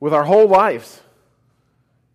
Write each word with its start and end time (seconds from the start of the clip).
with 0.00 0.12
our 0.12 0.24
whole 0.24 0.48
lives. 0.48 1.00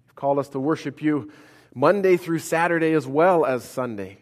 You've 0.05 0.15
called 0.15 0.39
us 0.39 0.49
to 0.49 0.59
worship 0.59 1.01
you 1.01 1.31
Monday 1.73 2.17
through 2.17 2.39
Saturday 2.39 2.93
as 2.93 3.07
well 3.07 3.45
as 3.45 3.63
Sunday. 3.63 4.19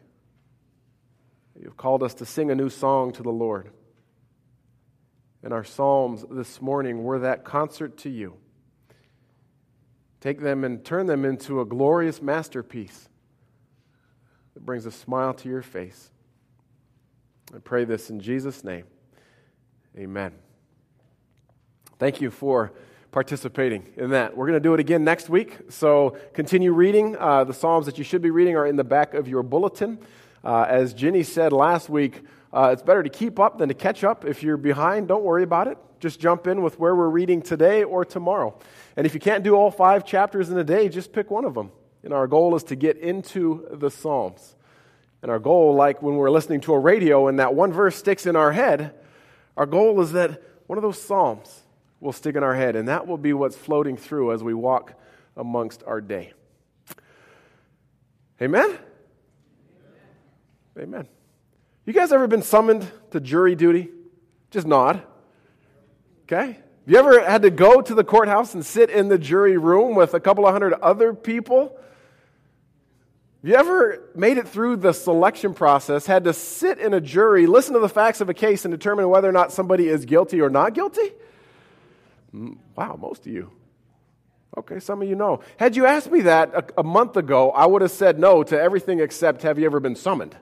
You've 1.59 1.77
called 1.77 2.03
us 2.03 2.13
to 2.15 2.25
sing 2.25 2.51
a 2.51 2.55
new 2.55 2.69
song 2.69 3.11
to 3.13 3.23
the 3.23 3.31
Lord. 3.31 3.71
And 5.43 5.53
our 5.53 5.63
Psalms 5.63 6.25
this 6.29 6.61
morning 6.61 7.03
were 7.03 7.19
that 7.19 7.43
concert 7.43 7.97
to 7.99 8.09
you. 8.09 8.35
Take 10.21 10.41
them 10.41 10.63
and 10.63 10.83
turn 10.83 11.05
them 11.05 11.23
into 11.23 11.61
a 11.61 11.65
glorious 11.65 12.21
masterpiece 12.21 13.07
that 14.53 14.65
brings 14.65 14.85
a 14.85 14.91
smile 14.91 15.33
to 15.35 15.49
your 15.49 15.61
face. 15.61 16.11
I 17.53 17.59
pray 17.59 17.85
this 17.85 18.09
in 18.09 18.19
Jesus' 18.19 18.63
name. 18.63 18.85
Amen. 19.97 20.33
Thank 21.97 22.21
you 22.21 22.29
for 22.29 22.71
participating 23.11 23.87
in 23.97 24.11
that. 24.11 24.37
We're 24.37 24.45
going 24.45 24.61
to 24.61 24.63
do 24.63 24.73
it 24.73 24.79
again 24.79 25.03
next 25.03 25.29
week. 25.29 25.57
So 25.69 26.17
continue 26.33 26.73
reading. 26.73 27.17
Uh, 27.17 27.43
the 27.43 27.53
Psalms 27.53 27.85
that 27.87 27.97
you 27.97 28.03
should 28.03 28.21
be 28.21 28.29
reading 28.29 28.55
are 28.55 28.67
in 28.67 28.75
the 28.75 28.83
back 28.83 29.13
of 29.13 29.27
your 29.27 29.43
bulletin. 29.43 29.99
Uh, 30.43 30.65
as 30.69 30.93
Ginny 30.93 31.23
said 31.23 31.51
last 31.51 31.89
week, 31.89 32.21
uh, 32.53 32.69
it's 32.71 32.83
better 32.83 33.03
to 33.03 33.09
keep 33.09 33.39
up 33.39 33.57
than 33.57 33.69
to 33.69 33.75
catch 33.75 34.03
up. 34.03 34.25
If 34.25 34.43
you're 34.43 34.57
behind, 34.57 35.07
don't 35.07 35.23
worry 35.23 35.43
about 35.43 35.67
it. 35.67 35.77
Just 35.99 36.19
jump 36.19 36.47
in 36.47 36.61
with 36.61 36.79
where 36.79 36.95
we're 36.95 37.09
reading 37.09 37.41
today 37.41 37.83
or 37.83 38.05
tomorrow. 38.05 38.57
And 38.95 39.05
if 39.05 39.13
you 39.13 39.19
can't 39.19 39.43
do 39.43 39.55
all 39.55 39.69
five 39.69 40.05
chapters 40.05 40.49
in 40.49 40.57
a 40.57 40.63
day, 40.63 40.87
just 40.87 41.11
pick 41.11 41.29
one 41.29 41.45
of 41.45 41.53
them. 41.53 41.71
And 42.03 42.13
our 42.13 42.27
goal 42.27 42.55
is 42.55 42.63
to 42.65 42.75
get 42.75 42.97
into 42.97 43.67
the 43.71 43.91
Psalms. 43.91 44.55
And 45.21 45.29
our 45.29 45.39
goal, 45.39 45.75
like 45.75 46.01
when 46.01 46.15
we're 46.15 46.29
listening 46.31 46.61
to 46.61 46.73
a 46.73 46.79
radio 46.79 47.27
and 47.27 47.39
that 47.39 47.53
one 47.53 47.73
verse 47.73 47.97
sticks 47.97 48.25
in 48.25 48.35
our 48.35 48.53
head, 48.53 48.93
our 49.57 49.65
goal 49.65 49.99
is 49.99 50.13
that 50.13 50.41
one 50.67 50.77
of 50.77 50.83
those 50.83 51.01
Psalms 51.01 51.63
will 51.99 52.13
stick 52.13 52.35
in 52.35 52.43
our 52.43 52.55
head, 52.55 52.75
and 52.75 52.87
that 52.87 53.07
will 53.07 53.17
be 53.17 53.33
what's 53.33 53.55
floating 53.55 53.97
through 53.97 54.31
as 54.31 54.43
we 54.43 54.53
walk 54.53 54.93
amongst 55.35 55.83
our 55.85 56.01
day. 56.01 56.33
Amen? 58.41 58.77
Amen. 60.77 61.07
You 61.85 61.93
guys 61.93 62.11
ever 62.11 62.27
been 62.27 62.43
summoned 62.43 62.89
to 63.11 63.19
jury 63.19 63.55
duty? 63.55 63.89
Just 64.51 64.65
nod. 64.65 65.01
Okay? 66.23 66.45
Have 66.45 66.57
you 66.85 66.97
ever 66.97 67.23
had 67.23 67.41
to 67.41 67.49
go 67.49 67.81
to 67.81 67.93
the 67.93 68.03
courthouse 68.03 68.53
and 68.53 68.65
sit 68.65 68.89
in 68.89 69.09
the 69.09 69.17
jury 69.17 69.57
room 69.57 69.95
with 69.95 70.13
a 70.13 70.19
couple 70.19 70.45
of 70.45 70.53
hundred 70.53 70.73
other 70.73 71.13
people? 71.13 71.77
You 73.41 73.55
ever 73.55 74.09
made 74.15 74.37
it 74.37 74.47
through 74.47 74.77
the 74.77 74.93
selection 74.93 75.53
process, 75.53 76.05
had 76.05 76.25
to 76.25 76.33
sit 76.33 76.77
in 76.77 76.93
a 76.93 76.99
jury, 76.99 77.47
listen 77.47 77.73
to 77.73 77.79
the 77.79 77.89
facts 77.89 78.21
of 78.21 78.29
a 78.29 78.33
case, 78.33 78.65
and 78.65 78.71
determine 78.71 79.07
whether 79.09 79.29
or 79.29 79.31
not 79.31 79.51
somebody 79.51 79.87
is 79.87 80.05
guilty 80.05 80.41
or 80.41 80.49
not 80.49 80.73
guilty? 80.73 81.11
Wow, 82.33 82.97
most 82.99 83.25
of 83.25 83.33
you. 83.33 83.51
Okay, 84.57 84.79
some 84.79 85.01
of 85.01 85.07
you 85.07 85.15
know. 85.15 85.41
Had 85.57 85.75
you 85.75 85.85
asked 85.85 86.11
me 86.11 86.21
that 86.21 86.53
a, 86.53 86.79
a, 86.79 86.83
month 86.83 87.15
ago, 87.17 87.51
I 87.51 87.65
would 87.65 87.81
have 87.81 87.91
said 87.91 88.19
no 88.19 88.43
to 88.43 88.59
everything 88.59 88.99
except 88.99 89.43
have 89.43 89.59
you 89.59 89.65
ever 89.65 89.79
been 89.79 89.95
summoned? 89.95 90.35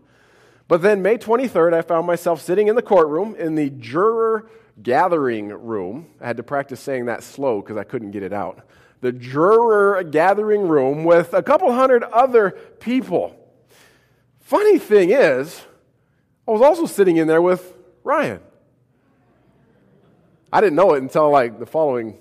But 0.68 0.82
then, 0.82 1.02
May 1.02 1.18
23rd, 1.18 1.74
I 1.74 1.82
found 1.82 2.08
myself 2.08 2.42
sitting 2.42 2.68
in 2.68 2.76
the 2.76 2.82
courtroom 2.82 3.36
in 3.36 3.56
the 3.56 3.70
juror 3.70 4.50
gathering 4.82 5.50
room. 5.50 6.08
I 6.22 6.28
had 6.28 6.38
to 6.38 6.44
practice 6.44 6.80
saying 6.80 7.06
that 7.06 7.24
slow 7.24 7.62
because 7.62 7.78
I 7.78 7.84
couldn't 7.84 8.12
get 8.12 8.24
it 8.24 8.34
out. 8.34 8.62
The 9.02 9.12
juror 9.12 10.04
gathering 10.04 10.68
room 10.68 11.04
with 11.04 11.34
a 11.34 11.44
couple 11.44 11.72
hundred 11.72 12.04
other 12.04 12.52
people. 12.80 13.36
Funny 14.40 14.80
thing 14.80 15.12
is, 15.12 15.62
I 16.48 16.52
was 16.52 16.62
also 16.62 16.86
sitting 16.86 17.18
in 17.18 17.28
there 17.28 17.42
with 17.42 17.76
Ryan. 18.04 18.40
I 20.52 20.62
didn't 20.62 20.76
know 20.76 20.94
it 20.94 21.02
until 21.02 21.30
like 21.30 21.60
the 21.60 21.66
following 21.66 22.18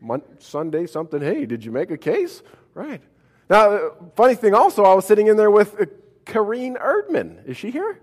month, 0.00 0.42
Sunday, 0.42 0.86
something. 0.86 1.20
Hey, 1.20 1.46
did 1.46 1.64
you 1.64 1.70
make 1.70 1.90
a 1.90 1.98
case? 1.98 2.42
Right. 2.74 3.02
Now, 3.48 3.92
funny 4.16 4.34
thing 4.34 4.54
also, 4.54 4.84
I 4.84 4.94
was 4.94 5.04
sitting 5.06 5.26
in 5.26 5.36
there 5.36 5.50
with 5.50 5.80
uh, 5.80 5.86
Kareen 6.24 6.80
Erdman. 6.80 7.46
Is 7.46 7.56
she 7.56 7.70
here? 7.70 8.00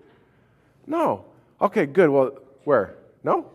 No. 0.85 1.25
Okay, 1.61 1.85
good. 1.85 2.09
Well, 2.09 2.38
where? 2.63 2.97
No? 3.23 3.51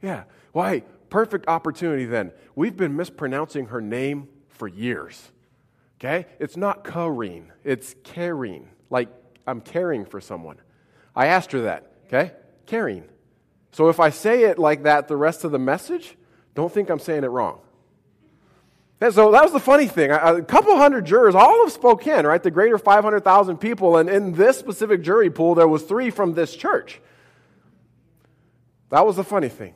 Yeah. 0.00 0.24
Why? 0.52 0.82
perfect 1.10 1.48
opportunity 1.48 2.04
then. 2.04 2.32
We've 2.54 2.76
been 2.76 2.96
mispronouncing 2.96 3.66
her 3.66 3.80
name 3.80 4.28
for 4.48 4.68
years. 4.68 5.30
Okay? 5.98 6.26
It's 6.38 6.56
not 6.56 6.84
Kareen, 6.84 7.46
it's 7.64 7.94
Kareen. 8.04 8.66
Like 8.90 9.08
I'm 9.46 9.60
caring 9.60 10.04
for 10.04 10.20
someone. 10.20 10.56
I 11.14 11.26
asked 11.26 11.52
her 11.52 11.62
that. 11.62 11.92
Okay? 12.06 12.32
Caring. 12.66 13.04
So 13.78 13.88
if 13.88 14.00
I 14.00 14.10
say 14.10 14.42
it 14.42 14.58
like 14.58 14.82
that 14.82 15.06
the 15.06 15.16
rest 15.16 15.44
of 15.44 15.52
the 15.52 15.58
message, 15.60 16.16
don't 16.56 16.72
think 16.72 16.90
I'm 16.90 16.98
saying 16.98 17.22
it 17.22 17.28
wrong. 17.28 17.60
And 19.00 19.14
so 19.14 19.30
that 19.30 19.44
was 19.44 19.52
the 19.52 19.60
funny 19.60 19.86
thing. 19.86 20.10
A 20.10 20.42
couple 20.42 20.76
hundred 20.76 21.06
jurors, 21.06 21.36
all 21.36 21.64
of 21.64 21.70
Spokane, 21.70 22.26
right? 22.26 22.42
The 22.42 22.50
greater 22.50 22.76
500,000 22.76 23.56
people. 23.58 23.96
And 23.96 24.10
in 24.10 24.32
this 24.32 24.58
specific 24.58 25.02
jury 25.02 25.30
pool, 25.30 25.54
there 25.54 25.68
was 25.68 25.84
three 25.84 26.10
from 26.10 26.34
this 26.34 26.56
church. 26.56 27.00
That 28.88 29.06
was 29.06 29.14
the 29.14 29.22
funny 29.22 29.48
thing. 29.48 29.74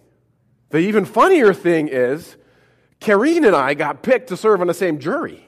The 0.70 0.78
even 0.78 1.04
funnier 1.04 1.54
thing 1.54 1.86
is, 1.86 2.36
Kareen 3.00 3.46
and 3.46 3.54
I 3.54 3.74
got 3.74 4.02
picked 4.02 4.30
to 4.30 4.36
serve 4.36 4.60
on 4.60 4.66
the 4.66 4.74
same 4.74 4.98
jury. 4.98 5.46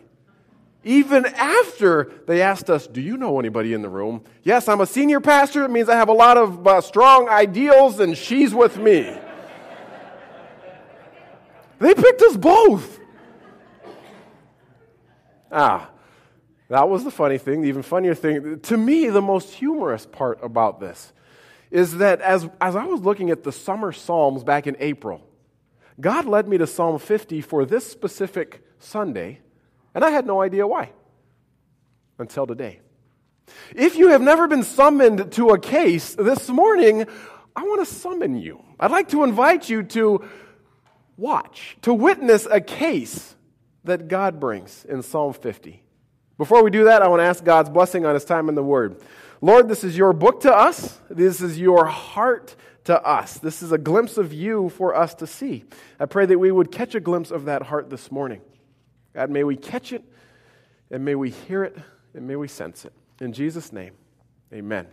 Even 0.85 1.25
after 1.27 2.13
they 2.27 2.43
asked 2.43 2.69
us, 2.69 2.87
Do 2.87 3.01
you 3.01 3.17
know 3.17 3.41
anybody 3.41 3.73
in 3.73 3.83
the 3.83 3.89
room? 3.89 4.23
Yes, 4.43 4.69
I'm 4.69 4.81
a 4.81 4.87
senior 4.87 5.21
pastor. 5.21 5.65
It 5.65 5.71
means 5.71 5.89
I 5.89 5.97
have 5.97 6.09
a 6.09 6.15
lot 6.15 6.37
of 6.37 6.67
uh, 6.67 6.81
strong 6.83 7.29
ideals, 7.29 8.01
and 8.01 8.17
she's 8.17 8.55
with 8.55 8.77
me. 8.77 9.17
they 11.79 11.95
picked 11.95 12.23
us 12.23 12.37
both. 12.37 13.01
Ah, 15.51 15.91
that 16.69 16.89
was 16.89 17.05
the 17.05 17.11
funny 17.11 17.39
thing. 17.39 17.63
The 17.63 17.69
even 17.69 17.83
funnier 17.83 18.15
thing, 18.15 18.61
to 18.61 18.77
me, 18.77 19.09
the 19.09 19.23
most 19.23 19.55
humorous 19.55 20.05
part 20.05 20.39
about 20.43 20.81
this 20.81 21.13
is 21.71 21.97
that 21.99 22.21
as, 22.21 22.49
as 22.61 22.77
I 22.77 22.85
was 22.85 23.01
looking 23.01 23.31
at 23.31 23.43
the 23.43 23.53
summer 23.53 23.91
Psalms 23.93 24.45
back 24.45 24.67
in 24.67 24.77
April, 24.81 25.27
God 26.01 26.27
led 26.27 26.49
me 26.49 26.59
to 26.59 26.67
Psalm 26.67 26.99
50 26.99 27.41
for 27.41 27.65
this 27.65 27.91
specific 27.91 28.65
Sunday, 28.79 29.41
and 29.95 30.05
I 30.05 30.11
had 30.11 30.27
no 30.27 30.41
idea 30.41 30.67
why 30.67 30.91
until 32.19 32.47
today. 32.47 32.81
If 33.75 33.97
you 33.97 34.09
have 34.09 34.23
never 34.23 34.49
been 34.49 34.63
summoned 34.63 35.33
to 35.33 35.51
a 35.51 35.59
case 35.59 36.15
this 36.15 36.49
morning, 36.49 37.07
I 37.55 37.63
want 37.63 37.87
to 37.87 37.95
summon 37.95 38.37
you. 38.37 38.65
I'd 38.81 38.91
like 38.91 39.11
to 39.11 39.23
invite 39.23 39.69
you 39.69 39.83
to 39.83 40.25
watch, 41.17 41.77
to 41.83 41.95
witness 41.95 42.47
a 42.51 42.61
case 42.61 43.35
that 43.85 44.09
God 44.09 44.41
brings 44.41 44.85
in 44.85 45.03
Psalm 45.03 45.33
50. 45.33 45.83
Before 46.37 46.65
we 46.65 46.71
do 46.71 46.85
that, 46.85 47.03
I 47.03 47.09
want 47.09 47.21
to 47.21 47.25
ask 47.25 47.45
God's 47.45 47.71
blessing 47.71 48.07
on 48.07 48.15
his 48.15 48.25
time 48.25 48.49
in 48.49 48.55
the 48.55 48.63
Word. 48.63 49.01
Lord, 49.41 49.69
this 49.69 49.85
is 49.85 49.97
your 49.97 50.13
book 50.13 50.41
to 50.41 50.53
us. 50.53 50.99
This 51.11 51.41
is 51.41 51.59
your 51.59 51.87
heart 51.87 52.57
to 52.85 53.01
us. 53.01 53.39
This 53.39 53.63
is 53.63 53.73
a 53.73 53.79
glimpse 53.79 54.17
of 54.17 54.33
you 54.33 54.69
for 54.71 54.95
us 54.95 55.15
to 55.17 55.27
see. 55.27 55.65
I 56.01 56.07
pray 56.07 56.27
that 56.27 56.39
we 56.39 56.51
would 56.51 56.73
catch 56.73 56.95
a 56.95 57.01
glimpse 57.01 57.31
of 57.31 57.45
that 57.45 57.63
heart 57.63 57.91
this 57.91 58.11
morning. 58.11 58.41
God, 59.15 59.31
may 59.31 59.45
we 59.45 59.57
catch 59.57 59.93
it, 59.93 60.05
and 60.91 61.05
may 61.05 61.15
we 61.15 61.31
hear 61.31 61.65
it, 61.65 61.77
and 62.15 62.27
may 62.27 62.37
we 62.37 62.49
sense 62.49 62.85
it. 62.85 62.93
In 63.21 63.33
Jesus' 63.33 63.73
name, 63.73 63.93
amen. 64.53 64.87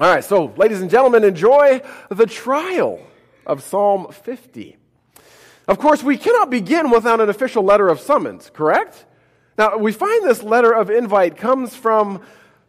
All 0.00 0.12
right, 0.12 0.24
so, 0.24 0.52
ladies 0.56 0.80
and 0.80 0.90
gentlemen, 0.90 1.24
enjoy 1.24 1.80
the 2.10 2.26
trial 2.26 3.00
of 3.46 3.62
Psalm 3.62 4.12
50. 4.12 4.76
Of 5.66 5.78
course, 5.78 6.02
we 6.02 6.18
cannot 6.18 6.50
begin 6.50 6.90
without 6.90 7.20
an 7.20 7.28
official 7.30 7.62
letter 7.62 7.88
of 7.88 8.00
summons, 8.00 8.50
correct? 8.52 9.06
Now, 9.56 9.78
we 9.78 9.92
find 9.92 10.24
this 10.24 10.42
letter 10.42 10.72
of 10.72 10.90
invite 10.90 11.36
comes 11.36 11.74
from 11.74 12.20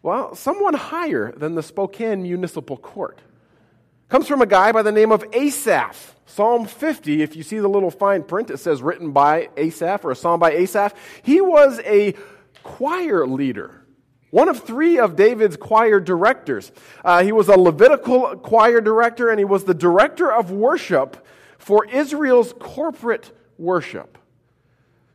well, 0.06 0.36
someone 0.36 0.76
higher 0.76 1.32
than 1.32 1.56
the 1.56 1.64
Spokane 1.64 2.22
Municipal 2.22 2.78
Court. 2.78 3.20
Comes 4.08 4.28
from 4.28 4.42
a 4.42 4.46
guy 4.46 4.72
by 4.72 4.84
the 4.84 4.92
name 4.92 5.12
of 5.12 5.26
Asaph. 5.34 6.14
Psalm 6.28 6.66
50, 6.66 7.24
if 7.24 7.36
you 7.36 7.44
see 7.44 7.60
the 7.60 7.68
little 7.68 7.90
fine 7.90 8.22
print, 8.22 8.52
it 8.52 8.58
says 8.58 8.82
written 8.82 9.12
by 9.12 9.50
Asaph 9.58 10.06
or 10.06 10.12
a 10.12 10.16
psalm 10.16 10.40
by 10.40 10.52
Asaph. 10.52 10.94
He 11.24 11.42
was 11.42 11.80
a 11.80 12.14
choir 12.62 13.26
leader, 13.26 13.86
one 14.32 14.50
of 14.50 14.64
three 14.64 15.00
of 15.00 15.16
David's 15.16 15.58
choir 15.58 16.00
directors. 16.00 16.72
Uh, 17.04 17.24
he 17.24 17.32
was 17.32 17.48
a 17.48 17.58
Levitical 17.58 18.36
choir 18.38 18.82
director, 18.82 19.30
and 19.30 19.40
he 19.40 19.46
was 19.46 19.64
the 19.64 19.74
director 19.74 20.32
of 20.32 20.52
worship 20.52 21.26
for 21.58 21.86
Israel's 21.86 22.54
corporate 22.60 23.32
worship. 23.58 24.18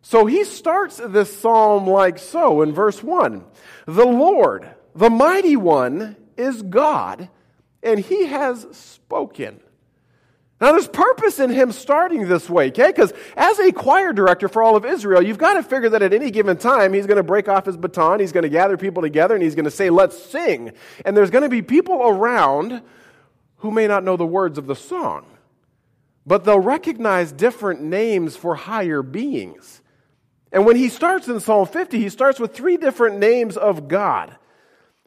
So 0.03 0.27
he 0.27 0.45
starts 0.45 0.97
this 0.97 1.39
psalm 1.39 1.87
like 1.87 2.19
so 2.19 2.63
in 2.63 2.73
verse 2.73 3.03
1 3.03 3.45
The 3.87 4.07
Lord, 4.07 4.69
the 4.95 5.11
mighty 5.11 5.57
one 5.57 6.17
is 6.37 6.63
God, 6.63 7.29
and 7.83 8.01
he 8.01 8.27
has 8.27 8.67
spoken. 8.73 9.61
Now, 10.61 10.73
there's 10.73 10.89
purpose 10.89 11.41
in 11.41 11.49
him 11.49 11.73
starting 11.73 12.29
this 12.29 12.51
way, 12.51 12.69
okay? 12.69 12.89
Because 12.89 13.15
as 13.35 13.59
a 13.59 13.73
choir 13.73 14.13
director 14.13 14.47
for 14.47 14.63
all 14.63 14.77
of 14.77 14.85
Israel, 14.85 15.23
you've 15.23 15.39
got 15.39 15.55
to 15.55 15.63
figure 15.63 15.89
that 15.89 16.03
at 16.03 16.13
any 16.13 16.31
given 16.31 16.59
time, 16.59 16.93
he's 16.93 17.07
going 17.07 17.17
to 17.17 17.23
break 17.23 17.49
off 17.49 17.65
his 17.65 17.79
baton, 17.79 18.21
he's 18.21 18.33
going 18.33 18.43
to 18.43 18.51
gather 18.51 18.77
people 18.77 19.03
together, 19.03 19.35
and 19.35 19.43
he's 19.43 19.55
going 19.55 19.65
to 19.65 19.71
say, 19.71 19.89
Let's 19.89 20.23
sing. 20.23 20.73
And 21.07 21.17
there's 21.17 21.31
going 21.31 21.45
to 21.45 21.49
be 21.49 21.63
people 21.63 22.03
around 22.03 22.83
who 23.57 23.71
may 23.71 23.87
not 23.87 24.05
know 24.05 24.19
the 24.19 24.27
words 24.27 24.59
of 24.59 24.67
the 24.67 24.77
song. 24.77 25.25
but 26.27 26.45
they'll 26.45 26.61
recognize 26.61 27.33
different 27.33 27.81
names 27.81 28.37
for 28.37 28.55
higher 28.55 29.03
beings. 29.03 29.81
And 30.53 30.67
when 30.67 30.77
he 30.77 30.89
starts 30.89 31.29
in 31.29 31.41
Psalm 31.41 31.67
50, 31.67 31.99
he 31.99 32.09
starts 32.09 32.39
with 32.39 32.55
three 32.55 32.77
different 32.77 33.19
names 33.19 33.57
of 33.57 33.89
God. 33.89 34.37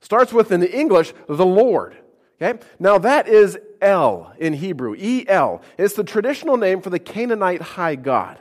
Starts 0.02 0.34
with 0.34 0.52
in 0.52 0.64
English, 0.64 1.14
the 1.28 1.46
Lord. 1.46 1.96
Okay? 2.42 2.60
Now 2.80 2.98
that 2.98 3.28
is 3.28 3.58
El 3.82 4.34
in 4.38 4.54
Hebrew, 4.54 4.96
E 4.98 5.26
L. 5.28 5.62
It's 5.78 5.96
the 5.96 6.04
traditional 6.04 6.58
name 6.58 6.82
for 6.82 6.90
the 6.90 7.00
Canaanite 7.00 7.62
high 7.62 7.96
God. 7.96 8.40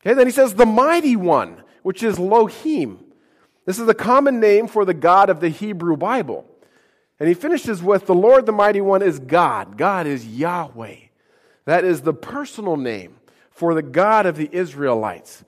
Okay, 0.00 0.14
then 0.14 0.26
he 0.26 0.32
says 0.32 0.54
the 0.54 0.66
mighty 0.66 1.16
one, 1.16 1.62
which 1.82 2.02
is 2.02 2.18
Elohim. 2.18 3.04
This 3.66 3.78
is 3.78 3.86
the 3.86 3.94
common 3.94 4.40
name 4.40 4.66
for 4.66 4.84
the 4.84 4.94
God 4.94 5.30
of 5.30 5.40
the 5.40 5.48
Hebrew 5.48 5.96
Bible. 5.96 6.46
And 7.20 7.28
he 7.28 7.34
finishes 7.34 7.82
with 7.82 8.06
the 8.06 8.14
Lord, 8.14 8.46
the 8.46 8.52
mighty 8.52 8.80
one, 8.80 9.02
is 9.02 9.20
God. 9.20 9.76
God 9.76 10.08
is 10.08 10.26
Yahweh. 10.26 10.96
That 11.66 11.84
is 11.84 12.00
the 12.00 12.14
personal 12.14 12.76
name 12.76 13.18
for 13.50 13.74
the 13.74 13.82
God 13.82 14.26
of 14.26 14.36
the 14.36 14.48
Israelites. 14.50 15.44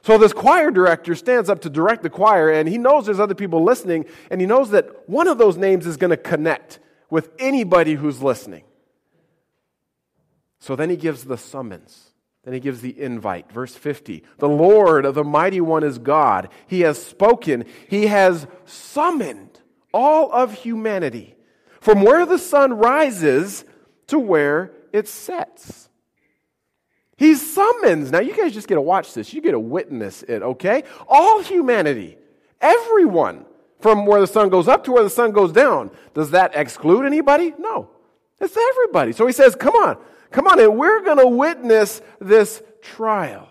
So 0.00 0.16
this 0.16 0.32
choir 0.32 0.70
director 0.70 1.14
stands 1.14 1.50
up 1.50 1.60
to 1.62 1.68
direct 1.70 2.02
the 2.02 2.08
choir, 2.08 2.50
and 2.50 2.66
he 2.66 2.78
knows 2.78 3.04
there's 3.04 3.20
other 3.20 3.34
people 3.34 3.62
listening, 3.62 4.06
and 4.30 4.40
he 4.40 4.46
knows 4.46 4.70
that 4.70 5.06
one 5.06 5.28
of 5.28 5.36
those 5.36 5.58
names 5.58 5.86
is 5.86 5.98
going 5.98 6.10
to 6.10 6.16
connect 6.16 6.78
with 7.10 7.30
anybody 7.38 7.94
who's 7.94 8.22
listening. 8.22 8.64
So 10.58 10.76
then 10.76 10.90
he 10.90 10.96
gives 10.96 11.24
the 11.24 11.38
summons. 11.38 12.12
Then 12.44 12.54
he 12.54 12.60
gives 12.60 12.80
the 12.80 12.98
invite. 13.00 13.52
Verse 13.52 13.74
50 13.74 14.24
The 14.38 14.48
Lord, 14.48 15.04
of 15.04 15.14
the 15.14 15.24
mighty 15.24 15.60
one, 15.60 15.84
is 15.84 15.98
God. 15.98 16.48
He 16.66 16.80
has 16.80 17.02
spoken, 17.02 17.64
he 17.88 18.06
has 18.06 18.46
summoned 18.64 19.60
all 19.92 20.32
of 20.32 20.52
humanity 20.54 21.36
from 21.80 22.02
where 22.02 22.26
the 22.26 22.38
sun 22.38 22.74
rises 22.74 23.64
to 24.08 24.18
where 24.18 24.72
it 24.92 25.08
sets. 25.08 25.88
He 27.16 27.34
summons. 27.34 28.12
Now, 28.12 28.20
you 28.20 28.34
guys 28.36 28.54
just 28.54 28.68
get 28.68 28.76
to 28.76 28.80
watch 28.80 29.12
this. 29.12 29.32
You 29.32 29.40
get 29.40 29.50
to 29.50 29.60
witness 29.60 30.22
it, 30.22 30.40
okay? 30.40 30.84
All 31.08 31.42
humanity, 31.42 32.16
everyone, 32.60 33.44
from 33.80 34.06
where 34.06 34.20
the 34.20 34.26
sun 34.26 34.48
goes 34.48 34.68
up 34.68 34.84
to 34.84 34.92
where 34.92 35.04
the 35.04 35.10
sun 35.10 35.32
goes 35.32 35.52
down. 35.52 35.90
Does 36.14 36.30
that 36.32 36.52
exclude 36.54 37.04
anybody? 37.04 37.54
No. 37.58 37.90
It's 38.40 38.56
everybody. 38.56 39.12
So 39.12 39.26
he 39.26 39.32
says, 39.32 39.54
Come 39.54 39.74
on, 39.74 39.98
come 40.30 40.46
on, 40.46 40.60
and 40.60 40.76
we're 40.76 41.02
going 41.02 41.18
to 41.18 41.26
witness 41.26 42.00
this 42.20 42.62
trial. 42.82 43.48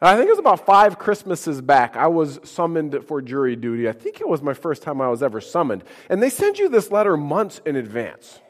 I 0.00 0.14
think 0.16 0.28
it 0.28 0.32
was 0.32 0.38
about 0.38 0.66
five 0.66 0.98
Christmases 0.98 1.62
back. 1.62 1.96
I 1.96 2.06
was 2.08 2.38
summoned 2.44 3.02
for 3.06 3.22
jury 3.22 3.56
duty. 3.56 3.88
I 3.88 3.92
think 3.92 4.20
it 4.20 4.28
was 4.28 4.42
my 4.42 4.52
first 4.52 4.82
time 4.82 5.00
I 5.00 5.08
was 5.08 5.22
ever 5.22 5.40
summoned. 5.40 5.84
And 6.10 6.22
they 6.22 6.28
send 6.28 6.58
you 6.58 6.68
this 6.68 6.90
letter 6.90 7.16
months 7.16 7.62
in 7.64 7.76
advance. 7.76 8.40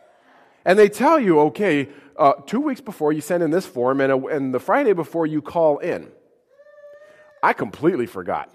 And 0.65 0.77
they 0.77 0.89
tell 0.89 1.21
you, 1.21 1.39
okay, 1.41 1.89
uh, 2.17 2.33
two 2.47 2.61
weeks 2.61 2.81
before 2.81 3.13
you 3.13 3.21
send 3.21 3.45
in 3.45 3.53
this 3.53 3.65
form, 3.65 4.01
and, 4.01 4.13
a, 4.13 4.27
and 4.27 4.53
the 4.53 4.59
Friday 4.59 4.93
before 4.93 5.25
you 5.25 5.41
call 5.41 5.79
in. 5.79 6.09
I 7.45 7.53
completely 7.53 8.07
forgot. 8.07 8.53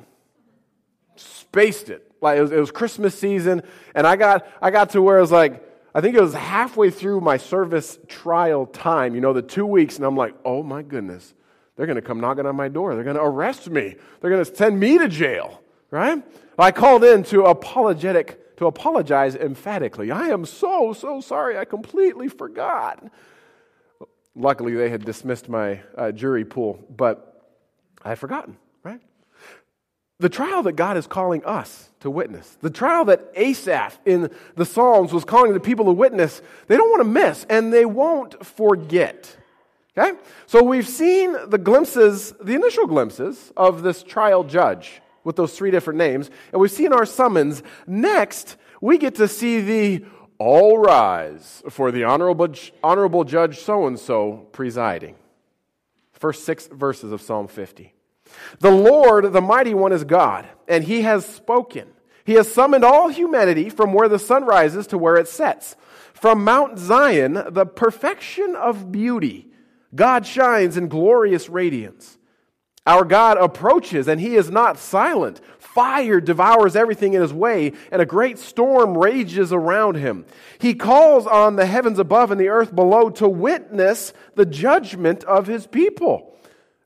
Spaced 1.22 1.90
it. 1.90 2.12
Like 2.22 2.38
it 2.38 2.42
was, 2.42 2.52
it 2.52 2.60
was 2.60 2.72
Christmas 2.72 3.18
season, 3.18 3.64
and 3.96 4.06
I 4.06 4.16
got, 4.16 4.48
I 4.62 4.72
got 4.72 4.92
to 4.92 5.02
where 5.02 5.18
it 5.18 5.22
was 5.22 5.32
like, 5.32 5.68
I 5.94 6.02
think 6.02 6.16
it 6.16 6.22
was 6.22 6.34
halfway 6.34 6.90
through 6.90 7.22
my 7.22 7.38
service 7.38 8.00
trial 8.08 8.66
time, 8.66 9.16
you 9.16 9.22
know, 9.22 9.34
the 9.34 9.42
two 9.42 9.66
weeks, 9.66 9.98
and 9.98 10.06
I'm 10.06 10.16
like, 10.16 10.36
oh 10.46 10.64
my 10.64 10.84
goodness, 10.84 11.34
they're 11.76 11.88
going 11.88 11.98
to 11.98 12.02
come 12.02 12.22
knocking 12.22 12.46
on 12.46 12.56
my 12.56 12.70
door. 12.70 12.96
They're 12.96 13.04
going 13.04 13.18
to 13.18 13.24
arrest 13.24 13.70
me. 13.70 13.96
They're 14.20 14.30
going 14.30 14.46
to 14.46 14.56
send 14.56 14.80
me 14.80 14.98
to 15.00 15.08
jail, 15.08 15.62
right? 15.90 16.24
I 16.58 16.72
called 16.72 17.04
in 17.04 17.24
to 17.26 17.46
apologetic 17.46 18.58
to 18.58 18.68
apologize 18.68 19.36
emphatically. 19.36 20.12
I 20.12 20.28
am 20.28 20.46
so, 20.46 20.94
so 20.94 21.20
sorry. 21.20 21.58
I 21.58 21.66
completely 21.66 22.28
forgot. 22.28 23.04
Luckily, 24.36 24.76
they 24.76 24.90
had 24.90 25.04
dismissed 25.04 25.50
my 25.50 25.82
uh, 25.98 26.12
jury 26.12 26.46
pool, 26.46 26.86
but 26.96 27.44
I 28.04 28.10
had 28.10 28.20
forgotten? 28.20 28.58
The 30.22 30.30
trial 30.30 30.62
that 30.64 30.74
God 30.74 30.98
is 30.98 31.08
calling 31.08 31.44
us 31.46 31.90
to 32.02 32.12
witness, 32.12 32.56
the 32.62 32.70
trial 32.70 33.06
that 33.06 33.32
Asaph 33.36 33.98
in 34.06 34.30
the 34.56 34.66
Psalms 34.66 35.12
was 35.12 35.26
calling 35.26 35.54
the 35.54 35.60
people 35.60 35.86
to 35.86 35.92
witness, 35.92 36.44
they 36.68 36.78
don't 36.78 36.92
want 36.92 37.02
to 37.02 37.10
miss 37.10 37.44
and 37.50 37.74
they 37.74 37.86
won't 37.86 38.46
forget. 38.46 39.36
Okay? 39.98 40.16
So 40.46 40.62
we've 40.62 40.88
seen 40.88 41.36
the 41.50 41.58
glimpses, 41.58 42.36
the 42.40 42.54
initial 42.54 42.86
glimpses 42.86 43.52
of 43.58 43.82
this 43.82 44.04
trial 44.04 44.44
judge 44.44 45.02
with 45.24 45.38
those 45.38 45.58
three 45.58 45.72
different 45.72 45.98
names, 45.98 46.30
and 46.52 46.62
we've 46.62 46.70
seen 46.70 46.94
our 46.94 47.08
summons. 47.08 47.64
Next, 47.88 48.58
we 48.80 49.00
get 49.00 49.16
to 49.16 49.28
see 49.28 49.60
the 49.60 50.06
all 50.38 50.78
rise 50.78 51.64
for 51.68 51.92
the 51.92 52.04
honorable, 52.04 52.54
honorable 52.84 53.24
judge 53.24 53.58
so 53.58 53.88
and 53.88 54.00
so 54.00 54.48
presiding. 54.52 55.16
First 56.14 56.44
six 56.44 56.68
verses 56.68 57.12
of 57.12 57.24
Psalm 57.24 57.48
50. 57.48 57.96
The 58.60 58.72
Lord, 58.72 59.34
the 59.34 59.42
mighty 59.42 59.74
one, 59.74 59.92
is 59.92 60.04
God, 60.04 60.48
and 60.68 60.84
he 60.84 61.02
has 61.02 61.26
spoken. 61.26 61.88
He 62.24 62.34
has 62.34 62.52
summoned 62.52 62.84
all 62.84 63.10
humanity 63.10 63.70
from 63.70 63.94
where 63.94 64.08
the 64.08 64.20
sun 64.20 64.46
rises 64.46 64.88
to 64.88 64.98
where 64.98 65.16
it 65.16 65.28
sets. 65.28 65.76
From 66.14 66.44
Mount 66.44 66.78
Zion, 66.78 67.44
the 67.50 67.66
perfection 67.66 68.56
of 68.56 68.92
beauty, 68.92 69.48
God 69.96 70.26
shines 70.26 70.78
in 70.78 70.88
glorious 70.88 71.50
radiance. 71.50 72.18
Our 72.86 73.06
God 73.06 73.38
approaches 73.38 74.08
and 74.08 74.20
he 74.20 74.36
is 74.36 74.50
not 74.50 74.78
silent. 74.78 75.40
Fire 75.60 76.20
devours 76.20 76.76
everything 76.76 77.14
in 77.14 77.22
his 77.22 77.34
way, 77.34 77.74
and 77.92 78.02
a 78.02 78.06
great 78.06 78.38
storm 78.38 78.98
rages 78.98 79.54
around 79.54 79.96
him. 79.96 80.26
He 80.60 80.74
calls 80.74 81.26
on 81.26 81.56
the 81.56 81.66
heavens 81.66 82.00
above 82.00 82.32
and 82.32 82.42
the 82.42 82.50
earth 82.50 82.76
below 82.76 83.10
to 83.12 83.30
witness 83.30 84.14
the 84.36 84.46
judgment 84.46 85.24
of 85.24 85.48
his 85.48 85.68
people. 85.68 86.36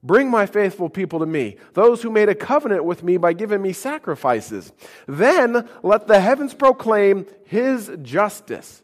Bring 0.06 0.30
my 0.30 0.46
faithful 0.46 0.88
people 0.88 1.18
to 1.20 1.26
me, 1.26 1.58
those 1.74 2.04
who 2.04 2.12
made 2.12 2.30
a 2.30 2.36
covenant 2.36 2.86
with 2.86 3.02
me 3.02 3.18
by 3.18 3.34
giving 3.34 3.60
me 3.60 3.74
sacrifices. 3.74 4.72
Then 5.08 5.68
let 5.82 6.08
the 6.08 6.20
heavens 6.20 6.54
proclaim 6.54 7.26
his 7.46 7.92
justice, 8.04 8.84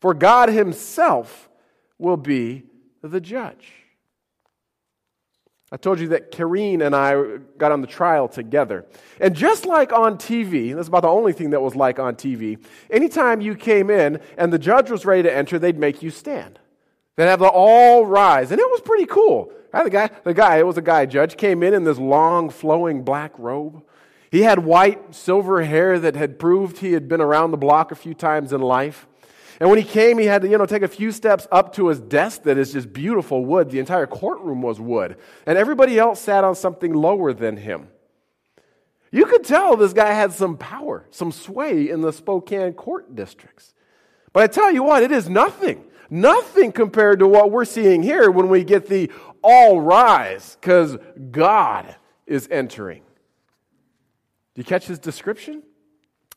for 0.00 0.14
God 0.14 0.48
himself 0.48 1.50
will 1.98 2.16
be 2.16 2.62
the 3.02 3.20
judge. 3.20 3.72
I 5.70 5.76
told 5.76 6.00
you 6.00 6.08
that 6.08 6.32
Kareen 6.32 6.80
and 6.86 6.96
I 6.96 7.38
got 7.58 7.70
on 7.70 7.82
the 7.82 7.86
trial 7.86 8.26
together. 8.26 8.86
And 9.20 9.34
just 9.34 9.66
like 9.66 9.92
on 9.92 10.16
TV, 10.16 10.74
that's 10.74 10.88
about 10.88 11.02
the 11.02 11.08
only 11.08 11.34
thing 11.34 11.50
that 11.50 11.60
was 11.60 11.76
like 11.76 11.98
on 11.98 12.14
TV, 12.14 12.58
anytime 12.90 13.42
you 13.42 13.54
came 13.54 13.90
in 13.90 14.18
and 14.38 14.50
the 14.50 14.58
judge 14.58 14.90
was 14.90 15.04
ready 15.04 15.24
to 15.24 15.34
enter, 15.34 15.58
they'd 15.58 15.78
make 15.78 16.00
you 16.00 16.10
stand. 16.10 16.58
They'd 17.16 17.26
have 17.26 17.40
the 17.40 17.48
all 17.48 18.06
rise. 18.06 18.50
And 18.50 18.60
it 18.60 18.70
was 18.70 18.80
pretty 18.80 19.06
cool. 19.06 19.52
Ah, 19.74 19.82
the 19.82 19.90
guy, 19.90 20.08
the 20.22 20.32
guy, 20.32 20.58
it 20.58 20.66
was 20.66 20.78
a 20.78 20.82
guy 20.82 21.04
judge, 21.04 21.36
came 21.36 21.64
in 21.64 21.74
in 21.74 21.82
this 21.82 21.98
long, 21.98 22.48
flowing 22.48 23.02
black 23.02 23.32
robe. 23.36 23.82
He 24.30 24.42
had 24.42 24.60
white, 24.60 25.14
silver 25.14 25.64
hair 25.64 25.98
that 25.98 26.14
had 26.14 26.38
proved 26.38 26.78
he 26.78 26.92
had 26.92 27.08
been 27.08 27.20
around 27.20 27.50
the 27.50 27.56
block 27.56 27.90
a 27.90 27.96
few 27.96 28.14
times 28.14 28.52
in 28.52 28.60
life. 28.60 29.08
And 29.58 29.68
when 29.68 29.78
he 29.78 29.84
came, 29.84 30.18
he 30.18 30.26
had 30.26 30.42
to, 30.42 30.48
you 30.48 30.58
know, 30.58 30.66
take 30.66 30.82
a 30.82 30.88
few 30.88 31.10
steps 31.10 31.48
up 31.50 31.74
to 31.74 31.88
his 31.88 32.00
desk 32.00 32.44
that 32.44 32.56
is 32.56 32.72
just 32.72 32.92
beautiful 32.92 33.44
wood. 33.44 33.70
The 33.70 33.80
entire 33.80 34.06
courtroom 34.06 34.62
was 34.62 34.80
wood. 34.80 35.16
And 35.44 35.58
everybody 35.58 35.98
else 35.98 36.20
sat 36.20 36.44
on 36.44 36.54
something 36.54 36.92
lower 36.92 37.32
than 37.32 37.56
him. 37.56 37.88
You 39.10 39.26
could 39.26 39.44
tell 39.44 39.76
this 39.76 39.92
guy 39.92 40.12
had 40.12 40.32
some 40.32 40.56
power, 40.56 41.06
some 41.10 41.30
sway 41.30 41.88
in 41.88 42.00
the 42.00 42.12
Spokane 42.12 42.72
court 42.74 43.14
districts. 43.14 43.74
But 44.32 44.42
I 44.44 44.46
tell 44.48 44.72
you 44.72 44.82
what, 44.82 45.02
it 45.02 45.12
is 45.12 45.28
nothing. 45.28 45.84
Nothing 46.10 46.72
compared 46.72 47.20
to 47.20 47.28
what 47.28 47.50
we're 47.50 47.64
seeing 47.64 48.02
here 48.02 48.30
when 48.30 48.48
we 48.48 48.64
get 48.64 48.88
the 48.88 49.10
all 49.44 49.80
rise, 49.80 50.56
because 50.60 50.96
God 51.30 51.94
is 52.26 52.48
entering. 52.50 53.02
Do 54.54 54.60
you 54.60 54.64
catch 54.64 54.86
his 54.86 54.98
description? 54.98 55.62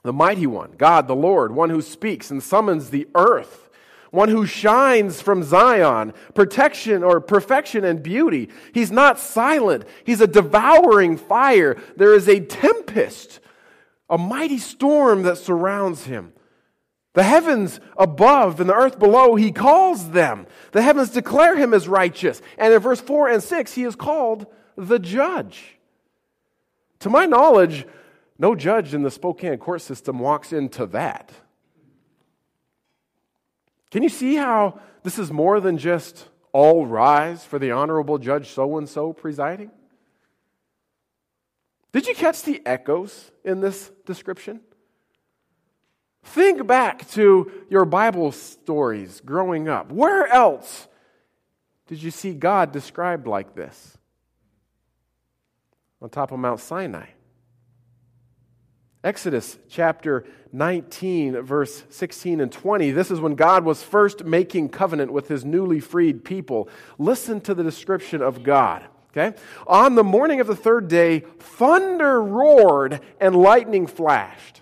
the 0.07 0.13
mighty 0.13 0.47
one, 0.47 0.71
God 0.77 1.07
the 1.07 1.15
Lord, 1.15 1.51
one 1.51 1.69
who 1.69 1.81
speaks 1.81 2.31
and 2.31 2.41
summons 2.41 2.89
the 2.89 3.09
earth, 3.13 3.69
one 4.09 4.29
who 4.29 4.45
shines 4.45 5.21
from 5.21 5.43
Zion, 5.43 6.13
protection 6.33 7.03
or 7.03 7.19
perfection 7.19 7.83
and 7.83 8.01
beauty. 8.01 8.49
He's 8.73 8.89
not 8.89 9.19
silent, 9.19 9.83
he's 10.05 10.21
a 10.21 10.27
devouring 10.27 11.17
fire. 11.17 11.75
There 11.97 12.13
is 12.13 12.29
a 12.29 12.39
tempest, 12.39 13.41
a 14.09 14.17
mighty 14.17 14.59
storm 14.59 15.23
that 15.23 15.37
surrounds 15.37 16.05
him. 16.05 16.31
The 17.17 17.23
heavens 17.23 17.79
above 17.97 18.59
and 18.59 18.69
the 18.69 18.75
earth 18.75 18.99
below, 18.99 19.33
he 19.33 19.51
calls 19.51 20.11
them. 20.11 20.45
The 20.71 20.83
heavens 20.83 21.09
declare 21.09 21.57
him 21.57 21.73
as 21.73 21.87
righteous. 21.87 22.43
And 22.59 22.71
in 22.71 22.79
verse 22.79 23.01
4 23.01 23.29
and 23.29 23.41
6, 23.41 23.73
he 23.73 23.85
is 23.85 23.95
called 23.95 24.45
the 24.75 24.99
judge. 24.99 25.79
To 26.99 27.09
my 27.09 27.25
knowledge, 27.25 27.87
no 28.37 28.53
judge 28.53 28.93
in 28.93 29.01
the 29.01 29.09
Spokane 29.09 29.57
court 29.57 29.81
system 29.81 30.19
walks 30.19 30.53
into 30.53 30.85
that. 30.85 31.31
Can 33.89 34.03
you 34.03 34.09
see 34.09 34.35
how 34.35 34.79
this 35.01 35.17
is 35.17 35.31
more 35.31 35.59
than 35.59 35.79
just 35.79 36.27
all 36.51 36.85
rise 36.85 37.43
for 37.43 37.57
the 37.57 37.71
honorable 37.71 38.19
judge 38.19 38.49
so 38.49 38.77
and 38.77 38.87
so 38.87 39.11
presiding? 39.11 39.71
Did 41.93 42.05
you 42.05 42.13
catch 42.13 42.43
the 42.43 42.61
echoes 42.63 43.31
in 43.43 43.59
this 43.59 43.89
description? 44.05 44.61
Think 46.33 46.67
back 46.67 47.09
to 47.11 47.51
your 47.69 47.85
Bible 47.85 48.31
stories 48.31 49.21
growing 49.25 49.69
up. 49.69 49.91
Where 49.91 50.27
else 50.27 50.87
did 51.87 52.03
you 52.03 52.11
see 52.11 52.33
God 52.33 52.71
described 52.71 53.27
like 53.27 53.55
this? 53.55 53.97
On 56.01 56.09
top 56.09 56.31
of 56.31 56.39
Mount 56.39 56.59
Sinai. 56.59 57.07
Exodus 59.03 59.57
chapter 59.69 60.25
19, 60.51 61.41
verse 61.41 61.83
16 61.89 62.41
and 62.41 62.51
20. 62.51 62.91
This 62.91 63.09
is 63.09 63.21
when 63.21 63.35
God 63.35 63.63
was 63.63 63.81
first 63.81 64.25
making 64.25 64.69
covenant 64.69 65.13
with 65.13 65.29
his 65.29 65.45
newly 65.45 65.79
freed 65.79 66.25
people. 66.25 66.67
Listen 66.97 67.39
to 67.41 67.53
the 67.53 67.63
description 67.63 68.21
of 68.21 68.43
God. 68.43 68.83
Okay? 69.11 69.35
On 69.65 69.95
the 69.95 70.03
morning 70.03 70.41
of 70.41 70.47
the 70.47 70.55
third 70.55 70.89
day, 70.89 71.21
thunder 71.39 72.21
roared 72.21 72.99
and 73.19 73.35
lightning 73.35 73.87
flashed. 73.87 74.61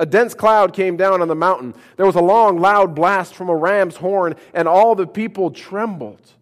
A 0.00 0.06
dense 0.06 0.34
cloud 0.34 0.72
came 0.72 0.96
down 0.96 1.22
on 1.22 1.28
the 1.28 1.34
mountain. 1.34 1.74
There 1.96 2.06
was 2.06 2.16
a 2.16 2.20
long, 2.20 2.58
loud 2.58 2.94
blast 2.94 3.34
from 3.34 3.48
a 3.48 3.56
ram's 3.56 3.96
horn, 3.96 4.34
and 4.52 4.66
all 4.66 4.94
the 4.94 5.06
people 5.06 5.50
trembled. 5.50 6.32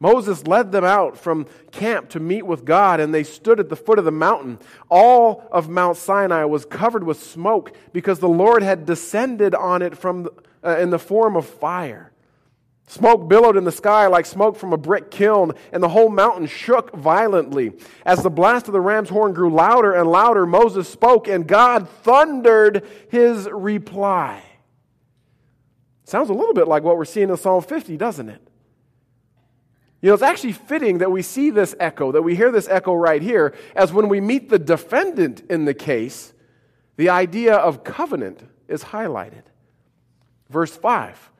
Moses 0.00 0.46
led 0.46 0.72
them 0.72 0.84
out 0.84 1.16
from 1.16 1.46
camp 1.70 2.08
to 2.10 2.20
meet 2.20 2.44
with 2.44 2.64
God, 2.64 2.98
and 2.98 3.14
they 3.14 3.22
stood 3.22 3.60
at 3.60 3.68
the 3.68 3.76
foot 3.76 3.98
of 3.98 4.04
the 4.04 4.10
mountain. 4.10 4.58
All 4.88 5.46
of 5.52 5.68
Mount 5.68 5.96
Sinai 5.96 6.44
was 6.44 6.64
covered 6.64 7.04
with 7.04 7.22
smoke 7.22 7.76
because 7.92 8.18
the 8.18 8.28
Lord 8.28 8.62
had 8.62 8.86
descended 8.86 9.54
on 9.54 9.82
it 9.82 9.96
from, 9.96 10.28
uh, 10.64 10.78
in 10.78 10.90
the 10.90 10.98
form 10.98 11.36
of 11.36 11.46
fire. 11.46 12.11
Smoke 12.86 13.28
billowed 13.28 13.56
in 13.56 13.64
the 13.64 13.72
sky 13.72 14.06
like 14.06 14.26
smoke 14.26 14.56
from 14.56 14.72
a 14.72 14.76
brick 14.76 15.10
kiln, 15.10 15.52
and 15.72 15.82
the 15.82 15.88
whole 15.88 16.10
mountain 16.10 16.46
shook 16.46 16.94
violently. 16.94 17.72
As 18.04 18.22
the 18.22 18.30
blast 18.30 18.66
of 18.66 18.72
the 18.72 18.80
ram's 18.80 19.08
horn 19.08 19.32
grew 19.32 19.50
louder 19.50 19.92
and 19.92 20.10
louder, 20.10 20.44
Moses 20.44 20.88
spoke, 20.88 21.26
and 21.28 21.46
God 21.46 21.88
thundered 21.88 22.86
his 23.08 23.48
reply. 23.48 24.42
Sounds 26.04 26.28
a 26.28 26.34
little 26.34 26.52
bit 26.52 26.68
like 26.68 26.82
what 26.82 26.98
we're 26.98 27.04
seeing 27.06 27.30
in 27.30 27.36
Psalm 27.36 27.62
50, 27.62 27.96
doesn't 27.96 28.28
it? 28.28 28.46
You 30.02 30.08
know, 30.08 30.14
it's 30.14 30.22
actually 30.22 30.52
fitting 30.52 30.98
that 30.98 31.12
we 31.12 31.22
see 31.22 31.50
this 31.50 31.76
echo, 31.78 32.12
that 32.12 32.22
we 32.22 32.34
hear 32.34 32.50
this 32.50 32.68
echo 32.68 32.92
right 32.92 33.22
here, 33.22 33.54
as 33.76 33.92
when 33.92 34.08
we 34.08 34.20
meet 34.20 34.50
the 34.50 34.58
defendant 34.58 35.44
in 35.48 35.64
the 35.64 35.74
case, 35.74 36.34
the 36.96 37.08
idea 37.08 37.54
of 37.54 37.84
covenant 37.84 38.42
is 38.68 38.84
highlighted. 38.84 39.44
Verse 40.50 40.76
5 40.76 41.30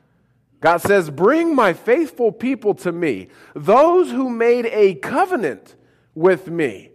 God 0.63 0.77
says, 0.77 1.09
Bring 1.09 1.53
my 1.53 1.73
faithful 1.73 2.31
people 2.31 2.73
to 2.75 2.91
me, 2.93 3.27
those 3.53 4.09
who 4.09 4.29
made 4.29 4.65
a 4.67 4.95
covenant 4.95 5.75
with 6.15 6.47
me 6.47 6.91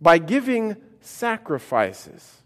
by 0.00 0.18
giving 0.18 0.76
sacrifices. 1.00 2.42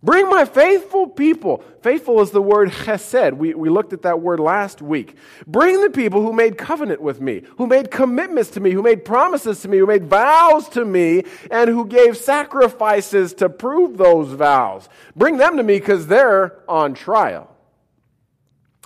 Bring 0.00 0.30
my 0.30 0.44
faithful 0.44 1.08
people. 1.08 1.64
Faithful 1.80 2.20
is 2.20 2.30
the 2.30 2.40
word 2.40 2.70
chesed. 2.70 3.36
We, 3.36 3.54
we 3.54 3.70
looked 3.70 3.92
at 3.92 4.02
that 4.02 4.20
word 4.20 4.38
last 4.38 4.80
week. 4.80 5.16
Bring 5.48 5.80
the 5.80 5.90
people 5.90 6.22
who 6.22 6.32
made 6.32 6.56
covenant 6.56 7.00
with 7.00 7.20
me, 7.20 7.42
who 7.58 7.66
made 7.66 7.90
commitments 7.90 8.50
to 8.50 8.60
me, 8.60 8.70
who 8.70 8.82
made 8.82 9.04
promises 9.04 9.62
to 9.62 9.68
me, 9.68 9.78
who 9.78 9.86
made 9.86 10.06
vows 10.06 10.68
to 10.70 10.84
me, 10.84 11.24
and 11.50 11.68
who 11.68 11.86
gave 11.86 12.16
sacrifices 12.16 13.34
to 13.34 13.48
prove 13.48 13.96
those 13.96 14.32
vows. 14.32 14.88
Bring 15.16 15.38
them 15.38 15.56
to 15.56 15.64
me 15.64 15.80
because 15.80 16.06
they're 16.06 16.60
on 16.68 16.94
trial. 16.94 17.51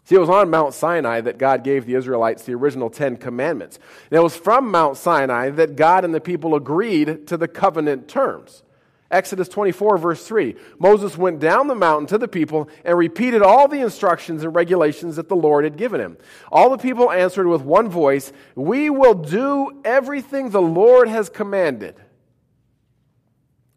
See, 0.06 0.14
it 0.14 0.20
was 0.20 0.30
on 0.30 0.50
Mount 0.50 0.72
Sinai 0.72 1.20
that 1.22 1.36
God 1.36 1.64
gave 1.64 1.84
the 1.84 1.96
Israelites 1.96 2.44
the 2.44 2.54
original 2.54 2.90
Ten 2.90 3.16
Commandments. 3.16 3.80
And 4.08 4.16
it 4.16 4.22
was 4.22 4.36
from 4.36 4.70
Mount 4.70 4.96
Sinai 4.96 5.50
that 5.50 5.74
God 5.74 6.04
and 6.04 6.14
the 6.14 6.20
people 6.20 6.54
agreed 6.54 7.26
to 7.26 7.36
the 7.36 7.48
covenant 7.48 8.06
terms. 8.06 8.62
Exodus 9.10 9.48
24, 9.48 9.98
verse 9.98 10.24
3 10.24 10.54
Moses 10.78 11.18
went 11.18 11.40
down 11.40 11.66
the 11.66 11.74
mountain 11.74 12.06
to 12.06 12.18
the 12.18 12.28
people 12.28 12.68
and 12.84 12.96
repeated 12.96 13.42
all 13.42 13.66
the 13.66 13.80
instructions 13.80 14.44
and 14.44 14.54
regulations 14.54 15.16
that 15.16 15.28
the 15.28 15.34
Lord 15.34 15.64
had 15.64 15.76
given 15.76 16.00
him. 16.00 16.18
All 16.52 16.70
the 16.70 16.78
people 16.78 17.10
answered 17.10 17.48
with 17.48 17.62
one 17.62 17.88
voice 17.88 18.32
We 18.54 18.90
will 18.90 19.14
do 19.14 19.80
everything 19.84 20.50
the 20.50 20.62
Lord 20.62 21.08
has 21.08 21.28
commanded. 21.28 21.96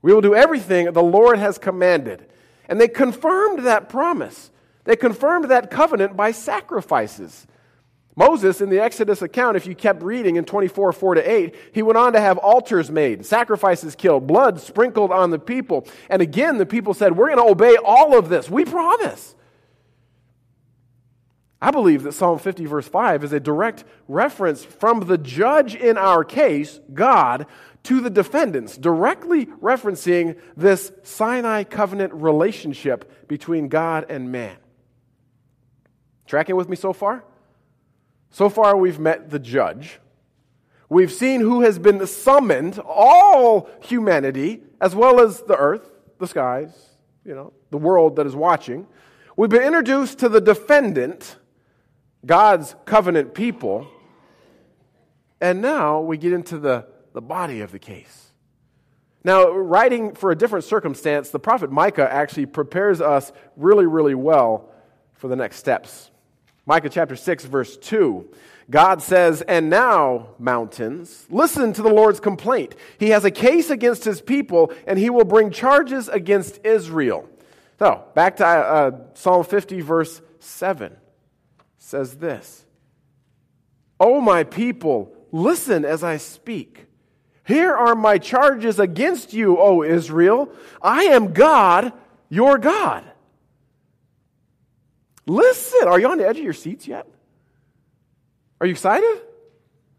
We 0.04 0.14
will 0.14 0.22
do 0.22 0.36
everything 0.36 0.92
the 0.92 1.02
Lord 1.02 1.40
has 1.40 1.58
commanded. 1.58 2.28
And 2.68 2.80
they 2.80 2.88
confirmed 2.88 3.66
that 3.66 3.90
promise. 3.90 4.52
They 4.90 4.96
confirmed 4.96 5.52
that 5.52 5.70
covenant 5.70 6.18
by 6.18 6.32
sacrifices. 6.32 7.46
Moses, 8.16 8.60
in 8.60 8.70
the 8.70 8.80
Exodus 8.80 9.22
account, 9.22 9.56
if 9.56 9.68
you 9.68 9.76
kept 9.76 10.02
reading 10.02 10.36
in 10.36 10.46
24, 10.46 10.94
4 10.94 11.14
to 11.14 11.32
8, 11.32 11.56
he 11.76 11.84
went 11.84 12.00
on 12.00 12.14
to 12.14 12.20
have 12.20 12.40
altars 12.40 12.90
made, 12.90 13.24
sacrifices 13.24 13.94
killed, 13.94 14.26
blood 14.26 14.60
sprinkled 14.60 15.12
on 15.12 15.30
the 15.30 15.38
people. 15.38 15.88
And 16.10 16.24
again, 16.24 16.58
the 16.58 16.66
people 16.66 16.96
said, 16.96 17.16
We're 17.16 17.28
going 17.28 17.38
to 17.38 17.52
obey 17.52 17.78
all 17.78 18.18
of 18.18 18.30
this. 18.30 18.50
We 18.50 18.66
promise. 18.66 19.36
I 21.62 21.70
believe 21.70 22.02
that 22.02 22.14
Psalm 22.14 22.40
50, 22.40 22.66
verse 22.66 22.88
5, 22.88 23.24
is 23.26 23.32
a 23.32 23.40
direct 23.40 23.84
reference 24.08 24.66
from 24.66 25.02
the 25.02 25.20
judge 25.20 25.76
in 25.76 26.00
our 26.00 26.24
case, 26.24 26.80
God, 26.96 27.46
to 27.84 28.02
the 28.02 28.10
defendants, 28.10 28.76
directly 28.76 29.46
referencing 29.46 30.36
this 30.58 30.92
Sinai 31.04 31.64
covenant 31.64 32.12
relationship 32.16 33.28
between 33.28 33.68
God 33.68 34.08
and 34.10 34.32
man. 34.32 34.58
Tracking 36.30 36.56
with 36.56 36.70
me 36.70 36.76
so 36.76 36.94
far? 36.94 37.24
So 38.30 38.50
far, 38.50 38.78
we've 38.78 39.00
met 39.00 39.32
the 39.32 39.40
judge. 39.40 40.00
We've 40.88 41.12
seen 41.12 41.42
who 41.42 41.62
has 41.62 41.80
been 41.80 42.06
summoned, 42.06 42.78
all 42.78 43.68
humanity, 43.82 44.62
as 44.80 44.94
well 44.94 45.20
as 45.20 45.42
the 45.42 45.56
earth, 45.56 45.90
the 46.20 46.28
skies, 46.28 46.72
you 47.26 47.34
know, 47.34 47.52
the 47.72 47.80
world 47.80 48.18
that 48.18 48.28
is 48.28 48.36
watching. 48.36 48.86
We've 49.38 49.50
been 49.50 49.64
introduced 49.64 50.20
to 50.20 50.30
the 50.30 50.40
defendant, 50.40 51.36
God's 52.24 52.76
covenant 52.86 53.34
people. 53.34 53.88
And 55.42 55.64
now 55.64 56.00
we 56.00 56.20
get 56.20 56.32
into 56.32 56.60
the, 56.60 56.86
the 57.14 57.22
body 57.22 57.62
of 57.62 57.72
the 57.72 57.80
case. 57.80 58.34
Now, 59.24 59.50
writing 59.50 60.14
for 60.14 60.30
a 60.30 60.36
different 60.36 60.64
circumstance, 60.64 61.32
the 61.32 61.40
prophet 61.40 61.72
Micah 61.72 62.08
actually 62.08 62.46
prepares 62.46 63.02
us 63.02 63.32
really, 63.58 63.88
really 63.88 64.14
well 64.14 64.70
for 65.16 65.28
the 65.28 65.36
next 65.36 65.56
steps. 65.58 66.12
Micah 66.70 66.88
chapter 66.88 67.16
6, 67.16 67.46
verse 67.46 67.78
2. 67.78 68.30
God 68.70 69.02
says, 69.02 69.42
And 69.42 69.72
now, 69.72 70.36
mountains, 70.38 71.26
listen 71.32 71.74
to 71.74 71.82
the 71.82 71.92
Lord's 71.92 72.20
complaint. 72.20 72.76
He 73.00 73.10
has 73.10 73.26
a 73.26 73.32
case 73.32 73.72
against 73.72 74.04
his 74.04 74.22
people, 74.22 74.72
and 74.86 75.00
he 75.00 75.10
will 75.10 75.26
bring 75.26 75.50
charges 75.50 76.10
against 76.10 76.60
Israel. 76.64 77.28
So, 77.80 78.04
back 78.14 78.36
to 78.36 78.46
uh, 78.46 78.92
Psalm 79.16 79.46
50, 79.46 79.82
verse 79.82 80.22
7 80.42 80.96
says 81.80 82.18
this 82.18 82.66
O 84.00 84.22
my 84.22 84.44
people, 84.44 85.12
listen 85.32 85.84
as 85.84 86.04
I 86.04 86.18
speak. 86.18 86.86
Here 87.48 87.74
are 87.74 87.96
my 87.96 88.20
charges 88.20 88.78
against 88.78 89.34
you, 89.34 89.58
O 89.58 89.82
Israel. 89.82 90.52
I 90.84 91.06
am 91.06 91.34
God, 91.34 91.94
your 92.30 92.60
God. 92.60 93.09
Listen, 95.30 95.88
are 95.88 96.00
you 96.00 96.10
on 96.10 96.18
the 96.18 96.28
edge 96.28 96.40
of 96.40 96.44
your 96.44 96.54
seats 96.54 96.88
yet? 96.88 97.08
Are 98.60 98.66
you 98.66 98.72
excited? 98.72 99.22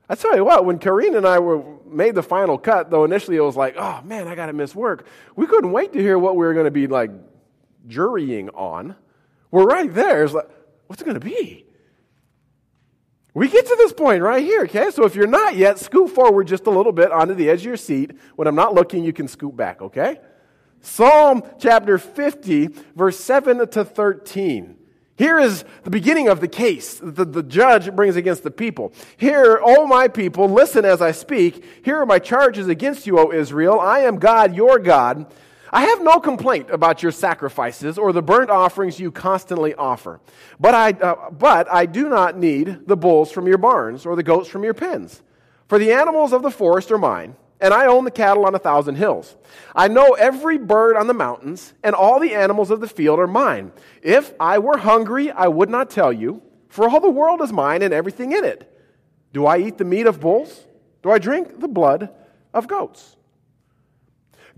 I 0.08 0.16
tell 0.16 0.34
you 0.34 0.44
what, 0.44 0.64
when 0.64 0.80
Karine 0.80 1.16
and 1.16 1.24
I 1.24 1.38
were 1.38 1.62
made 1.86 2.16
the 2.16 2.22
final 2.22 2.58
cut, 2.58 2.90
though 2.90 3.04
initially 3.04 3.36
it 3.36 3.40
was 3.40 3.56
like, 3.56 3.76
oh 3.78 4.02
man, 4.02 4.26
I 4.26 4.34
got 4.34 4.46
to 4.46 4.52
miss 4.52 4.74
work. 4.74 5.06
We 5.36 5.46
couldn't 5.46 5.70
wait 5.70 5.92
to 5.92 6.00
hear 6.00 6.18
what 6.18 6.34
we 6.34 6.44
were 6.44 6.52
going 6.52 6.64
to 6.64 6.72
be 6.72 6.88
like 6.88 7.12
jurying 7.86 8.48
on. 8.50 8.96
We're 9.52 9.66
right 9.66 9.92
there. 9.94 10.24
It's 10.24 10.34
like, 10.34 10.48
what's 10.88 11.00
it 11.00 11.04
going 11.04 11.20
to 11.20 11.24
be? 11.24 11.64
We 13.32 13.48
get 13.48 13.66
to 13.66 13.76
this 13.78 13.92
point 13.92 14.24
right 14.24 14.42
here, 14.42 14.62
okay? 14.64 14.90
So 14.90 15.04
if 15.04 15.14
you're 15.14 15.28
not 15.28 15.54
yet, 15.54 15.78
scoot 15.78 16.10
forward 16.10 16.48
just 16.48 16.66
a 16.66 16.70
little 16.70 16.90
bit 16.90 17.12
onto 17.12 17.34
the 17.34 17.48
edge 17.48 17.60
of 17.60 17.66
your 17.66 17.76
seat. 17.76 18.18
When 18.34 18.48
I'm 18.48 18.56
not 18.56 18.74
looking, 18.74 19.04
you 19.04 19.12
can 19.12 19.28
scoot 19.28 19.56
back, 19.56 19.80
okay? 19.80 20.18
Psalm 20.80 21.44
chapter 21.60 21.98
50, 21.98 22.70
verse 22.96 23.20
7 23.20 23.68
to 23.68 23.84
13. 23.84 24.79
Here 25.20 25.38
is 25.38 25.66
the 25.84 25.90
beginning 25.90 26.28
of 26.28 26.40
the 26.40 26.48
case 26.48 26.98
that 27.02 27.34
the 27.34 27.42
judge 27.42 27.94
brings 27.94 28.16
against 28.16 28.42
the 28.42 28.50
people. 28.50 28.90
Here, 29.18 29.60
O 29.62 29.86
my 29.86 30.08
people, 30.08 30.48
listen 30.48 30.86
as 30.86 31.02
I 31.02 31.12
speak. 31.12 31.62
Here 31.84 31.98
are 31.98 32.06
my 32.06 32.18
charges 32.18 32.68
against 32.68 33.06
you, 33.06 33.18
O 33.18 33.30
Israel. 33.30 33.78
I 33.78 33.98
am 33.98 34.18
God, 34.18 34.56
your 34.56 34.78
God. 34.78 35.26
I 35.70 35.82
have 35.82 36.02
no 36.02 36.20
complaint 36.20 36.70
about 36.70 37.02
your 37.02 37.12
sacrifices 37.12 37.98
or 37.98 38.14
the 38.14 38.22
burnt 38.22 38.48
offerings 38.48 38.98
you 38.98 39.12
constantly 39.12 39.74
offer. 39.74 40.20
But 40.58 40.74
I, 40.74 40.92
uh, 40.92 41.28
but 41.28 41.70
I 41.70 41.84
do 41.84 42.08
not 42.08 42.38
need 42.38 42.86
the 42.86 42.96
bulls 42.96 43.30
from 43.30 43.46
your 43.46 43.58
barns 43.58 44.06
or 44.06 44.16
the 44.16 44.22
goats 44.22 44.48
from 44.48 44.64
your 44.64 44.72
pens. 44.72 45.20
For 45.68 45.78
the 45.78 45.92
animals 45.92 46.32
of 46.32 46.40
the 46.40 46.50
forest 46.50 46.90
are 46.90 46.96
mine 46.96 47.36
and 47.60 47.74
I 47.74 47.86
own 47.86 48.04
the 48.04 48.10
cattle 48.10 48.46
on 48.46 48.54
a 48.54 48.58
thousand 48.58 48.96
hills. 48.96 49.36
I 49.74 49.88
know 49.88 50.12
every 50.12 50.58
bird 50.58 50.96
on 50.96 51.06
the 51.06 51.14
mountains, 51.14 51.74
and 51.82 51.94
all 51.94 52.18
the 52.18 52.34
animals 52.34 52.70
of 52.70 52.80
the 52.80 52.88
field 52.88 53.20
are 53.20 53.26
mine. 53.26 53.72
If 54.02 54.32
I 54.40 54.58
were 54.58 54.78
hungry, 54.78 55.30
I 55.30 55.48
would 55.48 55.70
not 55.70 55.90
tell 55.90 56.12
you, 56.12 56.42
for 56.68 56.88
all 56.88 57.00
the 57.00 57.10
world 57.10 57.42
is 57.42 57.52
mine 57.52 57.82
and 57.82 57.92
everything 57.92 58.32
in 58.32 58.44
it. 58.44 58.66
Do 59.32 59.46
I 59.46 59.58
eat 59.58 59.78
the 59.78 59.84
meat 59.84 60.06
of 60.06 60.20
bulls? 60.20 60.66
Do 61.02 61.10
I 61.10 61.18
drink 61.18 61.60
the 61.60 61.68
blood 61.68 62.10
of 62.52 62.66
goats? 62.66 63.16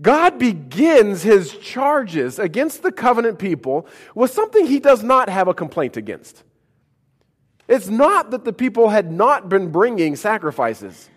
God 0.01 0.39
begins 0.39 1.23
his 1.23 1.55
charges 1.57 2.39
against 2.39 2.83
the 2.83 2.91
covenant 2.91 3.39
people 3.39 3.87
with 4.15 4.31
something 4.31 4.65
he 4.65 4.79
does 4.79 5.03
not 5.03 5.29
have 5.29 5.47
a 5.47 5.53
complaint 5.53 5.97
against. 5.97 6.43
It's 7.67 7.87
not 7.87 8.31
that 8.31 8.43
the 8.43 8.53
people 8.53 8.89
had 8.89 9.11
not 9.11 9.47
been 9.49 9.71
bringing 9.71 10.15
sacrifices, 10.15 11.09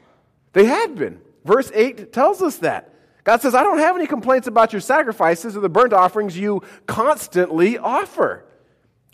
they 0.52 0.64
had 0.64 0.94
been. 0.94 1.20
Verse 1.46 1.70
8 1.72 2.12
tells 2.12 2.42
us 2.42 2.56
that. 2.58 2.92
God 3.22 3.40
says, 3.40 3.54
I 3.54 3.62
don't 3.62 3.78
have 3.78 3.96
any 3.96 4.06
complaints 4.06 4.48
about 4.48 4.72
your 4.72 4.80
sacrifices 4.80 5.56
or 5.56 5.60
the 5.60 5.68
burnt 5.68 5.92
offerings 5.92 6.36
you 6.36 6.62
constantly 6.86 7.78
offer. 7.78 8.44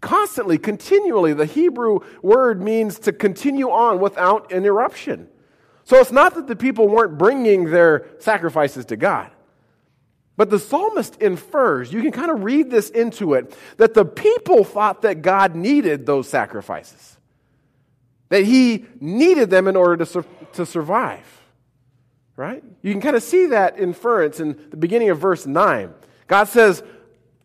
Constantly, 0.01 0.59
continually. 0.59 1.35
The 1.35 1.47
Hebrew 1.47 2.01
word 2.23 2.63
means 2.63 2.99
to 3.01 3.13
continue 3.13 3.71
on 3.71 4.01
without 4.01 4.51
interruption. 4.51 5.29
So 5.85 5.99
it's 5.99 6.11
not 6.11 6.35
that 6.35 6.47
the 6.47 6.57
people 6.57 6.89
weren't 6.89 7.19
bringing 7.19 7.71
their 7.71 8.07
sacrifices 8.19 8.87
to 8.87 8.97
God. 8.97 9.31
But 10.37 10.49
the 10.49 10.59
psalmist 10.59 11.21
infers, 11.21 11.93
you 11.93 12.01
can 12.01 12.13
kind 12.13 12.31
of 12.31 12.45
read 12.45 12.71
this 12.71 12.89
into 12.89 13.35
it, 13.35 13.55
that 13.77 13.93
the 13.93 14.07
people 14.07 14.65
thought 14.65 15.03
that 15.03 15.21
God 15.21 15.55
needed 15.55 16.07
those 16.07 16.29
sacrifices, 16.29 17.19
that 18.31 18.45
he 18.45 18.87
needed 19.01 19.51
them 19.51 19.69
in 19.69 19.77
order 19.77 20.03
to, 20.05 20.25
to 20.55 20.65
survive. 20.65 21.42
Right? 22.37 22.65
You 22.83 22.93
can 22.93 23.01
kind 23.01 23.17
of 23.17 23.23
see 23.23 23.47
that 23.47 23.79
inference 23.79 24.41
in 24.41 24.59
the 24.71 24.77
beginning 24.77 25.11
of 25.11 25.19
verse 25.19 25.47
9. 25.47 25.93
God 26.27 26.45
says, 26.45 26.83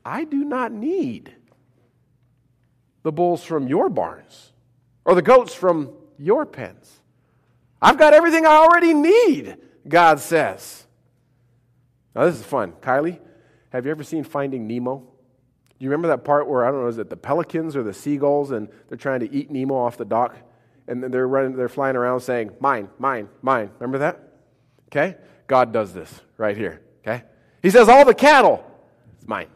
I 0.05 0.23
do 0.23 0.45
not 0.45 0.71
need 0.71 1.35
the 3.03 3.11
bulls 3.11 3.43
from 3.43 3.67
your 3.67 3.89
barns 3.89 4.53
or 5.05 5.15
the 5.15 5.21
goats 5.21 5.53
from 5.53 5.91
your 6.17 6.45
pens. 6.45 6.99
I've 7.81 7.97
got 7.97 8.13
everything 8.13 8.45
I 8.45 8.55
already 8.55 8.93
need, 8.93 9.57
God 9.87 10.19
says. 10.19 10.85
Now, 12.15 12.25
this 12.25 12.35
is 12.35 12.45
fun. 12.45 12.71
Kylie, 12.81 13.19
have 13.69 13.85
you 13.85 13.91
ever 13.91 14.03
seen 14.03 14.23
Finding 14.23 14.67
Nemo? 14.67 14.97
Do 14.99 15.83
you 15.83 15.89
remember 15.89 16.07
that 16.07 16.23
part 16.23 16.47
where, 16.47 16.65
I 16.65 16.71
don't 16.71 16.81
know, 16.81 16.87
is 16.87 16.97
it 16.97 17.09
the 17.09 17.17
pelicans 17.17 17.75
or 17.75 17.83
the 17.83 17.93
seagulls, 17.93 18.51
and 18.51 18.67
they're 18.89 18.97
trying 18.97 19.19
to 19.19 19.31
eat 19.31 19.51
Nemo 19.51 19.75
off 19.75 19.97
the 19.97 20.05
dock? 20.05 20.35
And 20.87 21.03
they're, 21.03 21.27
running, 21.27 21.55
they're 21.55 21.69
flying 21.69 21.95
around 21.95 22.21
saying, 22.21 22.51
Mine, 22.59 22.89
mine, 22.97 23.29
mine. 23.41 23.69
Remember 23.77 23.99
that? 23.99 24.26
Okay? 24.87 25.15
God 25.47 25.71
does 25.71 25.93
this 25.93 26.21
right 26.37 26.55
here. 26.57 26.81
Okay? 27.05 27.23
He 27.61 27.69
says, 27.69 27.89
All 27.89 28.05
the 28.05 28.13
cattle, 28.13 28.63
it's 29.17 29.27
mine. 29.27 29.47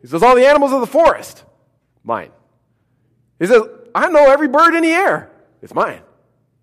He 0.00 0.08
says, 0.08 0.22
All 0.22 0.34
the 0.34 0.46
animals 0.46 0.72
of 0.72 0.80
the 0.80 0.86
forest, 0.86 1.44
Mine. 2.04 2.30
He 3.38 3.46
says, 3.46 3.62
I 3.94 4.08
know 4.08 4.30
every 4.30 4.48
bird 4.48 4.74
in 4.74 4.82
the 4.82 4.90
air. 4.90 5.30
It's 5.60 5.74
mine. 5.74 6.00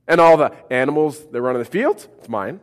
And 0.08 0.20
all 0.20 0.38
the 0.38 0.54
animals 0.70 1.26
that 1.28 1.42
run 1.42 1.56
in 1.56 1.60
the 1.60 1.70
fields, 1.70 2.08
it's 2.18 2.30
mine. 2.30 2.60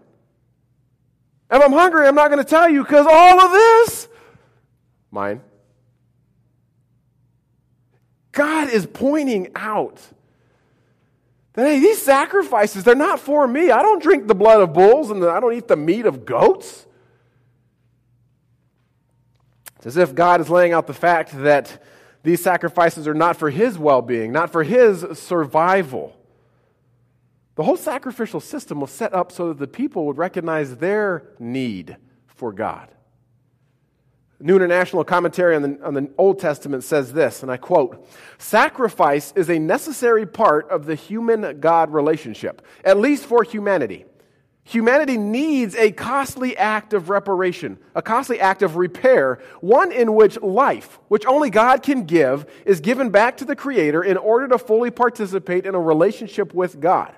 If 1.51 1.63
I'm 1.63 1.73
hungry, 1.73 2.07
I'm 2.07 2.15
not 2.15 2.31
going 2.31 2.43
to 2.43 2.49
tell 2.49 2.69
you 2.69 2.83
because 2.83 3.07
all 3.09 3.41
of 3.41 3.53
this, 3.53 4.09
mine. 5.11 5.41
God 8.33 8.69
is 8.69 8.87
pointing 8.87 9.49
out 9.55 10.01
that, 11.57 11.67
hey, 11.67 11.81
these 11.81 12.01
sacrifices, 12.01 12.85
they're 12.85 12.95
not 12.95 13.19
for 13.19 13.49
me. 13.49 13.71
I 13.71 13.83
don't 13.83 14.03
drink 14.03 14.29
the 14.29 14.35
blood 14.35 14.61
of 14.61 14.73
bulls 14.73 15.11
and 15.11 15.25
I 15.25 15.41
don't 15.41 15.55
eat 15.55 15.69
the 15.69 15.77
meat 15.77 16.07
of 16.07 16.25
goats. 16.25 16.87
It's 19.77 19.87
as 19.87 19.97
if 19.97 20.15
God 20.15 20.41
is 20.41 20.51
laying 20.51 20.73
out 20.73 20.87
the 20.87 20.95
fact 20.95 21.33
that 21.33 21.83
these 22.23 22.43
sacrifices 22.43 23.09
are 23.09 23.15
not 23.15 23.37
for 23.37 23.51
his 23.51 23.79
well 23.79 24.03
being, 24.03 24.33
not 24.33 24.51
for 24.53 24.63
his 24.63 25.05
survival. 25.19 26.15
The 27.55 27.63
whole 27.63 27.77
sacrificial 27.79 28.41
system 28.41 28.81
was 28.81 28.91
set 28.91 29.15
up 29.15 29.33
so 29.33 29.49
that 29.49 29.59
the 29.59 29.67
people 29.67 30.05
would 30.07 30.19
recognize 30.19 30.77
their 30.77 31.29
need 31.39 31.97
for 32.27 32.53
God. 32.53 32.91
New 34.39 34.57
International 34.57 35.03
Commentary 35.03 35.57
on 35.57 35.63
the, 35.63 35.79
on 35.83 35.95
the, 35.95 36.11
Old 36.19 36.39
Testament 36.39 36.85
says 36.85 37.13
this, 37.13 37.43
and 37.43 37.51
I 37.51 37.57
quote 37.57 38.07
Sacrifice 38.39 39.33
is 39.35 39.49
a 39.49 39.59
necessary 39.59 40.27
part 40.27 40.69
of 40.69 40.87
the 40.87 40.95
human 40.95 41.61
God 41.61 41.93
relationship, 41.93 42.63
at 42.85 42.99
least 42.99 43.25
for 43.25 43.43
humanity. 43.43 44.05
Humanity 44.65 45.17
needs 45.17 45.77
a 45.77 45.93
costly 45.93 46.57
act 46.57 46.93
of 46.93 47.09
reparation, 47.09 47.79
a 47.95 48.03
costly 48.03 48.41
act 48.41 48.63
of 48.63 48.75
repair, 48.75 49.39
one 49.61 49.93
in 49.93 50.15
which 50.15 50.41
life, 50.43 50.99
which 51.07 51.25
only 51.25 51.51
God 51.51 51.85
can 51.85 52.05
give, 52.05 52.47
is 52.65 52.81
given 52.81 53.11
back 53.11 53.37
to 53.37 53.45
the 53.45 53.55
Creator 53.55 54.03
in 54.03 54.17
order 54.17 54.49
to 54.49 54.59
fully 54.59 54.91
participate 54.91 55.67
in 55.67 55.77
a 55.77 55.81
relationship 55.81 56.53
with 56.53 56.81
God. 56.81 57.15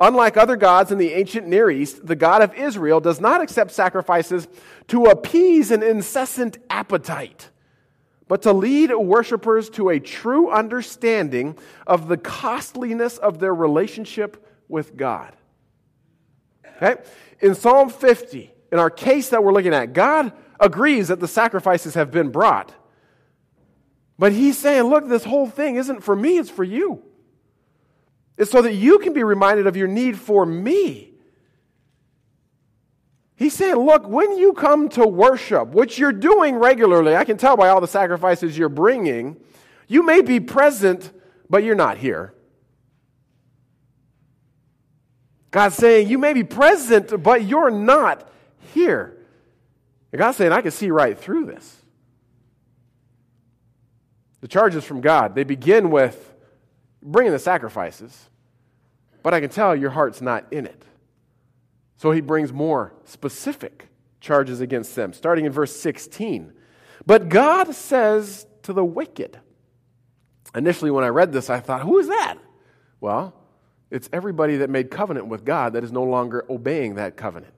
Unlike 0.00 0.36
other 0.36 0.56
gods 0.56 0.92
in 0.92 0.98
the 0.98 1.12
ancient 1.12 1.48
Near 1.48 1.70
East, 1.70 2.06
the 2.06 2.14
God 2.14 2.40
of 2.40 2.54
Israel 2.54 3.00
does 3.00 3.20
not 3.20 3.40
accept 3.40 3.72
sacrifices 3.72 4.46
to 4.88 5.06
appease 5.06 5.70
an 5.72 5.82
incessant 5.82 6.58
appetite, 6.70 7.50
but 8.28 8.42
to 8.42 8.52
lead 8.52 8.94
worshippers 8.94 9.68
to 9.70 9.88
a 9.88 9.98
true 9.98 10.50
understanding 10.50 11.58
of 11.86 12.06
the 12.06 12.16
costliness 12.16 13.18
of 13.18 13.40
their 13.40 13.54
relationship 13.54 14.46
with 14.68 14.96
God. 14.96 15.34
Okay? 16.76 17.02
In 17.40 17.56
Psalm 17.56 17.90
50, 17.90 18.52
in 18.70 18.78
our 18.78 18.90
case 18.90 19.30
that 19.30 19.42
we're 19.42 19.52
looking 19.52 19.74
at, 19.74 19.94
God 19.94 20.32
agrees 20.60 21.08
that 21.08 21.18
the 21.18 21.28
sacrifices 21.28 21.94
have 21.94 22.12
been 22.12 22.30
brought. 22.30 22.72
But 24.16 24.32
he's 24.32 24.58
saying, 24.58 24.84
look, 24.84 25.08
this 25.08 25.24
whole 25.24 25.48
thing 25.48 25.76
isn't 25.76 26.02
for 26.02 26.14
me, 26.14 26.38
it's 26.38 26.50
for 26.50 26.64
you. 26.64 27.02
It's 28.38 28.50
so 28.50 28.62
that 28.62 28.74
you 28.74 28.98
can 29.00 29.12
be 29.12 29.24
reminded 29.24 29.66
of 29.66 29.76
your 29.76 29.88
need 29.88 30.16
for 30.16 30.46
me. 30.46 31.12
He's 33.34 33.52
saying, 33.52 33.76
look, 33.76 34.08
when 34.08 34.38
you 34.38 34.52
come 34.52 34.88
to 34.90 35.06
worship, 35.06 35.68
which 35.68 35.98
you're 35.98 36.12
doing 36.12 36.56
regularly, 36.56 37.14
I 37.14 37.24
can 37.24 37.36
tell 37.36 37.56
by 37.56 37.68
all 37.68 37.80
the 37.80 37.86
sacrifices 37.86 38.56
you're 38.56 38.68
bringing, 38.68 39.36
you 39.86 40.02
may 40.02 40.22
be 40.22 40.40
present, 40.40 41.12
but 41.50 41.64
you're 41.64 41.74
not 41.74 41.98
here. 41.98 42.34
God's 45.50 45.76
saying, 45.76 46.08
You 46.08 46.18
may 46.18 46.34
be 46.34 46.44
present, 46.44 47.22
but 47.22 47.44
you're 47.44 47.70
not 47.70 48.28
here. 48.74 49.16
And 50.12 50.18
God's 50.18 50.36
saying, 50.36 50.52
I 50.52 50.60
can 50.60 50.70
see 50.70 50.90
right 50.90 51.16
through 51.16 51.46
this. 51.46 51.76
The 54.40 54.48
charges 54.48 54.84
from 54.84 55.00
God, 55.00 55.34
they 55.34 55.44
begin 55.44 55.90
with 55.90 56.34
bringing 57.02 57.32
the 57.32 57.38
sacrifices, 57.38 58.28
but 59.22 59.34
I 59.34 59.40
can 59.40 59.50
tell 59.50 59.74
your 59.74 59.90
heart's 59.90 60.20
not 60.20 60.52
in 60.52 60.66
it. 60.66 60.84
So 61.96 62.12
he 62.12 62.20
brings 62.20 62.52
more 62.52 62.94
specific 63.04 63.88
charges 64.20 64.60
against 64.60 64.94
them, 64.94 65.12
starting 65.12 65.44
in 65.44 65.52
verse 65.52 65.74
16. 65.74 66.52
But 67.06 67.28
God 67.28 67.74
says 67.74 68.46
to 68.62 68.72
the 68.72 68.84
wicked, 68.84 69.38
initially 70.54 70.90
when 70.90 71.04
I 71.04 71.08
read 71.08 71.32
this, 71.32 71.50
I 71.50 71.60
thought, 71.60 71.82
Who 71.82 71.98
is 71.98 72.08
that? 72.08 72.36
Well, 73.00 73.34
it's 73.90 74.08
everybody 74.12 74.58
that 74.58 74.70
made 74.70 74.90
covenant 74.90 75.26
with 75.26 75.44
God 75.44 75.72
that 75.72 75.84
is 75.84 75.92
no 75.92 76.04
longer 76.04 76.44
obeying 76.50 76.96
that 76.96 77.16
covenant. 77.16 77.54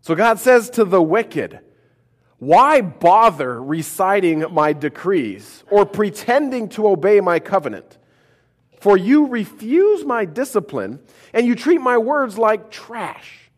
So 0.00 0.14
God 0.14 0.38
says 0.38 0.70
to 0.70 0.84
the 0.84 1.02
wicked, 1.02 1.60
Why 2.38 2.80
bother 2.80 3.62
reciting 3.62 4.44
my 4.52 4.72
decrees 4.72 5.64
or 5.70 5.84
pretending 5.84 6.68
to 6.70 6.88
obey 6.88 7.20
my 7.20 7.38
covenant? 7.38 7.98
For 8.82 8.96
you 8.96 9.28
refuse 9.28 10.04
my 10.04 10.24
discipline 10.24 10.98
and 11.32 11.46
you 11.46 11.54
treat 11.54 11.80
my 11.80 11.98
words 11.98 12.36
like 12.36 12.72
trash. 12.72 13.48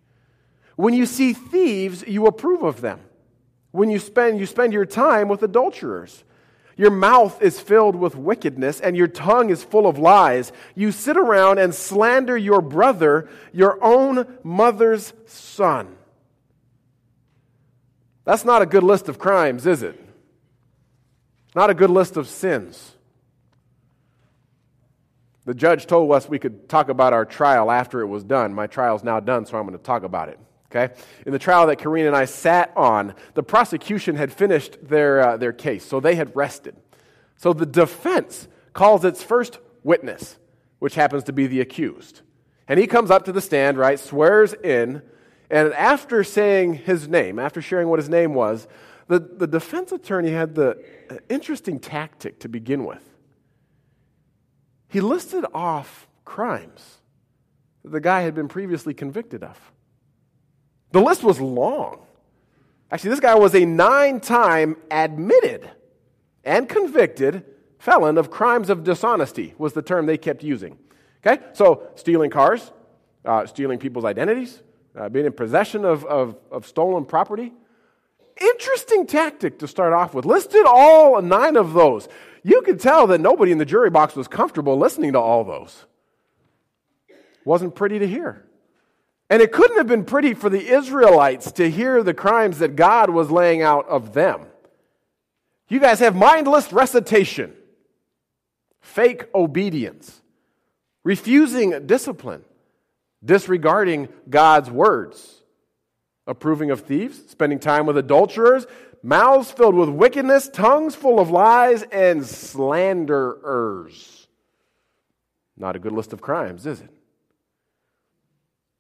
When 0.77 0.93
you 0.93 1.07
see 1.07 1.33
thieves, 1.33 2.05
you 2.07 2.27
approve 2.27 2.63
of 2.63 2.83
them. 2.83 3.01
When 3.71 3.89
you 3.89 3.99
spend, 3.99 4.39
you 4.39 4.45
spend 4.45 4.75
your 4.75 4.85
time 4.85 5.29
with 5.29 5.43
adulterers. 5.43 6.25
Your 6.77 6.91
mouth 6.91 7.41
is 7.41 7.59
filled 7.59 7.97
with 7.97 8.15
wickedness, 8.15 8.83
and 8.83 8.99
your 8.99 9.09
tongue 9.09 9.49
is 9.49 9.65
full 9.65 9.87
of 9.87 9.99
lies. 9.99 10.53
You 10.75 10.93
sit 10.93 11.17
around 11.17 11.59
and 11.59 11.75
slander 11.75 12.37
your 12.37 12.61
brother, 12.61 13.31
your 13.51 13.83
own 13.83 14.27
mother's 14.43 15.15
son. 15.25 15.97
That's 18.27 18.45
not 18.45 18.61
a 18.61 18.67
good 18.67 18.83
list 18.83 19.09
of 19.09 19.19
crimes, 19.19 19.67
is 19.67 19.83
it? 19.83 19.99
Not 21.55 21.71
a 21.71 21.75
good 21.75 21.91
list 21.91 22.19
of 22.19 22.29
sins. 22.29 22.94
The 25.47 25.55
judge 25.55 25.87
told 25.87 26.11
us 26.13 26.29
we 26.29 26.39
could 26.39 26.69
talk 26.69 26.89
about 26.89 27.13
our 27.13 27.25
trial 27.25 27.71
after 27.71 28.01
it 28.01 28.07
was 28.07 28.25
done. 28.25 28.55
My 28.55 28.67
trial's 28.67 29.05
now 29.05 29.21
done, 29.21 29.45
so 29.45 29.59
I'm 29.59 29.67
going 29.67 29.77
to 29.79 29.85
talk 29.85 30.03
about 30.03 30.29
it. 30.29 30.39
Okay? 30.75 30.93
In 31.27 31.33
the 31.33 31.39
trial 31.39 31.67
that 31.67 31.77
Karina 31.77 32.09
and 32.09 32.17
I 32.17 32.25
sat 32.25 32.73
on, 32.77 33.15
the 33.35 33.43
prosecution 33.43 34.17
had 34.17 34.33
finished 34.33 34.79
their, 34.83 35.21
uh, 35.21 35.37
their 35.37 35.53
case, 35.53 35.85
so 35.85 36.01
they 36.01 36.15
had 36.15 36.35
rested. 36.35 36.75
So 37.37 37.53
the 37.53 37.67
defense 37.67 38.49
calls 38.73 39.05
its 39.05 39.23
first 39.23 39.59
witness, 39.83 40.39
which 40.79 40.95
happens 40.95 41.25
to 41.25 41.33
be 41.33 41.47
the 41.47 41.61
accused. 41.61 42.23
And 42.67 42.81
he 42.81 42.87
comes 42.87 43.11
up 43.11 43.25
to 43.27 43.33
the 43.33 43.41
stand, 43.41 43.77
right, 43.77 44.01
swears 44.01 44.55
in, 44.55 45.03
and 45.51 45.73
after 45.75 46.25
saying 46.25 46.75
his 46.75 47.07
name, 47.07 47.39
after 47.39 47.61
sharing 47.61 47.89
what 47.89 47.99
his 47.99 48.09
name 48.09 48.35
was, 48.35 48.67
the, 49.07 49.21
the 49.21 49.47
defense 49.47 49.93
attorney 49.93 50.31
had 50.31 50.55
the 50.55 50.83
uh, 51.11 51.17
interesting 51.29 51.79
tactic 51.79 52.41
to 52.41 52.49
begin 52.49 52.85
with. 52.85 53.13
He 54.95 55.01
listed 55.01 55.45
off 55.53 56.07
crimes 56.25 56.99
that 57.83 57.91
the 57.91 58.01
guy 58.01 58.21
had 58.21 58.33
been 58.33 58.47
previously 58.47 58.95
convicted 58.95 59.43
of. 59.43 59.59
The 60.93 61.01
list 61.01 61.25
was 61.25 61.41
long. 61.41 61.99
Actually, 62.93 63.11
this 63.11 63.19
guy 63.19 63.35
was 63.35 63.57
a 63.57 63.65
nine 63.65 64.21
time 64.21 64.77
admitted 64.93 65.69
and 66.45 66.69
convicted 66.69 67.45
felon 67.81 68.19
of 68.19 68.31
crimes 68.31 68.71
of 68.71 68.85
dishonesty, 68.85 69.53
was 69.59 69.73
the 69.73 69.83
term 69.83 70.07
they 70.07 70.17
kept 70.17 70.45
using. 70.45 70.79
Okay? 71.27 71.43
So, 71.55 71.89
stealing 71.97 72.31
cars, 72.31 72.71
uh, 73.25 73.47
stealing 73.47 73.81
people's 73.81 74.05
identities, 74.05 74.63
uh, 74.97 75.09
being 75.09 75.27
in 75.27 75.33
possession 75.33 75.85
of, 75.85 76.05
of, 76.05 76.37
of 76.53 76.69
stolen 76.69 77.05
property. 77.05 77.53
Interesting 78.41 79.09
tactic 79.09 79.59
to 79.59 79.67
start 79.67 79.93
off 79.93 80.15
with. 80.15 80.25
Listed 80.25 80.65
all 80.67 81.21
nine 81.21 81.57
of 81.57 81.73
those. 81.73 82.09
You 82.45 82.61
could 82.61 82.79
tell 82.79 83.07
that 83.09 83.23
nobody 83.23 83.51
in 83.51 83.59
the 83.59 83.65
jury 83.65 83.89
box 83.89 84.15
was 84.15 84.29
comfortable 84.29 84.79
listening 84.79 85.15
to 85.15 85.21
all 85.21 85.45
those. 85.45 85.87
Wasn't 87.45 87.75
pretty 87.75 87.99
to 87.99 88.07
hear. 88.07 88.45
And 89.31 89.41
it 89.41 89.51
couldn't 89.51 89.79
have 89.79 89.87
been 89.87 90.05
pretty 90.05 90.35
for 90.35 90.51
the 90.51 90.69
Israelites 90.69 91.51
to 91.53 91.71
hear 91.71 92.03
the 92.03 92.13
crimes 92.13 92.59
that 92.59 92.77
God 92.77 93.09
was 93.09 93.31
laying 93.31 93.63
out 93.63 93.89
of 93.89 94.13
them. 94.13 94.47
You 95.69 95.81
guys 95.81 95.99
have 96.01 96.15
mindless 96.15 96.71
recitation, 96.71 97.55
fake 98.83 99.25
obedience, 99.35 100.21
refusing 101.03 101.87
discipline, 101.87 102.45
disregarding 103.25 104.09
God's 104.29 104.71
words, 104.71 105.43
approving 106.27 106.71
of 106.71 106.83
thieves, 106.83 107.31
spending 107.31 107.59
time 107.59 107.87
with 107.87 107.97
adulterers, 107.97 108.67
mouths 109.05 109.53
filled 109.53 109.75
with 109.75 109.90
wickedness, 109.90 110.49
tongues 110.49 110.95
full 110.95 111.21
of 111.21 111.31
lies, 111.31 111.83
and 111.85 112.27
slanderers. 112.27 114.27
Not 115.57 115.77
a 115.77 115.79
good 115.79 115.93
list 115.93 116.12
of 116.12 116.21
crimes, 116.21 116.67
is 116.67 116.81
it? 116.81 116.90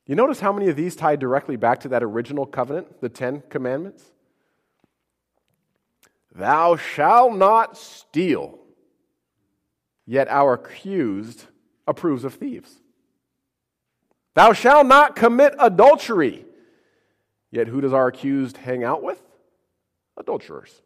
You 0.06 0.16
notice 0.16 0.40
how 0.40 0.52
many 0.52 0.68
of 0.68 0.76
these 0.76 0.96
tie 0.96 1.16
directly 1.16 1.56
back 1.56 1.80
to 1.80 1.88
that 1.88 2.02
original 2.02 2.46
covenant, 2.46 3.00
the 3.00 3.08
Ten 3.08 3.42
Commandments? 3.48 4.02
Thou 6.34 6.76
shalt 6.76 7.36
not 7.36 7.76
steal. 7.76 8.58
Yet 10.06 10.28
our 10.28 10.54
accused 10.54 11.44
approves 11.86 12.24
of 12.24 12.34
thieves. 12.34 12.80
Thou 14.34 14.52
shalt 14.52 14.86
not 14.86 15.16
commit 15.16 15.54
adultery. 15.58 16.44
Yet 17.50 17.68
who 17.68 17.80
does 17.80 17.92
our 17.92 18.08
accused 18.08 18.56
hang 18.56 18.82
out 18.82 19.02
with? 19.02 19.22
Adulterers. 20.16 20.82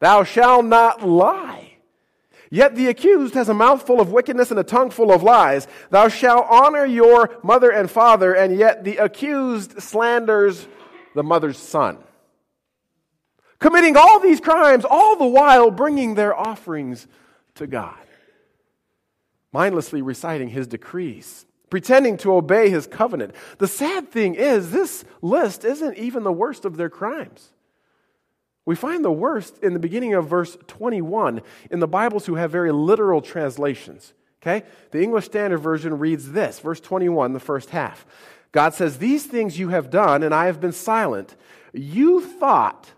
Thou 0.00 0.24
shalt 0.24 0.66
not 0.66 1.06
lie. 1.06 1.72
Yet 2.50 2.76
the 2.76 2.86
accused 2.86 3.34
has 3.34 3.48
a 3.48 3.54
mouth 3.54 3.86
full 3.86 4.00
of 4.00 4.12
wickedness 4.12 4.50
and 4.50 4.60
a 4.60 4.64
tongue 4.64 4.90
full 4.90 5.12
of 5.12 5.22
lies. 5.22 5.66
Thou 5.90 6.08
shalt 6.08 6.46
honor 6.48 6.84
your 6.84 7.38
mother 7.42 7.70
and 7.70 7.90
father, 7.90 8.34
and 8.34 8.56
yet 8.56 8.84
the 8.84 8.98
accused 8.98 9.82
slanders 9.82 10.66
the 11.14 11.24
mother's 11.24 11.58
son. 11.58 11.98
Committing 13.58 13.96
all 13.96 14.20
these 14.20 14.40
crimes, 14.40 14.84
all 14.84 15.16
the 15.16 15.26
while 15.26 15.70
bringing 15.70 16.14
their 16.14 16.36
offerings 16.36 17.08
to 17.54 17.66
God. 17.66 17.98
Mindlessly 19.52 20.02
reciting 20.02 20.50
his 20.50 20.66
decrees, 20.66 21.46
pretending 21.70 22.18
to 22.18 22.34
obey 22.34 22.68
his 22.68 22.86
covenant. 22.86 23.34
The 23.58 23.66
sad 23.66 24.10
thing 24.10 24.34
is, 24.34 24.70
this 24.70 25.04
list 25.22 25.64
isn't 25.64 25.96
even 25.96 26.22
the 26.22 26.32
worst 26.32 26.64
of 26.64 26.76
their 26.76 26.90
crimes. 26.90 27.50
We 28.66 28.74
find 28.74 29.04
the 29.04 29.12
worst 29.12 29.58
in 29.62 29.72
the 29.72 29.78
beginning 29.78 30.14
of 30.14 30.28
verse 30.28 30.58
21 30.66 31.40
in 31.70 31.78
the 31.78 31.86
Bibles 31.86 32.26
who 32.26 32.34
have 32.34 32.50
very 32.50 32.72
literal 32.72 33.22
translations. 33.22 34.12
Okay? 34.42 34.66
The 34.90 35.02
English 35.02 35.24
Standard 35.24 35.58
Version 35.58 35.98
reads 35.98 36.32
this, 36.32 36.58
verse 36.58 36.80
21, 36.80 37.32
the 37.32 37.40
first 37.40 37.70
half. 37.70 38.04
God 38.52 38.74
says, 38.74 38.98
These 38.98 39.26
things 39.26 39.58
you 39.58 39.68
have 39.68 39.90
done, 39.90 40.22
and 40.22 40.34
I 40.34 40.46
have 40.46 40.60
been 40.60 40.72
silent. 40.72 41.36
You 41.72 42.20
thought 42.20 42.90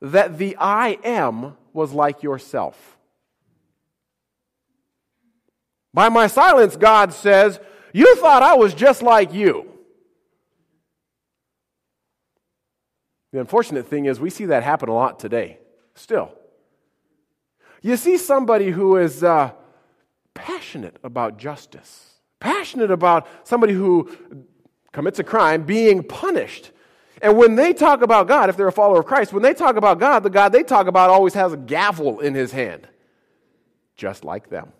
that 0.00 0.38
the 0.38 0.56
I 0.58 0.98
am 1.04 1.56
was 1.72 1.92
like 1.92 2.22
yourself. 2.22 2.96
By 5.92 6.08
my 6.08 6.26
silence, 6.26 6.76
God 6.76 7.12
says, 7.12 7.60
You 7.92 8.16
thought 8.16 8.42
I 8.42 8.54
was 8.54 8.74
just 8.74 9.00
like 9.00 9.32
you. 9.32 9.73
The 13.34 13.40
unfortunate 13.40 13.88
thing 13.88 14.04
is, 14.04 14.20
we 14.20 14.30
see 14.30 14.44
that 14.44 14.62
happen 14.62 14.88
a 14.88 14.94
lot 14.94 15.18
today, 15.18 15.58
still. 15.96 16.30
You 17.82 17.96
see 17.96 18.16
somebody 18.16 18.70
who 18.70 18.96
is 18.96 19.24
uh, 19.24 19.50
passionate 20.34 20.98
about 21.02 21.36
justice, 21.36 22.20
passionate 22.38 22.92
about 22.92 23.26
somebody 23.42 23.72
who 23.72 24.08
commits 24.92 25.18
a 25.18 25.24
crime 25.24 25.64
being 25.64 26.04
punished. 26.04 26.70
And 27.20 27.36
when 27.36 27.56
they 27.56 27.72
talk 27.72 28.02
about 28.02 28.28
God, 28.28 28.50
if 28.50 28.56
they're 28.56 28.68
a 28.68 28.72
follower 28.72 29.00
of 29.00 29.06
Christ, 29.06 29.32
when 29.32 29.42
they 29.42 29.52
talk 29.52 29.74
about 29.74 29.98
God, 29.98 30.20
the 30.22 30.30
God 30.30 30.52
they 30.52 30.62
talk 30.62 30.86
about 30.86 31.10
always 31.10 31.34
has 31.34 31.52
a 31.52 31.56
gavel 31.56 32.20
in 32.20 32.34
his 32.34 32.52
hand, 32.52 32.86
just 33.96 34.24
like 34.24 34.48
them. 34.48 34.72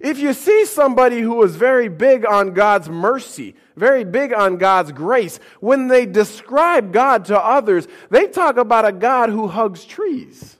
If 0.00 0.18
you 0.18 0.32
see 0.32 0.64
somebody 0.64 1.20
who 1.20 1.42
is 1.42 1.56
very 1.56 1.88
big 1.88 2.26
on 2.26 2.52
God's 2.52 2.88
mercy, 2.88 3.54
very 3.76 4.04
big 4.04 4.32
on 4.32 4.56
God's 4.56 4.92
grace, 4.92 5.38
when 5.60 5.88
they 5.88 6.06
describe 6.06 6.92
God 6.92 7.26
to 7.26 7.38
others, 7.38 7.88
they 8.10 8.26
talk 8.26 8.56
about 8.56 8.86
a 8.86 8.92
God 8.92 9.30
who 9.30 9.48
hugs 9.48 9.84
trees, 9.84 10.56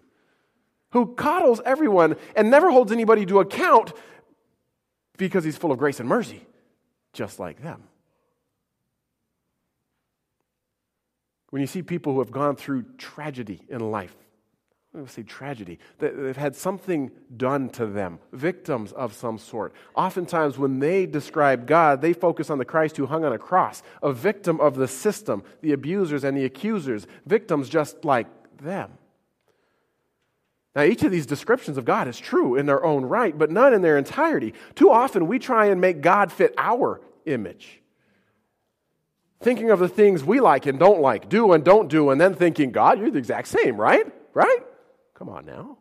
who 0.93 1.15
coddles 1.15 1.61
everyone 1.65 2.17
and 2.35 2.51
never 2.51 2.71
holds 2.71 2.93
anybody 2.93 3.27
to 3.27 3.41
account 3.41 3.93
because 5.17 5.45
he's 5.45 5.57
full 5.57 5.73
of 5.73 5.79
grace 5.79 6.01
and 6.01 6.09
mercy, 6.09 6.43
just 7.13 7.39
like 7.39 7.63
them. 7.63 7.83
When 11.51 11.61
you 11.61 11.69
see 11.69 11.83
people 11.83 12.15
who 12.15 12.19
have 12.19 12.33
gone 12.33 12.57
through 12.57 12.85
tragedy 12.99 13.63
in 13.69 13.79
life, 13.79 14.17
I 14.97 15.01
would 15.01 15.11
say 15.11 15.25
tragedy. 15.25 15.81
They've 15.99 16.37
had 16.37 16.55
something 16.55 17.11
done 17.37 17.69
to 17.71 17.87
them, 17.87 18.21
victims 18.33 18.93
of 18.93 19.13
some 19.13 19.39
sort. 19.39 19.75
Oftentimes, 19.97 20.57
when 20.57 20.79
they 20.79 21.05
describe 21.05 21.67
God, 21.67 22.01
they 22.01 22.13
focus 22.13 22.49
on 22.49 22.59
the 22.59 22.65
Christ 22.65 22.97
who 22.97 23.07
hung 23.07 23.25
on 23.25 23.33
a 23.33 23.39
cross, 23.39 23.83
a 24.03 24.13
victim 24.13 24.61
of 24.61 24.77
the 24.77 24.87
system, 24.87 25.43
the 25.63 25.73
abusers 25.73 26.23
and 26.23 26.37
the 26.37 26.45
accusers, 26.45 27.09
victims 27.27 27.69
just 27.69 28.05
like 28.05 28.29
them. 28.59 28.93
Now, 30.77 30.83
each 30.83 31.03
of 31.03 31.11
these 31.11 31.27
descriptions 31.27 31.77
of 31.77 31.85
God 31.85 32.07
is 32.07 32.19
true 32.19 32.55
in 32.55 32.67
their 32.67 32.85
own 32.85 33.05
right, 33.05 33.37
but 33.37 33.51
none 33.51 33.75
in 33.75 33.83
their 33.83 33.99
entirety. 33.99 34.55
Too 34.77 34.93
often, 34.93 35.27
we 35.27 35.41
try 35.41 35.67
and 35.67 35.81
make 35.81 36.03
God 36.03 36.31
fit 36.31 36.55
our 36.57 37.01
image. 37.27 37.81
Thinking 39.41 39.71
of 39.71 39.81
the 39.81 39.89
things 39.89 40.23
we 40.23 40.39
like 40.39 40.67
and 40.67 40.79
don't 40.79 41.01
like, 41.01 41.29
do 41.29 41.53
and 41.53 41.65
don't 41.65 41.89
do, 41.89 42.11
and 42.11 42.21
then 42.21 42.35
thinking, 42.35 42.71
God, 42.71 43.01
you're 43.01 43.11
the 43.11 43.19
exact 43.19 43.49
same, 43.49 43.77
right? 43.77 44.07
Right? 44.33 44.61
Come 45.15 45.29
on 45.29 45.47
now. 45.47 45.79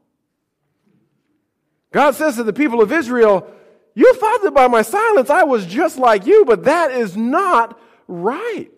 God 1.91 2.15
says 2.15 2.35
to 2.35 2.43
the 2.43 2.53
people 2.53 2.81
of 2.81 2.91
Israel, 2.91 3.51
You 3.93 4.13
thought 4.15 4.41
that 4.43 4.53
by 4.53 4.67
my 4.67 4.81
silence 4.81 5.29
I 5.29 5.43
was 5.43 5.65
just 5.65 5.97
like 5.97 6.25
you, 6.25 6.45
but 6.45 6.65
that 6.65 6.91
is 6.91 7.17
not 7.17 7.79
right. 8.07 8.71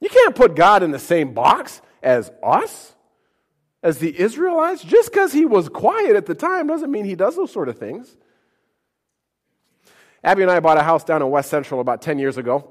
You 0.00 0.08
can't 0.08 0.34
put 0.34 0.56
God 0.56 0.82
in 0.82 0.90
the 0.90 0.98
same 0.98 1.34
box 1.34 1.82
as 2.02 2.30
us, 2.42 2.94
as 3.82 3.98
the 3.98 4.18
Israelites. 4.18 4.82
Just 4.82 5.12
because 5.12 5.32
he 5.32 5.44
was 5.44 5.68
quiet 5.68 6.16
at 6.16 6.26
the 6.26 6.34
time 6.34 6.66
doesn't 6.66 6.90
mean 6.90 7.04
he 7.04 7.14
does 7.14 7.36
those 7.36 7.52
sort 7.52 7.68
of 7.68 7.78
things. 7.78 8.16
Abby 10.24 10.42
and 10.42 10.50
I 10.50 10.60
bought 10.60 10.78
a 10.78 10.82
house 10.82 11.04
down 11.04 11.22
in 11.22 11.30
West 11.30 11.50
Central 11.50 11.80
about 11.80 12.02
10 12.02 12.18
years 12.18 12.36
ago. 12.36 12.70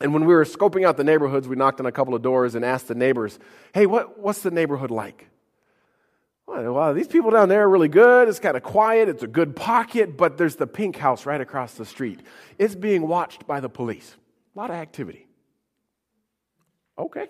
And 0.00 0.14
when 0.14 0.24
we 0.24 0.34
were 0.34 0.44
scoping 0.44 0.86
out 0.86 0.96
the 0.96 1.04
neighborhoods, 1.04 1.46
we 1.46 1.56
knocked 1.56 1.80
on 1.80 1.86
a 1.86 1.92
couple 1.92 2.14
of 2.14 2.22
doors 2.22 2.54
and 2.54 2.64
asked 2.64 2.88
the 2.88 2.94
neighbors, 2.94 3.38
Hey, 3.74 3.84
what, 3.84 4.18
what's 4.18 4.40
the 4.40 4.50
neighborhood 4.50 4.90
like? 4.90 5.29
Well, 6.52 6.94
these 6.94 7.06
people 7.06 7.30
down 7.30 7.48
there 7.48 7.62
are 7.62 7.68
really 7.68 7.88
good. 7.88 8.28
It's 8.28 8.40
kind 8.40 8.56
of 8.56 8.64
quiet. 8.64 9.08
It's 9.08 9.22
a 9.22 9.28
good 9.28 9.54
pocket, 9.54 10.16
but 10.16 10.36
there's 10.36 10.56
the 10.56 10.66
pink 10.66 10.96
house 10.96 11.24
right 11.24 11.40
across 11.40 11.74
the 11.74 11.86
street. 11.86 12.20
It's 12.58 12.74
being 12.74 13.06
watched 13.06 13.46
by 13.46 13.60
the 13.60 13.68
police. 13.68 14.16
A 14.56 14.58
lot 14.58 14.70
of 14.70 14.76
activity. 14.76 15.26
Okay. 16.98 17.28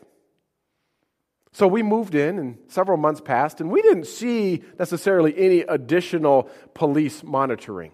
So 1.52 1.66
we 1.66 1.83
moved 1.83 2.14
in, 2.14 2.38
and 2.38 2.59
several 2.68 2.96
months 2.96 3.20
passed, 3.20 3.61
and 3.61 3.70
we 3.70 3.83
didn't 3.83 4.06
see 4.06 4.62
necessarily 4.78 5.37
any 5.37 5.61
additional 5.61 6.48
police 6.72 7.22
monitoring. 7.22 7.92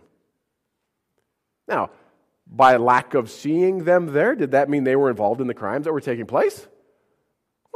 Now, 1.67 1.91
by 2.47 2.77
lack 2.77 3.15
of 3.15 3.31
seeing 3.31 3.85
them 3.85 4.13
there, 4.13 4.37
did 4.37 4.53
that 4.53 4.69
mean 4.71 4.85
they 4.85 4.95
were 4.95 5.11
involved 5.11 5.41
in 5.41 5.49
the 5.49 5.55
crimes 5.55 5.87
that 5.87 5.93
were 5.93 6.01
taking 6.01 6.27
place? 6.27 6.69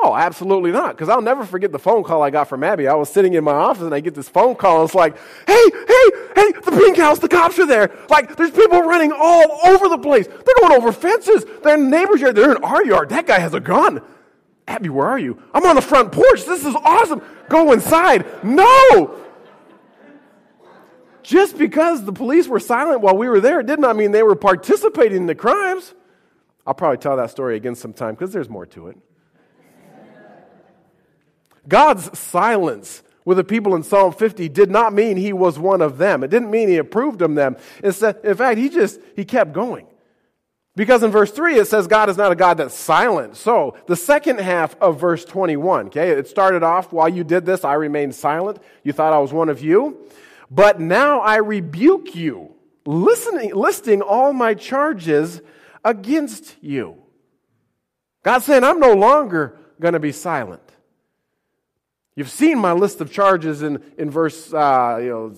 Oh, 0.02 0.16
absolutely 0.16 0.72
not. 0.72 0.96
Because 0.96 1.10
I'll 1.10 1.20
never 1.20 1.44
forget 1.44 1.72
the 1.72 1.78
phone 1.78 2.04
call 2.04 2.22
I 2.22 2.30
got 2.30 2.48
from 2.48 2.64
Abby. 2.64 2.88
I 2.88 2.94
was 2.94 3.10
sitting 3.10 3.34
in 3.34 3.44
my 3.44 3.52
office 3.52 3.82
and 3.82 3.94
I 3.94 4.00
get 4.00 4.14
this 4.14 4.30
phone 4.30 4.54
call. 4.54 4.84
It's 4.84 4.94
like, 4.94 5.16
hey, 5.46 5.64
hey, 5.72 6.10
hey, 6.34 6.52
the 6.52 6.72
pink 6.72 6.96
house, 6.96 7.18
the 7.18 7.28
cops 7.28 7.58
are 7.58 7.66
there. 7.66 7.90
Like, 8.08 8.34
there's 8.36 8.50
people 8.50 8.80
running 8.80 9.12
all 9.12 9.60
over 9.66 9.90
the 9.90 9.98
place. 9.98 10.26
They're 10.26 10.68
going 10.68 10.72
over 10.72 10.90
fences. 10.90 11.44
Their 11.62 11.76
neighbors 11.76 12.22
yard. 12.22 12.34
They're 12.34 12.56
in 12.56 12.64
our 12.64 12.82
yard. 12.84 13.10
That 13.10 13.26
guy 13.26 13.38
has 13.38 13.52
a 13.52 13.60
gun. 13.60 14.00
Abby, 14.66 14.88
where 14.88 15.06
are 15.06 15.18
you? 15.18 15.42
I'm 15.52 15.66
on 15.66 15.74
the 15.74 15.82
front 15.82 16.12
porch. 16.12 16.46
This 16.46 16.64
is 16.64 16.74
awesome. 16.76 17.20
Go 17.50 17.72
inside. 17.72 18.24
No. 18.42 19.16
Just 21.22 21.58
because 21.58 22.04
the 22.06 22.12
police 22.12 22.48
were 22.48 22.60
silent 22.60 23.02
while 23.02 23.16
we 23.16 23.28
were 23.28 23.40
there, 23.40 23.60
it 23.60 23.66
did 23.66 23.80
not 23.80 23.96
mean 23.96 24.12
they 24.12 24.22
were 24.22 24.34
participating 24.34 25.18
in 25.18 25.26
the 25.26 25.34
crimes. 25.34 25.94
I'll 26.66 26.72
probably 26.74 26.98
tell 26.98 27.16
that 27.18 27.30
story 27.30 27.56
again 27.56 27.74
sometime 27.74 28.14
because 28.14 28.32
there's 28.32 28.48
more 28.48 28.64
to 28.66 28.88
it. 28.88 28.96
God's 31.68 32.18
silence 32.18 33.02
with 33.24 33.36
the 33.36 33.44
people 33.44 33.74
in 33.74 33.82
Psalm 33.82 34.12
50 34.12 34.48
did 34.48 34.70
not 34.70 34.92
mean 34.92 35.16
he 35.16 35.32
was 35.32 35.58
one 35.58 35.82
of 35.82 35.98
them. 35.98 36.24
It 36.24 36.30
didn't 36.30 36.50
mean 36.50 36.68
he 36.68 36.78
approved 36.78 37.22
of 37.22 37.34
them. 37.34 37.56
Instead, 37.82 38.20
in 38.24 38.34
fact, 38.34 38.58
he 38.58 38.68
just, 38.68 39.00
he 39.14 39.24
kept 39.24 39.52
going. 39.52 39.86
Because 40.76 41.02
in 41.02 41.10
verse 41.10 41.30
3, 41.30 41.56
it 41.56 41.66
says 41.66 41.86
God 41.86 42.08
is 42.08 42.16
not 42.16 42.32
a 42.32 42.36
God 42.36 42.56
that's 42.56 42.74
silent. 42.74 43.36
So, 43.36 43.76
the 43.86 43.96
second 43.96 44.40
half 44.40 44.80
of 44.80 45.00
verse 45.00 45.24
21, 45.24 45.86
okay, 45.88 46.10
it 46.10 46.28
started 46.28 46.62
off, 46.62 46.92
while 46.92 47.08
you 47.08 47.24
did 47.24 47.44
this, 47.44 47.64
I 47.64 47.74
remained 47.74 48.14
silent. 48.14 48.58
You 48.84 48.92
thought 48.92 49.12
I 49.12 49.18
was 49.18 49.32
one 49.32 49.48
of 49.48 49.60
you. 49.60 50.08
But 50.50 50.80
now 50.80 51.20
I 51.20 51.36
rebuke 51.36 52.14
you, 52.14 52.54
listening, 52.86 53.54
listing 53.54 54.00
all 54.00 54.32
my 54.32 54.54
charges 54.54 55.42
against 55.84 56.56
you. 56.62 56.96
God's 58.22 58.44
saying, 58.44 58.64
I'm 58.64 58.80
no 58.80 58.94
longer 58.94 59.58
going 59.80 59.94
to 59.94 60.00
be 60.00 60.12
silent. 60.12 60.62
You've 62.20 62.28
seen 62.28 62.58
my 62.58 62.72
list 62.72 63.00
of 63.00 63.10
charges 63.10 63.62
in, 63.62 63.82
in 63.96 64.10
verse 64.10 64.52
uh, 64.52 64.98
you 65.00 65.08
know, 65.08 65.34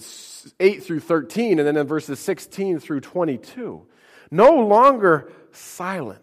8 0.59 0.83
through 0.83 0.99
13, 0.99 1.61
and 1.61 1.69
then 1.69 1.77
in 1.77 1.87
verses 1.87 2.19
16 2.19 2.81
through 2.81 3.03
22. 3.03 3.87
No 4.33 4.51
longer 4.51 5.31
silent. 5.53 6.19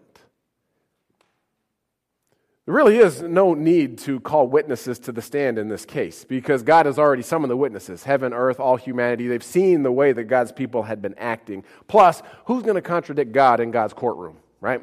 There 2.65 2.75
really 2.75 2.97
is 2.97 3.21
no 3.21 3.53
need 3.53 3.99
to 3.99 4.19
call 4.19 4.49
witnesses 4.49 4.99
to 4.99 5.13
the 5.13 5.21
stand 5.21 5.57
in 5.57 5.69
this 5.69 5.85
case 5.85 6.25
because 6.25 6.61
God 6.61 6.87
has 6.87 6.99
already 6.99 7.23
summoned 7.23 7.51
the 7.51 7.55
witnesses 7.55 8.03
heaven, 8.03 8.33
earth, 8.33 8.59
all 8.59 8.75
humanity. 8.75 9.29
They've 9.29 9.41
seen 9.41 9.83
the 9.83 9.93
way 9.93 10.11
that 10.11 10.25
God's 10.25 10.51
people 10.51 10.83
had 10.83 11.01
been 11.01 11.15
acting. 11.17 11.63
Plus, 11.87 12.21
who's 12.47 12.63
going 12.63 12.75
to 12.75 12.81
contradict 12.81 13.31
God 13.31 13.61
in 13.61 13.71
God's 13.71 13.93
courtroom, 13.93 14.35
right? 14.59 14.81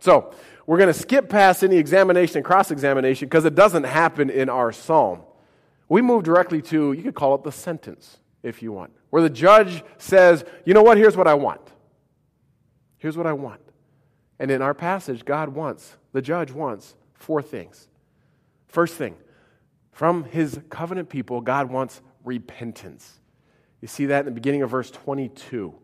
So, 0.00 0.34
we're 0.66 0.78
going 0.78 0.92
to 0.92 0.98
skip 0.98 1.28
past 1.28 1.64
any 1.64 1.76
examination 1.76 2.36
and 2.36 2.44
cross 2.44 2.70
examination 2.70 3.26
because 3.26 3.44
it 3.44 3.54
doesn't 3.54 3.84
happen 3.84 4.30
in 4.30 4.48
our 4.48 4.70
psalm. 4.70 5.22
We 5.88 6.00
move 6.00 6.22
directly 6.22 6.62
to, 6.62 6.92
you 6.92 7.02
could 7.02 7.16
call 7.16 7.34
it 7.34 7.42
the 7.42 7.50
sentence 7.50 8.20
if 8.44 8.62
you 8.62 8.70
want, 8.70 8.92
where 9.10 9.20
the 9.20 9.30
judge 9.30 9.82
says, 9.98 10.44
you 10.64 10.72
know 10.72 10.82
what, 10.82 10.96
here's 10.96 11.16
what 11.16 11.26
I 11.26 11.34
want. 11.34 11.60
Here's 12.98 13.16
what 13.16 13.26
I 13.26 13.32
want. 13.32 13.60
And 14.38 14.50
in 14.50 14.62
our 14.62 14.72
passage, 14.72 15.24
God 15.24 15.48
wants, 15.48 15.96
the 16.12 16.22
judge 16.22 16.52
wants 16.52 16.94
four 17.14 17.42
things. 17.42 17.88
First 18.68 18.94
thing, 18.94 19.16
from 19.90 20.24
his 20.24 20.60
covenant 20.70 21.08
people, 21.08 21.40
God 21.40 21.68
wants 21.68 22.00
repentance. 22.24 23.18
You 23.80 23.88
see 23.88 24.06
that 24.06 24.20
in 24.20 24.26
the 24.26 24.30
beginning 24.30 24.62
of 24.62 24.70
verse 24.70 24.90
22. 24.90 25.74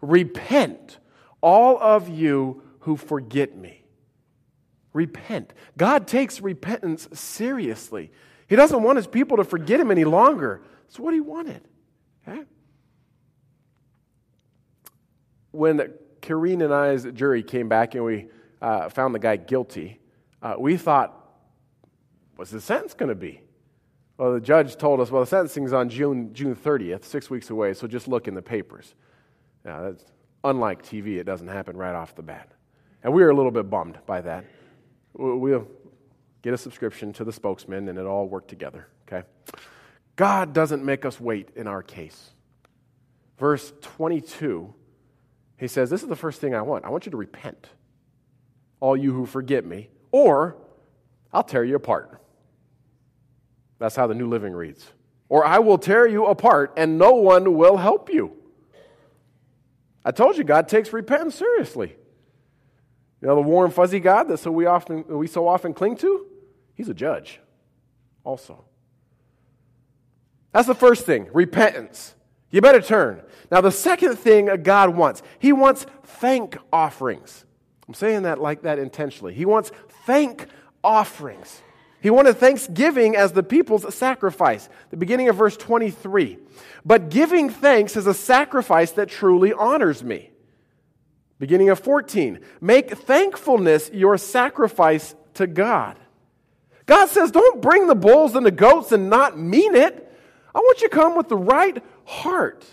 Repent, 0.00 0.98
all 1.40 1.78
of 1.80 2.08
you 2.08 2.62
who 2.82 2.96
forget 2.96 3.56
me. 3.56 3.84
Repent. 4.92 5.52
God 5.76 6.06
takes 6.06 6.40
repentance 6.40 7.08
seriously. 7.12 8.12
He 8.48 8.56
doesn't 8.56 8.82
want 8.82 8.96
his 8.96 9.06
people 9.06 9.38
to 9.38 9.44
forget 9.44 9.80
him 9.80 9.90
any 9.90 10.04
longer. 10.04 10.62
That's 10.82 10.98
what 10.98 11.14
he 11.14 11.20
wanted. 11.20 11.62
Okay? 12.28 12.42
When 15.52 15.92
Kareen 16.20 16.62
and 16.62 16.74
I's 16.74 17.04
jury 17.14 17.42
came 17.42 17.68
back 17.68 17.94
and 17.94 18.04
we 18.04 18.26
uh, 18.60 18.88
found 18.88 19.14
the 19.14 19.18
guy 19.18 19.36
guilty, 19.36 20.00
uh, 20.42 20.54
we 20.58 20.76
thought, 20.76 21.34
what's 22.36 22.50
the 22.50 22.60
sentence 22.60 22.94
going 22.94 23.08
to 23.08 23.14
be? 23.14 23.40
Well, 24.18 24.34
the 24.34 24.40
judge 24.40 24.76
told 24.76 25.00
us, 25.00 25.10
well, 25.10 25.22
the 25.22 25.26
sentencing's 25.26 25.72
on 25.72 25.88
June, 25.88 26.34
June 26.34 26.54
30th, 26.54 27.04
six 27.04 27.30
weeks 27.30 27.48
away, 27.50 27.74
so 27.74 27.86
just 27.86 28.08
look 28.08 28.28
in 28.28 28.34
the 28.34 28.42
papers. 28.42 28.94
Now, 29.64 29.82
that's 29.82 30.04
unlike 30.44 30.82
TV, 30.82 31.18
it 31.18 31.24
doesn't 31.24 31.48
happen 31.48 31.76
right 31.76 31.94
off 31.94 32.14
the 32.14 32.22
bat. 32.22 32.52
And 33.02 33.12
we 33.12 33.22
were 33.22 33.30
a 33.30 33.34
little 33.34 33.50
bit 33.50 33.68
bummed 33.68 33.98
by 34.06 34.20
that. 34.20 34.44
We'll 35.14 35.66
get 36.42 36.54
a 36.54 36.58
subscription 36.58 37.12
to 37.14 37.24
the 37.24 37.32
spokesman 37.32 37.88
and 37.88 37.98
it 37.98 38.06
all 38.06 38.28
work 38.28 38.48
together, 38.48 38.88
okay? 39.06 39.26
God 40.16 40.52
doesn't 40.52 40.84
make 40.84 41.04
us 41.04 41.20
wait 41.20 41.50
in 41.56 41.66
our 41.66 41.82
case. 41.82 42.30
Verse 43.38 43.72
22, 43.80 44.72
he 45.56 45.68
says, 45.68 45.90
This 45.90 46.02
is 46.02 46.08
the 46.08 46.16
first 46.16 46.40
thing 46.40 46.54
I 46.54 46.62
want. 46.62 46.84
I 46.84 46.90
want 46.90 47.06
you 47.06 47.10
to 47.10 47.16
repent, 47.16 47.68
all 48.80 48.96
you 48.96 49.12
who 49.12 49.26
forget 49.26 49.64
me, 49.64 49.90
or 50.10 50.56
I'll 51.32 51.42
tear 51.42 51.64
you 51.64 51.76
apart. 51.76 52.20
That's 53.78 53.96
how 53.96 54.06
the 54.06 54.14
New 54.14 54.28
Living 54.28 54.52
reads. 54.52 54.86
Or 55.28 55.44
I 55.44 55.58
will 55.58 55.78
tear 55.78 56.06
you 56.06 56.26
apart 56.26 56.74
and 56.76 56.98
no 56.98 57.14
one 57.14 57.56
will 57.56 57.78
help 57.78 58.12
you. 58.12 58.36
I 60.04 60.10
told 60.10 60.36
you 60.36 60.44
God 60.44 60.68
takes 60.68 60.92
repentance 60.92 61.36
seriously. 61.36 61.96
You 63.22 63.28
know, 63.28 63.36
the 63.36 63.42
warm, 63.42 63.70
fuzzy 63.70 64.00
God 64.00 64.28
that 64.28 64.38
so 64.38 64.50
we, 64.50 64.66
often, 64.66 65.04
we 65.06 65.28
so 65.28 65.46
often 65.46 65.72
cling 65.72 65.96
to, 65.98 66.26
he's 66.74 66.88
a 66.88 66.94
judge 66.94 67.40
also. 68.24 68.64
That's 70.50 70.66
the 70.66 70.74
first 70.74 71.06
thing 71.06 71.28
repentance. 71.32 72.14
You 72.50 72.60
better 72.60 72.82
turn. 72.82 73.22
Now, 73.50 73.60
the 73.60 73.70
second 73.70 74.16
thing 74.16 74.50
God 74.62 74.94
wants, 74.94 75.22
he 75.38 75.52
wants 75.52 75.86
thank 76.02 76.58
offerings. 76.72 77.46
I'm 77.88 77.94
saying 77.94 78.22
that 78.22 78.40
like 78.40 78.62
that 78.62 78.78
intentionally. 78.78 79.34
He 79.34 79.46
wants 79.46 79.70
thank 80.04 80.48
offerings. 80.82 81.62
He 82.00 82.10
wanted 82.10 82.36
thanksgiving 82.36 83.14
as 83.14 83.32
the 83.32 83.44
people's 83.44 83.94
sacrifice. 83.94 84.68
The 84.90 84.96
beginning 84.96 85.28
of 85.28 85.36
verse 85.36 85.56
23. 85.56 86.38
But 86.84 87.08
giving 87.08 87.48
thanks 87.48 87.96
is 87.96 88.08
a 88.08 88.14
sacrifice 88.14 88.90
that 88.92 89.08
truly 89.08 89.52
honors 89.52 90.02
me. 90.02 90.31
Beginning 91.42 91.70
of 91.70 91.80
14, 91.80 92.38
make 92.60 92.96
thankfulness 92.96 93.90
your 93.92 94.16
sacrifice 94.16 95.16
to 95.34 95.48
God. 95.48 95.98
God 96.86 97.08
says, 97.08 97.32
don't 97.32 97.60
bring 97.60 97.88
the 97.88 97.96
bulls 97.96 98.36
and 98.36 98.46
the 98.46 98.52
goats 98.52 98.92
and 98.92 99.10
not 99.10 99.36
mean 99.36 99.74
it. 99.74 100.08
I 100.54 100.60
want 100.60 100.80
you 100.80 100.88
to 100.88 100.94
come 100.94 101.16
with 101.16 101.28
the 101.28 101.36
right 101.36 101.82
heart. 102.04 102.64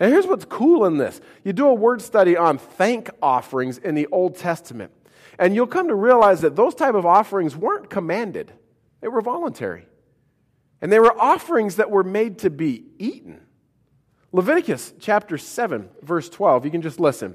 And 0.00 0.12
here's 0.12 0.26
what's 0.26 0.46
cool 0.46 0.84
in 0.84 0.98
this 0.98 1.20
you 1.44 1.52
do 1.52 1.68
a 1.68 1.72
word 1.72 2.02
study 2.02 2.36
on 2.36 2.58
thank 2.58 3.08
offerings 3.22 3.78
in 3.78 3.94
the 3.94 4.08
Old 4.08 4.34
Testament, 4.34 4.90
and 5.38 5.54
you'll 5.54 5.68
come 5.68 5.86
to 5.86 5.94
realize 5.94 6.40
that 6.40 6.56
those 6.56 6.74
type 6.74 6.96
of 6.96 7.06
offerings 7.06 7.54
weren't 7.54 7.88
commanded, 7.88 8.52
they 9.00 9.06
were 9.06 9.20
voluntary. 9.20 9.86
And 10.82 10.90
they 10.90 10.98
were 10.98 11.16
offerings 11.16 11.76
that 11.76 11.88
were 11.88 12.02
made 12.02 12.40
to 12.40 12.50
be 12.50 12.82
eaten. 12.98 13.42
Leviticus 14.32 14.94
chapter 15.00 15.36
7, 15.36 15.88
verse 16.02 16.28
12, 16.28 16.64
you 16.64 16.70
can 16.70 16.82
just 16.82 17.00
listen. 17.00 17.34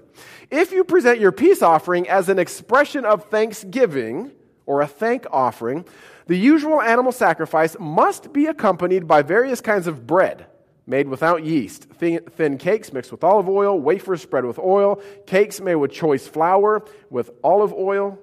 If 0.49 0.71
you 0.71 0.85
present 0.85 1.19
your 1.19 1.33
peace 1.33 1.61
offering 1.61 2.07
as 2.07 2.29
an 2.29 2.39
expression 2.39 3.03
of 3.03 3.25
thanksgiving 3.25 4.31
or 4.65 4.81
a 4.81 4.87
thank 4.87 5.25
offering, 5.29 5.85
the 6.27 6.37
usual 6.37 6.81
animal 6.81 7.11
sacrifice 7.11 7.75
must 7.79 8.31
be 8.31 8.45
accompanied 8.45 9.07
by 9.07 9.23
various 9.23 9.59
kinds 9.59 9.87
of 9.87 10.07
bread 10.07 10.45
made 10.87 11.09
without 11.09 11.43
yeast, 11.43 11.83
thin, 11.95 12.21
thin, 12.31 12.57
cakes 12.57 12.93
mixed 12.93 13.11
with 13.11 13.23
olive 13.23 13.49
oil, 13.49 13.77
wafers 13.77 14.21
spread 14.21 14.45
with 14.45 14.59
oil, 14.59 15.01
cakes 15.25 15.59
made 15.59 15.75
with 15.75 15.91
choice 15.91 16.27
flour 16.27 16.83
with 17.09 17.31
olive 17.43 17.73
oil. 17.73 18.17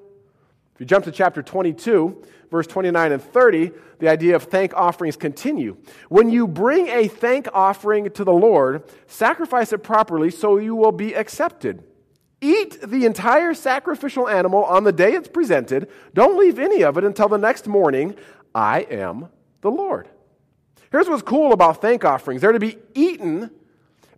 You 0.82 0.86
jump 0.86 1.04
to 1.04 1.12
chapter 1.12 1.44
22, 1.44 2.24
verse 2.50 2.66
29 2.66 3.12
and 3.12 3.22
30, 3.22 3.70
the 4.00 4.08
idea 4.08 4.34
of 4.34 4.42
thank 4.42 4.74
offerings 4.74 5.14
continue. 5.14 5.76
When 6.08 6.28
you 6.28 6.48
bring 6.48 6.88
a 6.88 7.06
thank 7.06 7.46
offering 7.54 8.10
to 8.10 8.24
the 8.24 8.32
Lord, 8.32 8.82
sacrifice 9.06 9.72
it 9.72 9.84
properly 9.84 10.28
so 10.32 10.56
you 10.56 10.74
will 10.74 10.90
be 10.90 11.14
accepted. 11.14 11.84
Eat 12.40 12.80
the 12.82 13.06
entire 13.06 13.54
sacrificial 13.54 14.28
animal 14.28 14.64
on 14.64 14.82
the 14.82 14.90
day 14.90 15.12
it's 15.12 15.28
presented. 15.28 15.88
Don't 16.14 16.36
leave 16.36 16.58
any 16.58 16.82
of 16.82 16.98
it 16.98 17.04
until 17.04 17.28
the 17.28 17.38
next 17.38 17.68
morning. 17.68 18.16
I 18.52 18.80
am 18.80 19.28
the 19.60 19.70
Lord. 19.70 20.08
Here's 20.90 21.08
what's 21.08 21.22
cool 21.22 21.52
about 21.52 21.80
thank 21.80 22.04
offerings 22.04 22.40
they're 22.40 22.50
to 22.50 22.58
be 22.58 22.78
eaten 22.92 23.52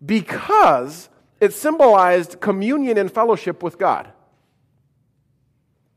because 0.03 1.11
it 1.43 1.53
symbolized 1.53 2.41
communion 2.41 2.97
and 2.97 3.13
fellowship 3.13 3.63
with 3.63 3.77
God. 3.77 4.14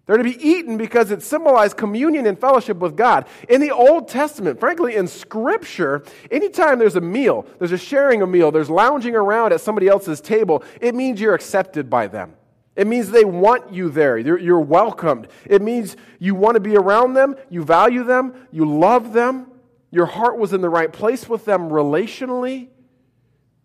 They're 0.07 0.17
to 0.17 0.23
be 0.23 0.41
eaten 0.41 0.77
because 0.77 1.11
it 1.11 1.21
symbolized 1.21 1.75
communion 1.75 2.25
and 2.25 2.39
fellowship 2.39 2.77
with 2.77 2.95
God. 2.95 3.27
In 3.49 3.59
the 3.59 3.71
Old 3.71 4.07
Testament, 4.07 4.57
frankly, 4.57 4.95
in 4.95 5.05
Scripture, 5.05 6.01
anytime 6.31 6.79
there's 6.79 6.95
a 6.95 7.01
meal, 7.01 7.45
there's 7.59 7.73
a 7.73 7.77
sharing 7.77 8.21
a 8.21 8.27
meal, 8.27 8.49
there's 8.49 8.69
lounging 8.69 9.15
around 9.15 9.51
at 9.51 9.59
somebody 9.59 9.89
else's 9.89 10.21
table, 10.21 10.63
it 10.79 10.95
means 10.95 11.19
you're 11.19 11.35
accepted 11.35 11.89
by 11.89 12.07
them. 12.07 12.33
It 12.77 12.87
means 12.87 13.11
they 13.11 13.25
want 13.25 13.73
you 13.73 13.89
there. 13.89 14.17
You're, 14.17 14.39
you're 14.39 14.61
welcomed. 14.61 15.27
It 15.45 15.61
means 15.61 15.97
you 16.19 16.35
want 16.35 16.55
to 16.55 16.61
be 16.61 16.77
around 16.77 17.13
them, 17.13 17.35
you 17.49 17.63
value 17.63 18.03
them, 18.03 18.47
you 18.51 18.65
love 18.65 19.11
them, 19.11 19.51
your 19.91 20.05
heart 20.05 20.37
was 20.37 20.53
in 20.53 20.61
the 20.61 20.69
right 20.69 20.93
place 20.93 21.27
with 21.27 21.43
them 21.43 21.69
relationally. 21.69 22.67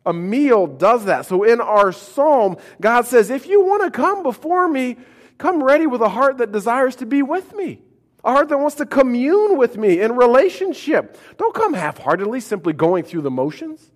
A 0.05 0.13
meal 0.13 0.67
does 0.67 1.05
that. 1.05 1.27
So 1.27 1.45
in 1.45 1.61
our 1.61 1.93
psalm, 1.93 2.57
God 2.81 3.07
says, 3.07 3.31
if 3.31 3.47
you 3.47 3.65
want 3.65 3.85
to 3.85 3.91
come 3.93 4.25
before 4.25 4.67
me, 4.67 4.97
Come 5.43 5.61
ready 5.61 5.89
with 5.89 6.01
a 6.01 6.09
heart 6.09 6.39
that 6.39 6.53
desires 6.53 6.95
to 6.97 7.05
be 7.05 7.21
with 7.21 7.53
me, 7.57 7.83
a 8.23 8.31
heart 8.31 8.49
that 8.51 8.59
wants 8.59 8.77
to 8.77 8.87
commune 8.87 9.59
with 9.59 9.77
me 9.77 10.01
in 10.01 10.15
relationship. 10.15 11.19
Don't 11.37 11.53
come 11.53 11.75
half 11.75 11.99
heartedly, 11.99 12.39
simply 12.39 12.73
going 12.73 13.03
through 13.03 13.23
the 13.23 13.31
motions. 13.33 13.91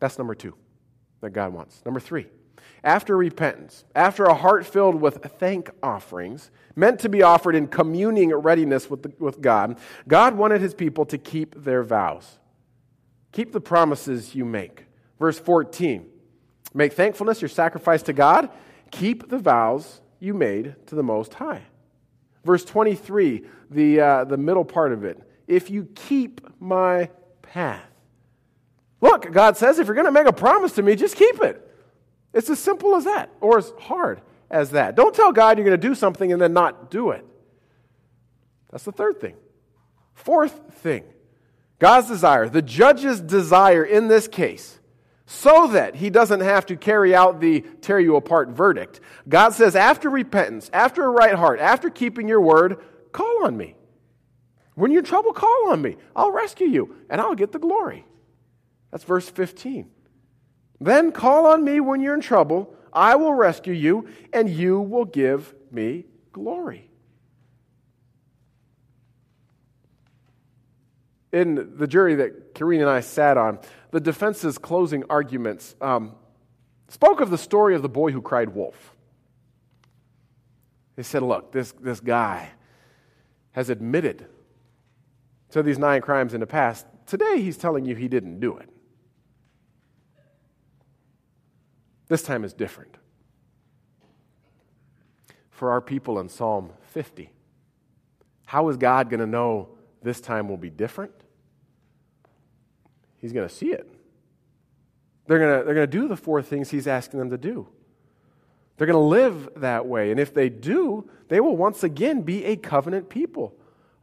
That's 0.00 0.18
number 0.18 0.34
two 0.34 0.56
that 1.20 1.30
God 1.30 1.52
wants. 1.52 1.80
Number 1.84 2.00
three, 2.00 2.26
after 2.82 3.16
repentance, 3.16 3.84
after 3.94 4.24
a 4.24 4.34
heart 4.34 4.66
filled 4.66 4.96
with 4.96 5.24
thank 5.38 5.70
offerings, 5.80 6.50
meant 6.74 6.98
to 6.98 7.08
be 7.08 7.22
offered 7.22 7.54
in 7.54 7.68
communing 7.68 8.34
readiness 8.34 8.90
with, 8.90 9.04
the, 9.04 9.12
with 9.20 9.40
God, 9.40 9.78
God 10.08 10.34
wanted 10.34 10.60
his 10.60 10.74
people 10.74 11.06
to 11.06 11.16
keep 11.16 11.54
their 11.62 11.84
vows. 11.84 12.40
Keep 13.30 13.52
the 13.52 13.60
promises 13.60 14.34
you 14.34 14.44
make. 14.44 14.86
Verse 15.20 15.38
14 15.38 16.08
Make 16.74 16.92
thankfulness 16.92 17.40
your 17.40 17.48
sacrifice 17.48 18.02
to 18.04 18.12
God, 18.12 18.50
keep 18.90 19.28
the 19.28 19.38
vows 19.38 20.00
you 20.20 20.34
made 20.34 20.74
to 20.86 20.94
the 20.94 21.02
Most 21.02 21.34
High. 21.34 21.62
Verse 22.44 22.64
23, 22.64 23.44
the, 23.70 24.00
uh, 24.00 24.24
the 24.24 24.36
middle 24.36 24.64
part 24.64 24.92
of 24.92 25.04
it. 25.04 25.20
If 25.46 25.70
you 25.70 25.88
keep 25.94 26.40
my 26.60 27.10
path. 27.42 27.82
Look, 29.00 29.30
God 29.32 29.56
says, 29.56 29.78
if 29.78 29.86
you're 29.86 29.94
going 29.94 30.06
to 30.06 30.12
make 30.12 30.26
a 30.26 30.32
promise 30.32 30.72
to 30.72 30.82
me, 30.82 30.96
just 30.96 31.16
keep 31.16 31.40
it. 31.42 31.64
It's 32.32 32.50
as 32.50 32.58
simple 32.58 32.94
as 32.96 33.04
that, 33.04 33.30
or 33.40 33.58
as 33.58 33.72
hard 33.78 34.20
as 34.50 34.70
that. 34.70 34.94
Don't 34.94 35.14
tell 35.14 35.32
God 35.32 35.56
you're 35.56 35.64
going 35.66 35.80
to 35.80 35.88
do 35.88 35.94
something 35.94 36.32
and 36.32 36.40
then 36.40 36.52
not 36.52 36.90
do 36.90 37.10
it. 37.10 37.24
That's 38.70 38.84
the 38.84 38.92
third 38.92 39.20
thing. 39.20 39.34
Fourth 40.14 40.60
thing 40.74 41.04
God's 41.78 42.08
desire, 42.08 42.48
the 42.48 42.62
judge's 42.62 43.20
desire 43.20 43.84
in 43.84 44.08
this 44.08 44.26
case, 44.26 44.78
so 45.30 45.66
that 45.66 45.94
he 45.94 46.08
doesn't 46.08 46.40
have 46.40 46.64
to 46.64 46.74
carry 46.74 47.14
out 47.14 47.38
the 47.38 47.60
tear 47.82 48.00
you 48.00 48.16
apart 48.16 48.48
verdict. 48.48 48.98
God 49.28 49.50
says, 49.50 49.76
after 49.76 50.08
repentance, 50.08 50.70
after 50.72 51.04
a 51.04 51.10
right 51.10 51.34
heart, 51.34 51.60
after 51.60 51.90
keeping 51.90 52.26
your 52.26 52.40
word, 52.40 52.78
call 53.12 53.44
on 53.44 53.54
me. 53.54 53.74
When 54.74 54.90
you're 54.90 55.00
in 55.00 55.04
trouble, 55.04 55.34
call 55.34 55.68
on 55.68 55.82
me. 55.82 55.96
I'll 56.16 56.32
rescue 56.32 56.66
you 56.66 56.96
and 57.10 57.20
I'll 57.20 57.34
get 57.34 57.52
the 57.52 57.58
glory. 57.58 58.06
That's 58.90 59.04
verse 59.04 59.28
15. 59.28 59.90
Then 60.80 61.12
call 61.12 61.44
on 61.44 61.62
me 61.62 61.80
when 61.80 62.00
you're 62.00 62.14
in 62.14 62.22
trouble. 62.22 62.74
I 62.90 63.16
will 63.16 63.34
rescue 63.34 63.74
you, 63.74 64.08
and 64.32 64.48
you 64.48 64.80
will 64.80 65.04
give 65.04 65.54
me 65.70 66.06
glory. 66.32 66.87
In 71.38 71.76
the 71.76 71.86
jury 71.86 72.16
that 72.16 72.52
Karine 72.52 72.80
and 72.80 72.90
I 72.90 72.98
sat 72.98 73.36
on, 73.36 73.60
the 73.92 74.00
defense's 74.00 74.58
closing 74.58 75.04
arguments 75.08 75.76
um, 75.80 76.16
spoke 76.88 77.20
of 77.20 77.30
the 77.30 77.38
story 77.38 77.76
of 77.76 77.82
the 77.82 77.88
boy 77.88 78.10
who 78.10 78.20
cried 78.20 78.48
wolf. 78.48 78.96
They 80.96 81.04
said, 81.04 81.22
Look, 81.22 81.52
this, 81.52 81.70
this 81.80 82.00
guy 82.00 82.50
has 83.52 83.70
admitted 83.70 84.26
to 85.50 85.62
these 85.62 85.78
nine 85.78 86.00
crimes 86.00 86.34
in 86.34 86.40
the 86.40 86.46
past. 86.46 86.86
Today, 87.06 87.40
he's 87.40 87.56
telling 87.56 87.84
you 87.84 87.94
he 87.94 88.08
didn't 88.08 88.40
do 88.40 88.56
it. 88.56 88.68
This 92.08 92.22
time 92.22 92.42
is 92.42 92.52
different. 92.52 92.96
For 95.50 95.70
our 95.70 95.80
people 95.80 96.18
in 96.18 96.28
Psalm 96.28 96.72
50, 96.90 97.30
how 98.46 98.68
is 98.70 98.76
God 98.76 99.08
going 99.08 99.20
to 99.20 99.26
know 99.26 99.68
this 100.02 100.20
time 100.20 100.48
will 100.48 100.56
be 100.56 100.70
different? 100.70 101.12
He's 103.20 103.32
going 103.32 103.48
to 103.48 103.54
see 103.54 103.72
it. 103.72 103.88
They're 105.26 105.38
going 105.38 105.58
to, 105.58 105.64
they're 105.64 105.74
going 105.74 105.90
to 105.90 105.98
do 105.98 106.08
the 106.08 106.16
four 106.16 106.42
things 106.42 106.70
he's 106.70 106.86
asking 106.86 107.18
them 107.18 107.30
to 107.30 107.38
do. 107.38 107.68
They're 108.76 108.86
going 108.86 108.94
to 108.94 109.00
live 109.00 109.48
that 109.56 109.86
way. 109.86 110.10
And 110.10 110.20
if 110.20 110.32
they 110.32 110.48
do, 110.48 111.10
they 111.28 111.40
will 111.40 111.56
once 111.56 111.82
again 111.82 112.22
be 112.22 112.44
a 112.44 112.56
covenant 112.56 113.08
people, 113.08 113.54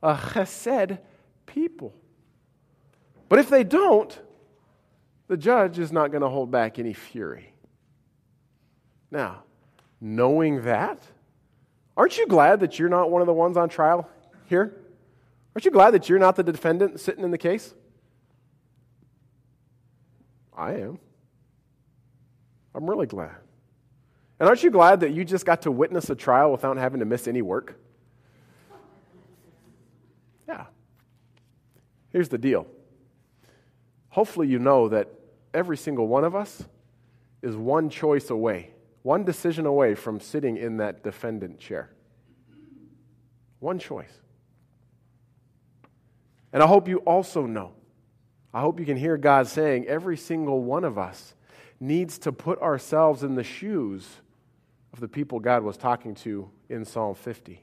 a 0.03 0.15
chesed 0.15 0.99
people. 1.45 1.93
But 3.29 3.39
if 3.39 3.49
they 3.49 3.63
don't, 3.63 4.19
the 5.27 5.37
judge 5.37 5.79
is 5.79 5.91
not 5.91 6.11
going 6.11 6.21
to 6.21 6.29
hold 6.29 6.51
back 6.51 6.77
any 6.77 6.93
fury. 6.93 7.53
Now, 9.09 9.43
knowing 9.99 10.63
that, 10.63 11.01
aren't 11.95 12.17
you 12.17 12.27
glad 12.27 12.59
that 12.59 12.77
you're 12.77 12.89
not 12.89 13.09
one 13.09 13.21
of 13.21 13.27
the 13.27 13.33
ones 13.33 13.57
on 13.57 13.69
trial 13.69 14.09
here? 14.45 14.77
Aren't 15.55 15.65
you 15.65 15.71
glad 15.71 15.91
that 15.91 16.09
you're 16.09 16.19
not 16.19 16.35
the 16.35 16.43
defendant 16.43 16.99
sitting 16.99 17.23
in 17.23 17.31
the 17.31 17.37
case? 17.37 17.73
I 20.55 20.73
am. 20.73 20.99
I'm 22.73 22.89
really 22.89 23.07
glad. 23.07 23.35
And 24.39 24.49
aren't 24.49 24.63
you 24.63 24.71
glad 24.71 24.99
that 25.01 25.11
you 25.11 25.23
just 25.23 25.45
got 25.45 25.61
to 25.63 25.71
witness 25.71 26.09
a 26.09 26.15
trial 26.15 26.51
without 26.51 26.77
having 26.77 26.99
to 26.99 27.05
miss 27.05 27.27
any 27.27 27.41
work? 27.41 27.79
Yeah. 30.47 30.65
Here's 32.11 32.29
the 32.29 32.37
deal. 32.37 32.67
Hopefully, 34.09 34.47
you 34.47 34.59
know 34.59 34.89
that 34.89 35.09
every 35.53 35.77
single 35.77 36.07
one 36.07 36.23
of 36.23 36.35
us 36.35 36.63
is 37.41 37.55
one 37.55 37.89
choice 37.89 38.29
away 38.29 38.71
one 39.05 39.23
decision 39.23 39.67
away 39.67 39.93
from 39.93 40.19
sitting 40.19 40.57
in 40.57 40.77
that 40.77 41.03
defendant 41.03 41.59
chair. 41.59 41.91
One 43.59 43.77
choice. 43.77 44.19
And 46.51 46.63
I 46.63 46.65
hope 46.65 46.87
you 46.87 46.97
also 46.97 47.45
know, 47.45 47.73
I 48.55 48.61
hope 48.61 48.79
you 48.79 48.85
can 48.85 48.95
hear 48.95 49.17
God 49.17 49.47
saying, 49.47 49.85
every 49.87 50.15
single 50.15 50.63
one 50.63 50.85
of 50.85 50.97
us 50.97 51.33
needs 51.77 52.17
to 52.19 52.31
put 52.31 52.61
ourselves 52.61 53.21
in 53.21 53.35
the 53.35 53.43
shoes 53.43 54.07
of 54.93 55.01
the 55.01 55.09
people 55.09 55.41
God 55.41 55.61
was 55.61 55.75
talking 55.75 56.15
to 56.15 56.49
in 56.69 56.85
Psalm 56.85 57.15
50. 57.15 57.61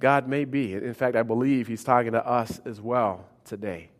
God 0.00 0.28
may 0.28 0.46
be, 0.46 0.72
in 0.72 0.94
fact, 0.94 1.14
I 1.14 1.24
believe 1.24 1.68
He's 1.68 1.84
talking 1.84 2.12
to 2.12 2.26
us 2.26 2.58
as 2.64 2.80
well 2.80 3.26
today. 3.44 3.90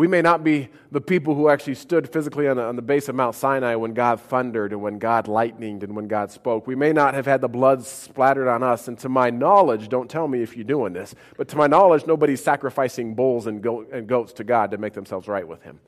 We 0.00 0.08
may 0.08 0.22
not 0.22 0.42
be 0.42 0.70
the 0.90 1.00
people 1.02 1.34
who 1.34 1.50
actually 1.50 1.74
stood 1.74 2.10
physically 2.10 2.48
on 2.48 2.56
the, 2.56 2.62
on 2.62 2.74
the, 2.74 2.80
base 2.80 3.10
of 3.10 3.14
Mount 3.14 3.34
Sinai 3.34 3.74
when 3.74 3.92
God 3.92 4.18
thundered 4.18 4.72
and 4.72 4.80
when 4.80 4.98
God 4.98 5.26
lightninged 5.26 5.82
and 5.82 5.94
when 5.94 6.08
God 6.08 6.30
spoke. 6.30 6.66
We 6.66 6.74
may 6.74 6.94
not 6.94 7.12
have 7.12 7.26
had 7.26 7.42
the 7.42 7.50
blood 7.50 7.84
splattered 7.84 8.48
on 8.48 8.62
us. 8.62 8.88
And 8.88 8.98
to 9.00 9.10
my 9.10 9.28
knowledge, 9.28 9.90
don't 9.90 10.08
tell 10.08 10.26
me 10.26 10.40
if 10.40 10.56
you're 10.56 10.64
doing 10.64 10.94
this, 10.94 11.14
but 11.36 11.48
to 11.48 11.56
my 11.58 11.66
knowledge, 11.66 12.06
nobody's 12.06 12.42
sacrificing 12.42 13.14
bulls 13.14 13.46
and, 13.46 13.60
goat, 13.60 13.90
and 13.92 14.06
goats 14.06 14.32
to 14.32 14.42
God 14.42 14.70
to 14.70 14.78
make 14.78 14.94
themselves 14.94 15.28
right 15.28 15.46
with 15.46 15.62
Him. 15.64 15.80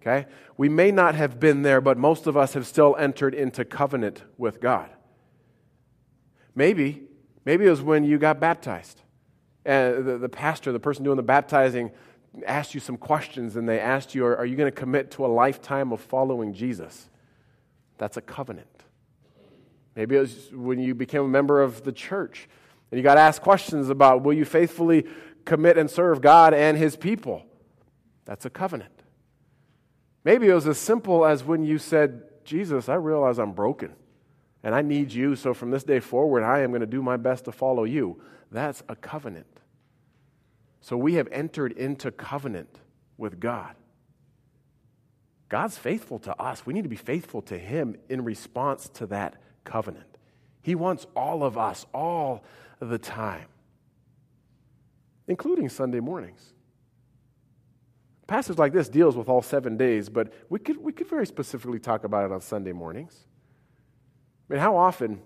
Okay? 0.00 0.26
We 0.56 0.70
may 0.70 0.90
not 0.90 1.14
have 1.14 1.38
been 1.38 1.60
there, 1.60 1.82
but 1.82 1.98
most 1.98 2.26
of 2.26 2.38
us 2.38 2.54
have 2.54 2.66
still 2.66 2.96
entered 2.98 3.34
into 3.34 3.66
covenant 3.66 4.22
with 4.38 4.62
God. 4.62 4.88
Maybe, 6.54 7.02
maybe 7.44 7.66
it 7.66 7.70
was 7.70 7.82
when 7.82 8.04
you 8.04 8.16
got 8.16 8.40
baptized. 8.40 9.02
And 9.66 10.06
the, 10.06 10.16
the 10.16 10.30
pastor, 10.30 10.72
the 10.72 10.80
person 10.80 11.04
doing 11.04 11.18
the 11.18 11.22
baptizing, 11.22 11.90
asked 12.46 12.74
you 12.74 12.80
some 12.80 12.96
questions 12.96 13.56
and 13.56 13.68
they 13.68 13.80
asked 13.80 14.14
you, 14.14 14.24
Are, 14.24 14.36
are 14.36 14.46
you 14.46 14.56
going 14.56 14.70
to 14.70 14.76
commit 14.76 15.10
to 15.12 15.26
a 15.26 15.28
lifetime 15.28 15.92
of 15.92 16.00
following 16.00 16.52
Jesus? 16.52 17.08
That's 17.98 18.16
a 18.16 18.22
covenant. 18.22 18.66
Maybe 19.96 20.16
it 20.16 20.20
was 20.20 20.50
when 20.52 20.78
you 20.78 20.94
became 20.94 21.22
a 21.22 21.28
member 21.28 21.60
of 21.60 21.82
the 21.82 21.92
church 21.92 22.48
and 22.90 22.98
you 22.98 23.02
got 23.02 23.18
asked 23.18 23.42
questions 23.42 23.88
about, 23.88 24.22
Will 24.22 24.32
you 24.32 24.44
faithfully 24.44 25.06
commit 25.44 25.76
and 25.76 25.90
serve 25.90 26.20
God 26.20 26.54
and 26.54 26.76
his 26.76 26.96
people? 26.96 27.44
That's 28.24 28.44
a 28.44 28.50
covenant. 28.50 28.92
Maybe 30.24 30.48
it 30.48 30.54
was 30.54 30.66
as 30.66 30.78
simple 30.78 31.24
as 31.24 31.44
when 31.44 31.64
you 31.64 31.78
said, 31.78 32.22
Jesus, 32.44 32.88
I 32.88 32.94
realize 32.94 33.38
I'm 33.38 33.52
broken 33.52 33.94
and 34.62 34.74
I 34.74 34.82
need 34.82 35.12
you, 35.12 35.36
so 35.36 35.54
from 35.54 35.70
this 35.70 35.84
day 35.84 36.00
forward, 36.00 36.42
I 36.42 36.60
am 36.60 36.70
going 36.70 36.80
to 36.80 36.86
do 36.86 37.02
my 37.02 37.16
best 37.16 37.46
to 37.46 37.52
follow 37.52 37.84
you. 37.84 38.20
That's 38.50 38.82
a 38.88 38.96
covenant. 38.96 39.59
So 40.80 40.96
we 40.96 41.14
have 41.14 41.28
entered 41.30 41.72
into 41.72 42.10
covenant 42.10 42.80
with 43.18 43.38
God. 43.38 43.74
God's 45.48 45.76
faithful 45.76 46.18
to 46.20 46.40
us. 46.40 46.64
We 46.64 46.72
need 46.72 46.82
to 46.82 46.88
be 46.88 46.96
faithful 46.96 47.42
to 47.42 47.58
Him 47.58 47.96
in 48.08 48.24
response 48.24 48.88
to 48.94 49.06
that 49.06 49.36
covenant. 49.64 50.06
He 50.62 50.74
wants 50.74 51.06
all 51.14 51.42
of 51.42 51.58
us 51.58 51.86
all 51.92 52.44
the 52.80 52.98
time, 52.98 53.46
including 55.26 55.68
Sunday 55.68 56.00
mornings. 56.00 56.54
Passage 58.26 58.58
like 58.58 58.72
this 58.72 58.88
deals 58.88 59.16
with 59.16 59.28
all 59.28 59.42
seven 59.42 59.76
days, 59.76 60.08
but 60.08 60.32
we 60.48 60.58
could, 60.60 60.76
we 60.76 60.92
could 60.92 61.08
very 61.08 61.26
specifically 61.26 61.80
talk 61.80 62.04
about 62.04 62.24
it 62.24 62.32
on 62.32 62.40
Sunday 62.40 62.72
mornings. 62.72 63.26
I 64.48 64.54
mean, 64.54 64.60
how 64.60 64.76
often 64.76 65.20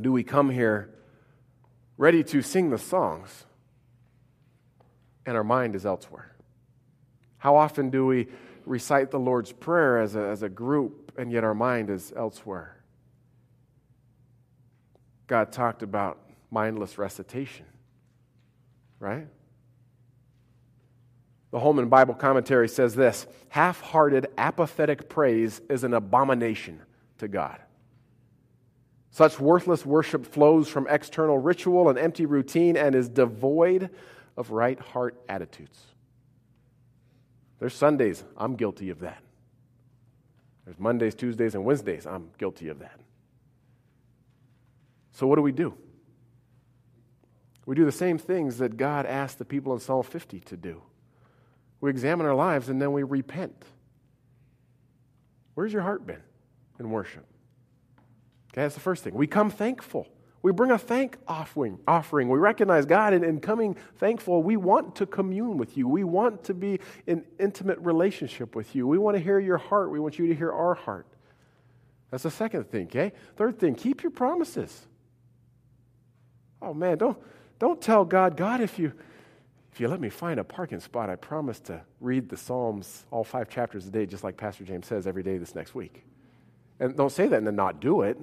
do 0.00 0.12
we 0.12 0.22
come 0.22 0.50
here 0.50 0.94
ready 1.98 2.22
to 2.24 2.42
sing 2.42 2.70
the 2.70 2.78
songs? 2.78 3.45
And 5.26 5.36
our 5.36 5.44
mind 5.44 5.74
is 5.74 5.84
elsewhere? 5.84 6.34
How 7.38 7.56
often 7.56 7.90
do 7.90 8.06
we 8.06 8.28
recite 8.64 9.10
the 9.10 9.18
Lord's 9.18 9.52
Prayer 9.52 9.98
as 9.98 10.16
a, 10.16 10.22
as 10.22 10.42
a 10.42 10.48
group 10.48 11.12
and 11.18 11.30
yet 11.30 11.44
our 11.44 11.54
mind 11.54 11.90
is 11.90 12.12
elsewhere? 12.16 12.76
God 15.26 15.52
talked 15.52 15.82
about 15.82 16.18
mindless 16.50 16.98
recitation, 16.98 17.66
right? 19.00 19.26
The 21.50 21.60
Holman 21.60 21.88
Bible 21.88 22.14
Commentary 22.14 22.68
says 22.68 22.94
this 22.94 23.26
half 23.48 23.80
hearted, 23.80 24.28
apathetic 24.38 25.08
praise 25.08 25.60
is 25.68 25.84
an 25.84 25.94
abomination 25.94 26.82
to 27.18 27.28
God. 27.28 27.58
Such 29.10 29.40
worthless 29.40 29.86
worship 29.86 30.26
flows 30.26 30.68
from 30.68 30.86
external 30.90 31.38
ritual 31.38 31.88
and 31.88 31.98
empty 31.98 32.26
routine 32.26 32.76
and 32.76 32.94
is 32.94 33.08
devoid 33.08 33.90
of 34.36 34.50
right 34.50 34.78
heart 34.78 35.16
attitudes. 35.28 35.80
There's 37.58 37.74
Sundays, 37.74 38.22
I'm 38.36 38.56
guilty 38.56 38.90
of 38.90 39.00
that. 39.00 39.22
There's 40.64 40.78
Mondays, 40.78 41.14
Tuesdays, 41.14 41.54
and 41.54 41.64
Wednesdays. 41.64 42.06
I'm 42.06 42.30
guilty 42.38 42.68
of 42.68 42.80
that. 42.80 43.00
So, 45.12 45.26
what 45.26 45.36
do 45.36 45.42
we 45.42 45.52
do? 45.52 45.74
We 47.64 47.74
do 47.74 47.84
the 47.84 47.92
same 47.92 48.18
things 48.18 48.58
that 48.58 48.76
God 48.76 49.06
asked 49.06 49.38
the 49.38 49.44
people 49.44 49.72
in 49.72 49.80
Psalm 49.80 50.02
50 50.02 50.40
to 50.40 50.56
do. 50.56 50.82
We 51.80 51.90
examine 51.90 52.26
our 52.26 52.34
lives 52.34 52.68
and 52.68 52.80
then 52.80 52.92
we 52.92 53.02
repent. 53.02 53.64
Where's 55.54 55.72
your 55.72 55.82
heart 55.82 56.06
been 56.06 56.22
in 56.78 56.90
worship? 56.90 57.24
Okay, 58.52 58.62
that's 58.62 58.74
the 58.74 58.80
first 58.80 59.04
thing. 59.04 59.14
We 59.14 59.26
come 59.26 59.50
thankful. 59.50 60.06
We 60.46 60.52
bring 60.52 60.70
a 60.70 60.78
thank 60.78 61.16
offering. 61.26 61.80
offering. 61.88 62.28
We 62.28 62.38
recognize 62.38 62.86
God, 62.86 63.12
and 63.12 63.24
in 63.24 63.40
coming 63.40 63.76
thankful, 63.96 64.44
we 64.44 64.56
want 64.56 64.94
to 64.94 65.04
commune 65.04 65.58
with 65.58 65.76
you. 65.76 65.88
We 65.88 66.04
want 66.04 66.44
to 66.44 66.54
be 66.54 66.78
in 67.04 67.24
intimate 67.40 67.80
relationship 67.80 68.54
with 68.54 68.76
you. 68.76 68.86
We 68.86 68.96
want 68.96 69.16
to 69.16 69.20
hear 69.20 69.40
your 69.40 69.58
heart. 69.58 69.90
We 69.90 69.98
want 69.98 70.20
you 70.20 70.28
to 70.28 70.34
hear 70.36 70.52
our 70.52 70.74
heart. 70.74 71.08
That's 72.12 72.22
the 72.22 72.30
second 72.30 72.70
thing, 72.70 72.86
okay? 72.86 73.10
Third 73.34 73.58
thing, 73.58 73.74
keep 73.74 74.04
your 74.04 74.12
promises. 74.12 74.86
Oh 76.62 76.72
man, 76.72 76.98
don't 76.98 77.18
don't 77.58 77.82
tell 77.82 78.04
God, 78.04 78.36
God, 78.36 78.60
if 78.60 78.78
you 78.78 78.92
if 79.72 79.80
you 79.80 79.88
let 79.88 79.98
me 79.98 80.10
find 80.10 80.38
a 80.38 80.44
parking 80.44 80.78
spot, 80.78 81.10
I 81.10 81.16
promise 81.16 81.58
to 81.62 81.80
read 82.00 82.28
the 82.28 82.36
Psalms, 82.36 83.04
all 83.10 83.24
five 83.24 83.48
chapters 83.48 83.84
a 83.88 83.90
day, 83.90 84.06
just 84.06 84.22
like 84.22 84.36
Pastor 84.36 84.62
James 84.62 84.86
says 84.86 85.08
every 85.08 85.24
day 85.24 85.38
this 85.38 85.56
next 85.56 85.74
week. 85.74 86.04
And 86.78 86.96
don't 86.96 87.10
say 87.10 87.26
that 87.26 87.36
and 87.36 87.48
then 87.48 87.56
not 87.56 87.80
do 87.80 88.02
it. 88.02 88.16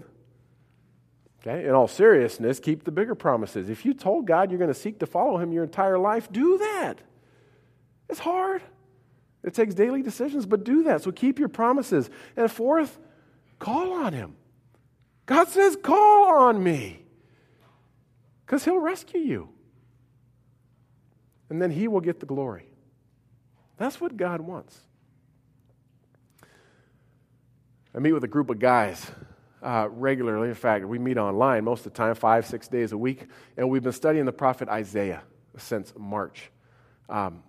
Okay? 1.45 1.65
In 1.65 1.71
all 1.71 1.87
seriousness, 1.87 2.59
keep 2.59 2.85
the 2.85 2.91
bigger 2.91 3.15
promises. 3.15 3.69
If 3.69 3.85
you 3.85 3.93
told 3.93 4.25
God 4.25 4.49
you're 4.49 4.59
going 4.59 4.73
to 4.73 4.79
seek 4.79 4.99
to 4.99 5.05
follow 5.05 5.37
Him 5.37 5.51
your 5.51 5.63
entire 5.63 5.99
life, 5.99 6.31
do 6.31 6.57
that. 6.57 6.95
It's 8.09 8.19
hard. 8.19 8.61
It 9.43 9.53
takes 9.53 9.75
daily 9.75 10.01
decisions, 10.01 10.45
but 10.45 10.63
do 10.63 10.83
that. 10.83 11.01
So 11.01 11.11
keep 11.11 11.39
your 11.39 11.49
promises. 11.49 12.09
And 12.37 12.49
fourth, 12.49 12.97
call 13.59 13.91
on 13.93 14.13
Him. 14.13 14.35
God 15.25 15.49
says, 15.49 15.77
call 15.81 16.33
on 16.33 16.63
me 16.63 17.03
because 18.45 18.63
He'll 18.63 18.79
rescue 18.79 19.19
you. 19.19 19.49
And 21.49 21.61
then 21.61 21.71
He 21.71 21.89
will 21.89 22.01
get 22.01 22.21
the 22.21 22.25
glory. 22.25 22.67
That's 23.77 23.99
what 23.99 24.15
God 24.15 24.39
wants. 24.39 24.79
I 27.93 27.99
meet 27.99 28.13
with 28.13 28.23
a 28.23 28.29
group 28.29 28.49
of 28.49 28.59
guys 28.59 29.11
uh, 29.63 29.87
regularly. 29.89 30.49
In 30.49 30.55
fact, 30.55 30.85
we 30.85 30.99
meet 30.99 31.17
online 31.17 31.63
most 31.63 31.85
of 31.85 31.93
the 31.93 31.97
time, 31.97 32.13
five, 32.15 32.45
six 32.45 32.67
days 32.67 32.91
a 32.91 32.97
week. 32.97 33.27
And 33.57 33.69
we've 33.69 33.83
been 33.83 33.93
studying 33.93 34.25
the 34.25 34.33
prophet 34.33 34.69
Isaiah 34.69 35.23
since 35.57 35.93
March. 35.97 36.51
Um, 37.09 37.43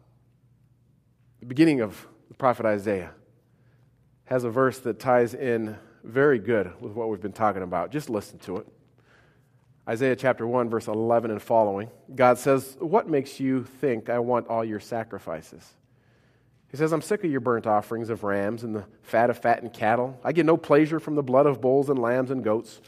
the 1.40 1.46
beginning 1.46 1.80
of 1.80 2.06
the 2.28 2.34
prophet 2.34 2.64
Isaiah 2.66 3.10
has 4.24 4.44
a 4.44 4.50
verse 4.50 4.78
that 4.80 4.98
ties 4.98 5.34
in 5.34 5.76
very 6.02 6.38
good 6.38 6.80
with 6.80 6.92
what 6.92 7.08
we've 7.08 7.20
been 7.20 7.32
talking 7.32 7.62
about. 7.62 7.90
Just 7.90 8.08
listen 8.08 8.38
to 8.40 8.58
it. 8.58 8.66
Isaiah 9.86 10.16
chapter 10.16 10.46
1, 10.46 10.70
verse 10.70 10.86
11 10.86 11.30
and 11.30 11.42
following. 11.42 11.90
God 12.14 12.38
says, 12.38 12.76
What 12.80 13.08
makes 13.08 13.38
you 13.38 13.64
think 13.64 14.08
I 14.08 14.18
want 14.18 14.46
all 14.48 14.64
your 14.64 14.80
sacrifices? 14.80 15.62
He 16.74 16.78
says, 16.78 16.92
I'm 16.92 17.02
sick 17.02 17.22
of 17.22 17.30
your 17.30 17.38
burnt 17.38 17.68
offerings 17.68 18.10
of 18.10 18.24
rams 18.24 18.64
and 18.64 18.74
the 18.74 18.84
fat 19.00 19.30
of 19.30 19.38
fattened 19.38 19.72
cattle. 19.72 20.18
I 20.24 20.32
get 20.32 20.44
no 20.44 20.56
pleasure 20.56 20.98
from 20.98 21.14
the 21.14 21.22
blood 21.22 21.46
of 21.46 21.60
bulls 21.60 21.88
and 21.88 21.96
lambs 22.00 22.32
and 22.32 22.42
goats. 22.42 22.80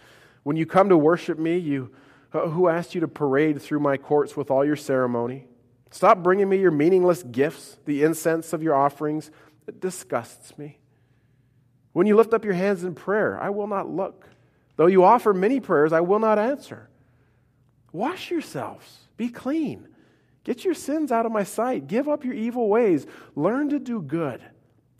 When 0.42 0.56
you 0.56 0.66
come 0.66 0.88
to 0.88 0.98
worship 0.98 1.38
me, 1.38 1.58
you, 1.58 1.92
uh, 2.32 2.48
who 2.48 2.66
asked 2.66 2.96
you 2.96 3.00
to 3.02 3.06
parade 3.06 3.62
through 3.62 3.78
my 3.78 3.96
courts 3.96 4.36
with 4.36 4.50
all 4.50 4.64
your 4.64 4.74
ceremony? 4.74 5.46
Stop 5.92 6.24
bringing 6.24 6.48
me 6.48 6.58
your 6.58 6.72
meaningless 6.72 7.22
gifts, 7.22 7.78
the 7.84 8.02
incense 8.02 8.52
of 8.52 8.60
your 8.60 8.74
offerings. 8.74 9.30
It 9.68 9.80
disgusts 9.80 10.58
me. 10.58 10.80
When 11.92 12.08
you 12.08 12.16
lift 12.16 12.34
up 12.34 12.44
your 12.44 12.54
hands 12.54 12.82
in 12.82 12.96
prayer, 12.96 13.40
I 13.40 13.50
will 13.50 13.68
not 13.68 13.88
look. 13.88 14.28
Though 14.74 14.86
you 14.86 15.04
offer 15.04 15.32
many 15.32 15.60
prayers, 15.60 15.92
I 15.92 16.00
will 16.00 16.18
not 16.18 16.40
answer. 16.40 16.88
Wash 17.92 18.32
yourselves, 18.32 19.02
be 19.16 19.28
clean. 19.28 19.86
Get 20.46 20.64
your 20.64 20.74
sins 20.74 21.10
out 21.10 21.26
of 21.26 21.32
my 21.32 21.42
sight. 21.42 21.88
Give 21.88 22.08
up 22.08 22.24
your 22.24 22.32
evil 22.32 22.68
ways. 22.68 23.04
Learn 23.34 23.68
to 23.70 23.80
do 23.80 24.00
good. 24.00 24.40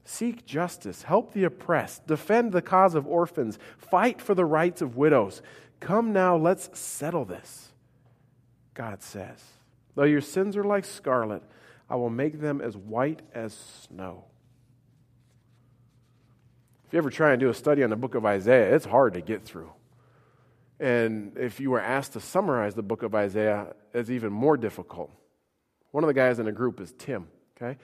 Seek 0.04 0.44
justice. 0.44 1.04
Help 1.04 1.32
the 1.32 1.44
oppressed. 1.44 2.04
Defend 2.08 2.50
the 2.50 2.60
cause 2.60 2.96
of 2.96 3.06
orphans. 3.06 3.56
Fight 3.78 4.20
for 4.20 4.34
the 4.34 4.44
rights 4.44 4.82
of 4.82 4.96
widows. 4.96 5.42
Come 5.78 6.12
now, 6.12 6.36
let's 6.36 6.76
settle 6.76 7.24
this. 7.24 7.68
God 8.74 9.04
says, 9.04 9.40
Though 9.94 10.02
your 10.02 10.20
sins 10.20 10.56
are 10.56 10.64
like 10.64 10.84
scarlet, 10.84 11.44
I 11.88 11.94
will 11.94 12.10
make 12.10 12.40
them 12.40 12.60
as 12.60 12.76
white 12.76 13.22
as 13.32 13.54
snow. 13.54 14.24
If 16.88 16.92
you 16.92 16.98
ever 16.98 17.10
try 17.10 17.30
and 17.30 17.38
do 17.38 17.50
a 17.50 17.54
study 17.54 17.84
on 17.84 17.90
the 17.90 17.94
book 17.94 18.16
of 18.16 18.26
Isaiah, 18.26 18.74
it's 18.74 18.84
hard 18.84 19.14
to 19.14 19.20
get 19.20 19.44
through. 19.44 19.70
And 20.80 21.36
if 21.38 21.60
you 21.60 21.70
were 21.70 21.80
asked 21.80 22.14
to 22.14 22.20
summarize 22.20 22.74
the 22.74 22.82
book 22.82 23.04
of 23.04 23.14
Isaiah, 23.14 23.76
it's 23.94 24.10
even 24.10 24.32
more 24.32 24.56
difficult. 24.56 25.12
One 25.90 26.04
of 26.04 26.08
the 26.08 26.14
guys 26.14 26.38
in 26.38 26.46
the 26.46 26.52
group 26.52 26.80
is 26.80 26.92
Tim, 26.98 27.28
okay? 27.56 27.78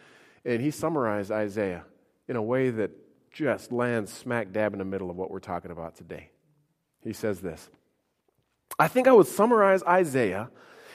And 0.44 0.61
he 0.61 0.70
summarized 0.70 1.30
Isaiah 1.30 1.84
in 2.28 2.36
a 2.36 2.42
way 2.42 2.70
that 2.70 2.90
just 3.32 3.72
lands 3.72 4.12
smack 4.12 4.53
dab 4.53 4.72
in 4.72 4.78
the 4.78 4.84
middle 4.84 5.11
of 5.11 5.16
what 5.16 5.30
we're 5.30 5.40
talking 5.40 5.70
about 5.70 5.96
today. 5.96 6.30
He 7.03 7.12
says 7.12 7.40
this 7.40 7.70
I 8.78 8.88
think 8.88 9.09
I 9.09 9.12
would 9.12 9.26
summarize 9.26 9.82
Isaiah 9.82 10.50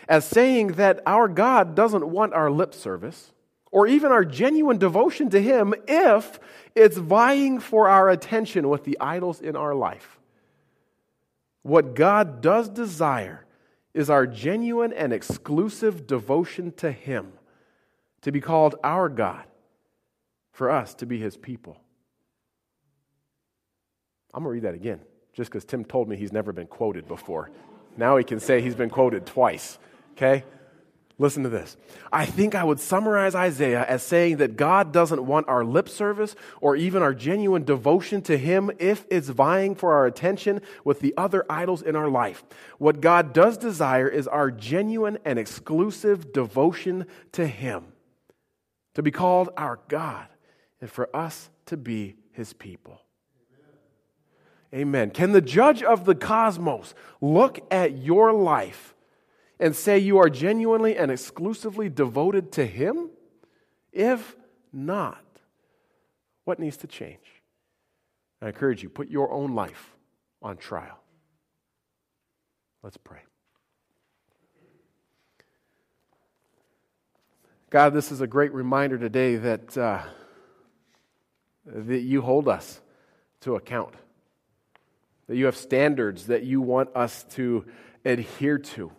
as 0.08 0.26
saying 0.26 0.74
that 0.74 1.02
our 1.06 1.28
God 1.28 1.76
doesn't 1.76 2.08
want 2.08 2.34
our 2.34 2.50
lip 2.50 2.74
service 2.74 3.34
or 3.72 3.88
even 3.88 4.12
our 4.12 4.24
genuine 4.24 4.78
devotion 4.78 5.30
to 5.32 5.42
Him 5.42 5.74
if 5.88 6.40
it's 6.76 6.98
vying 6.98 7.60
for 7.60 7.90
our 7.90 8.10
attention 8.10 8.70
with 8.70 8.86
the 8.86 8.98
idols 9.00 9.42
in 9.42 9.56
our 9.56 9.76
life. 9.76 10.20
What 11.64 11.96
God 11.96 12.42
does 12.42 12.70
desire 12.70 13.46
is 13.98 14.12
our 14.12 14.28
genuine 14.28 14.94
and 14.94 15.12
exclusive 15.12 16.06
devotion 16.06 16.72
to 16.74 16.92
Him, 16.92 17.34
to 18.22 18.32
be 18.32 18.40
called 18.40 18.76
our 18.84 19.10
God, 19.10 19.44
for 20.52 20.70
us 20.70 20.94
to 20.96 21.06
be 21.08 21.20
His 21.20 21.36
people. 21.36 21.82
I'm 24.34 24.44
going 24.44 24.52
to 24.52 24.54
read 24.54 24.72
that 24.72 24.76
again, 24.76 25.00
just 25.34 25.50
because 25.50 25.66
Tim 25.66 25.84
told 25.84 26.08
me 26.08 26.16
he's 26.16 26.32
never 26.32 26.54
been 26.54 26.68
quoted 26.68 27.08
before. 27.08 27.50
Now 27.98 28.18
he 28.18 28.24
can 28.24 28.40
say 28.40 28.62
he's 28.62 28.76
been 28.76 28.92
quoted 28.92 29.26
twice, 29.26 29.80
okay? 30.12 30.44
Listen 31.20 31.42
to 31.42 31.50
this. 31.50 31.78
I 32.14 32.28
think 32.28 32.54
I 32.54 32.64
would 32.64 32.80
summarize 32.80 33.34
Isaiah 33.34 33.84
as 33.84 34.04
saying 34.04 34.38
that 34.38 34.56
God 34.56 34.94
doesn't 34.94 35.26
want 35.26 35.48
our 35.48 35.64
lip 35.64 35.90
service 35.90 36.36
or 36.62 36.76
even 36.76 37.02
our 37.02 37.14
genuine 37.16 37.64
devotion 37.64 38.22
to 38.24 38.38
Him 38.38 38.70
if 38.78 39.04
it's 39.10 39.30
vying 39.30 39.74
for 39.74 39.94
our 39.94 40.06
attention 40.06 40.62
with 40.84 41.00
the 41.00 41.16
other 41.18 41.44
idols 41.50 41.82
in 41.82 41.96
our 41.96 42.08
life. 42.08 42.44
What 42.78 43.02
God 43.02 43.34
does 43.34 43.58
desire 43.58 44.08
is 44.08 44.28
our 44.28 44.52
genuine 44.52 45.18
and 45.26 45.40
exclusive 45.40 46.32
devotion 46.34 47.08
to 47.32 47.48
Him, 47.48 47.86
to 48.94 49.02
be 49.02 49.10
called 49.10 49.50
our 49.58 49.80
God, 49.88 50.28
and 50.82 50.92
for 50.92 51.10
us 51.16 51.50
to 51.66 51.78
be 51.78 52.16
His 52.32 52.54
people. 52.54 53.02
Amen. 54.72 55.10
Can 55.10 55.32
the 55.32 55.42
judge 55.42 55.82
of 55.82 56.06
the 56.06 56.14
cosmos 56.14 56.94
look 57.22 57.60
at 57.72 57.98
your 57.98 58.34
life? 58.34 58.94
And 59.60 59.76
say 59.76 59.98
you 59.98 60.18
are 60.18 60.30
genuinely 60.30 60.98
and 60.98 61.12
exclusively 61.12 61.90
devoted 61.90 62.52
to 62.54 62.66
Him? 62.66 63.10
If 63.92 64.36
not, 64.72 65.24
what 66.46 66.60
needs 66.60 66.78
to 66.78 66.88
change? 66.88 67.20
I 68.42 68.48
encourage 68.48 68.84
you, 68.84 68.90
put 68.90 69.10
your 69.10 69.32
own 69.32 69.56
life 69.56 69.96
on 70.42 70.58
trial. 70.58 71.00
Let's 72.84 72.98
pray. 72.98 73.20
God, 77.70 77.94
this 77.94 78.14
is 78.14 78.22
a 78.22 78.28
great 78.28 78.54
reminder 78.54 78.98
today 78.98 79.36
that, 79.36 79.78
uh, 79.78 80.04
that 81.66 82.00
you 82.00 82.22
hold 82.22 82.48
us 82.48 82.80
to 83.42 83.56
account, 83.56 83.94
that 85.28 85.36
you 85.36 85.46
have 85.46 85.58
standards 85.58 86.28
that 86.28 86.44
you 86.44 86.62
want 86.62 86.96
us 86.96 87.24
to 87.32 87.66
adhere 88.06 88.58
to. 88.58 88.92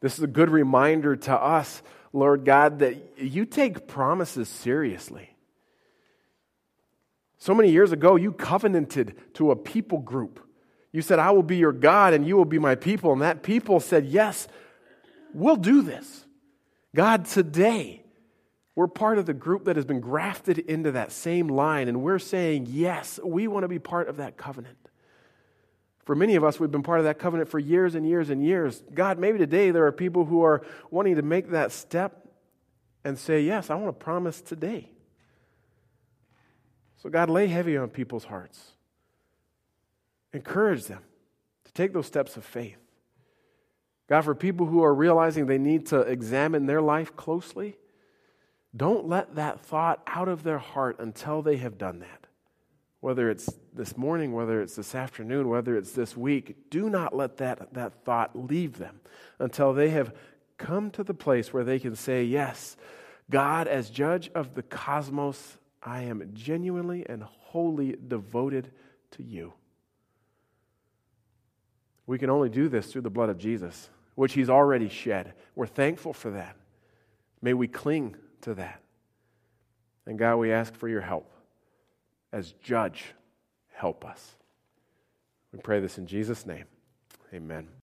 This 0.00 0.16
is 0.16 0.24
a 0.24 0.28
good 0.28 0.50
reminder 0.50 1.16
to 1.16 1.34
us, 1.34 1.82
Lord 2.12 2.44
God, 2.44 2.78
that 2.80 3.18
you 3.18 3.44
take 3.44 3.86
promises 3.86 4.48
seriously. 4.48 5.30
So 7.38 7.54
many 7.54 7.70
years 7.70 7.92
ago, 7.92 8.16
you 8.16 8.32
covenanted 8.32 9.14
to 9.34 9.50
a 9.50 9.56
people 9.56 9.98
group. 9.98 10.46
You 10.92 11.02
said, 11.02 11.18
I 11.18 11.30
will 11.30 11.42
be 11.42 11.56
your 11.56 11.72
God 11.72 12.12
and 12.12 12.26
you 12.26 12.36
will 12.36 12.44
be 12.44 12.58
my 12.58 12.74
people. 12.74 13.12
And 13.12 13.22
that 13.22 13.42
people 13.42 13.80
said, 13.80 14.06
Yes, 14.06 14.48
we'll 15.32 15.56
do 15.56 15.82
this. 15.82 16.26
God, 16.94 17.26
today, 17.26 18.02
we're 18.74 18.88
part 18.88 19.18
of 19.18 19.26
the 19.26 19.34
group 19.34 19.64
that 19.66 19.76
has 19.76 19.84
been 19.84 20.00
grafted 20.00 20.58
into 20.58 20.92
that 20.92 21.12
same 21.12 21.48
line, 21.48 21.88
and 21.88 22.02
we're 22.02 22.18
saying, 22.18 22.66
Yes, 22.68 23.20
we 23.24 23.46
want 23.46 23.64
to 23.64 23.68
be 23.68 23.78
part 23.78 24.08
of 24.08 24.16
that 24.16 24.36
covenant. 24.36 24.89
For 26.04 26.14
many 26.14 26.34
of 26.34 26.44
us, 26.44 26.58
we've 26.58 26.70
been 26.70 26.82
part 26.82 26.98
of 26.98 27.04
that 27.04 27.18
covenant 27.18 27.50
for 27.50 27.58
years 27.58 27.94
and 27.94 28.06
years 28.06 28.30
and 28.30 28.44
years. 28.44 28.82
God, 28.94 29.18
maybe 29.18 29.38
today 29.38 29.70
there 29.70 29.86
are 29.86 29.92
people 29.92 30.24
who 30.24 30.42
are 30.42 30.62
wanting 30.90 31.16
to 31.16 31.22
make 31.22 31.50
that 31.50 31.72
step 31.72 32.26
and 33.04 33.18
say, 33.18 33.42
Yes, 33.42 33.70
I 33.70 33.74
want 33.74 33.88
to 33.88 34.04
promise 34.04 34.40
today. 34.40 34.90
So, 37.02 37.08
God, 37.08 37.30
lay 37.30 37.46
heavy 37.46 37.76
on 37.76 37.88
people's 37.88 38.24
hearts. 38.24 38.72
Encourage 40.32 40.84
them 40.84 41.02
to 41.64 41.72
take 41.72 41.92
those 41.92 42.06
steps 42.06 42.36
of 42.36 42.44
faith. 42.44 42.76
God, 44.08 44.22
for 44.22 44.34
people 44.34 44.66
who 44.66 44.82
are 44.82 44.94
realizing 44.94 45.46
they 45.46 45.58
need 45.58 45.86
to 45.86 46.00
examine 46.00 46.66
their 46.66 46.82
life 46.82 47.16
closely, 47.16 47.78
don't 48.76 49.08
let 49.08 49.36
that 49.36 49.60
thought 49.60 50.02
out 50.06 50.28
of 50.28 50.42
their 50.42 50.58
heart 50.58 50.98
until 50.98 51.42
they 51.42 51.56
have 51.56 51.78
done 51.78 52.00
that. 52.00 52.19
Whether 53.00 53.30
it's 53.30 53.48
this 53.72 53.96
morning, 53.96 54.32
whether 54.32 54.60
it's 54.60 54.76
this 54.76 54.94
afternoon, 54.94 55.48
whether 55.48 55.76
it's 55.76 55.92
this 55.92 56.16
week, 56.16 56.70
do 56.70 56.90
not 56.90 57.16
let 57.16 57.38
that, 57.38 57.72
that 57.72 58.04
thought 58.04 58.36
leave 58.36 58.78
them 58.78 59.00
until 59.38 59.72
they 59.72 59.90
have 59.90 60.14
come 60.58 60.90
to 60.90 61.02
the 61.02 61.14
place 61.14 61.52
where 61.52 61.64
they 61.64 61.78
can 61.78 61.96
say, 61.96 62.24
Yes, 62.24 62.76
God, 63.30 63.68
as 63.68 63.88
judge 63.88 64.30
of 64.34 64.54
the 64.54 64.62
cosmos, 64.62 65.56
I 65.82 66.02
am 66.02 66.30
genuinely 66.34 67.06
and 67.08 67.22
wholly 67.22 67.96
devoted 68.06 68.70
to 69.12 69.22
you. 69.22 69.54
We 72.06 72.18
can 72.18 72.28
only 72.28 72.48
do 72.48 72.68
this 72.68 72.92
through 72.92 73.02
the 73.02 73.10
blood 73.10 73.30
of 73.30 73.38
Jesus, 73.38 73.88
which 74.16 74.32
he's 74.32 74.50
already 74.50 74.88
shed. 74.88 75.34
We're 75.54 75.66
thankful 75.66 76.12
for 76.12 76.32
that. 76.32 76.56
May 77.40 77.54
we 77.54 77.68
cling 77.68 78.16
to 78.42 78.54
that. 78.54 78.82
And 80.06 80.18
God, 80.18 80.36
we 80.36 80.52
ask 80.52 80.74
for 80.74 80.88
your 80.88 81.00
help. 81.00 81.32
As 82.32 82.52
judge, 82.62 83.14
help 83.72 84.04
us. 84.04 84.36
We 85.52 85.58
pray 85.58 85.80
this 85.80 85.98
in 85.98 86.06
Jesus' 86.06 86.46
name. 86.46 86.66
Amen. 87.34 87.70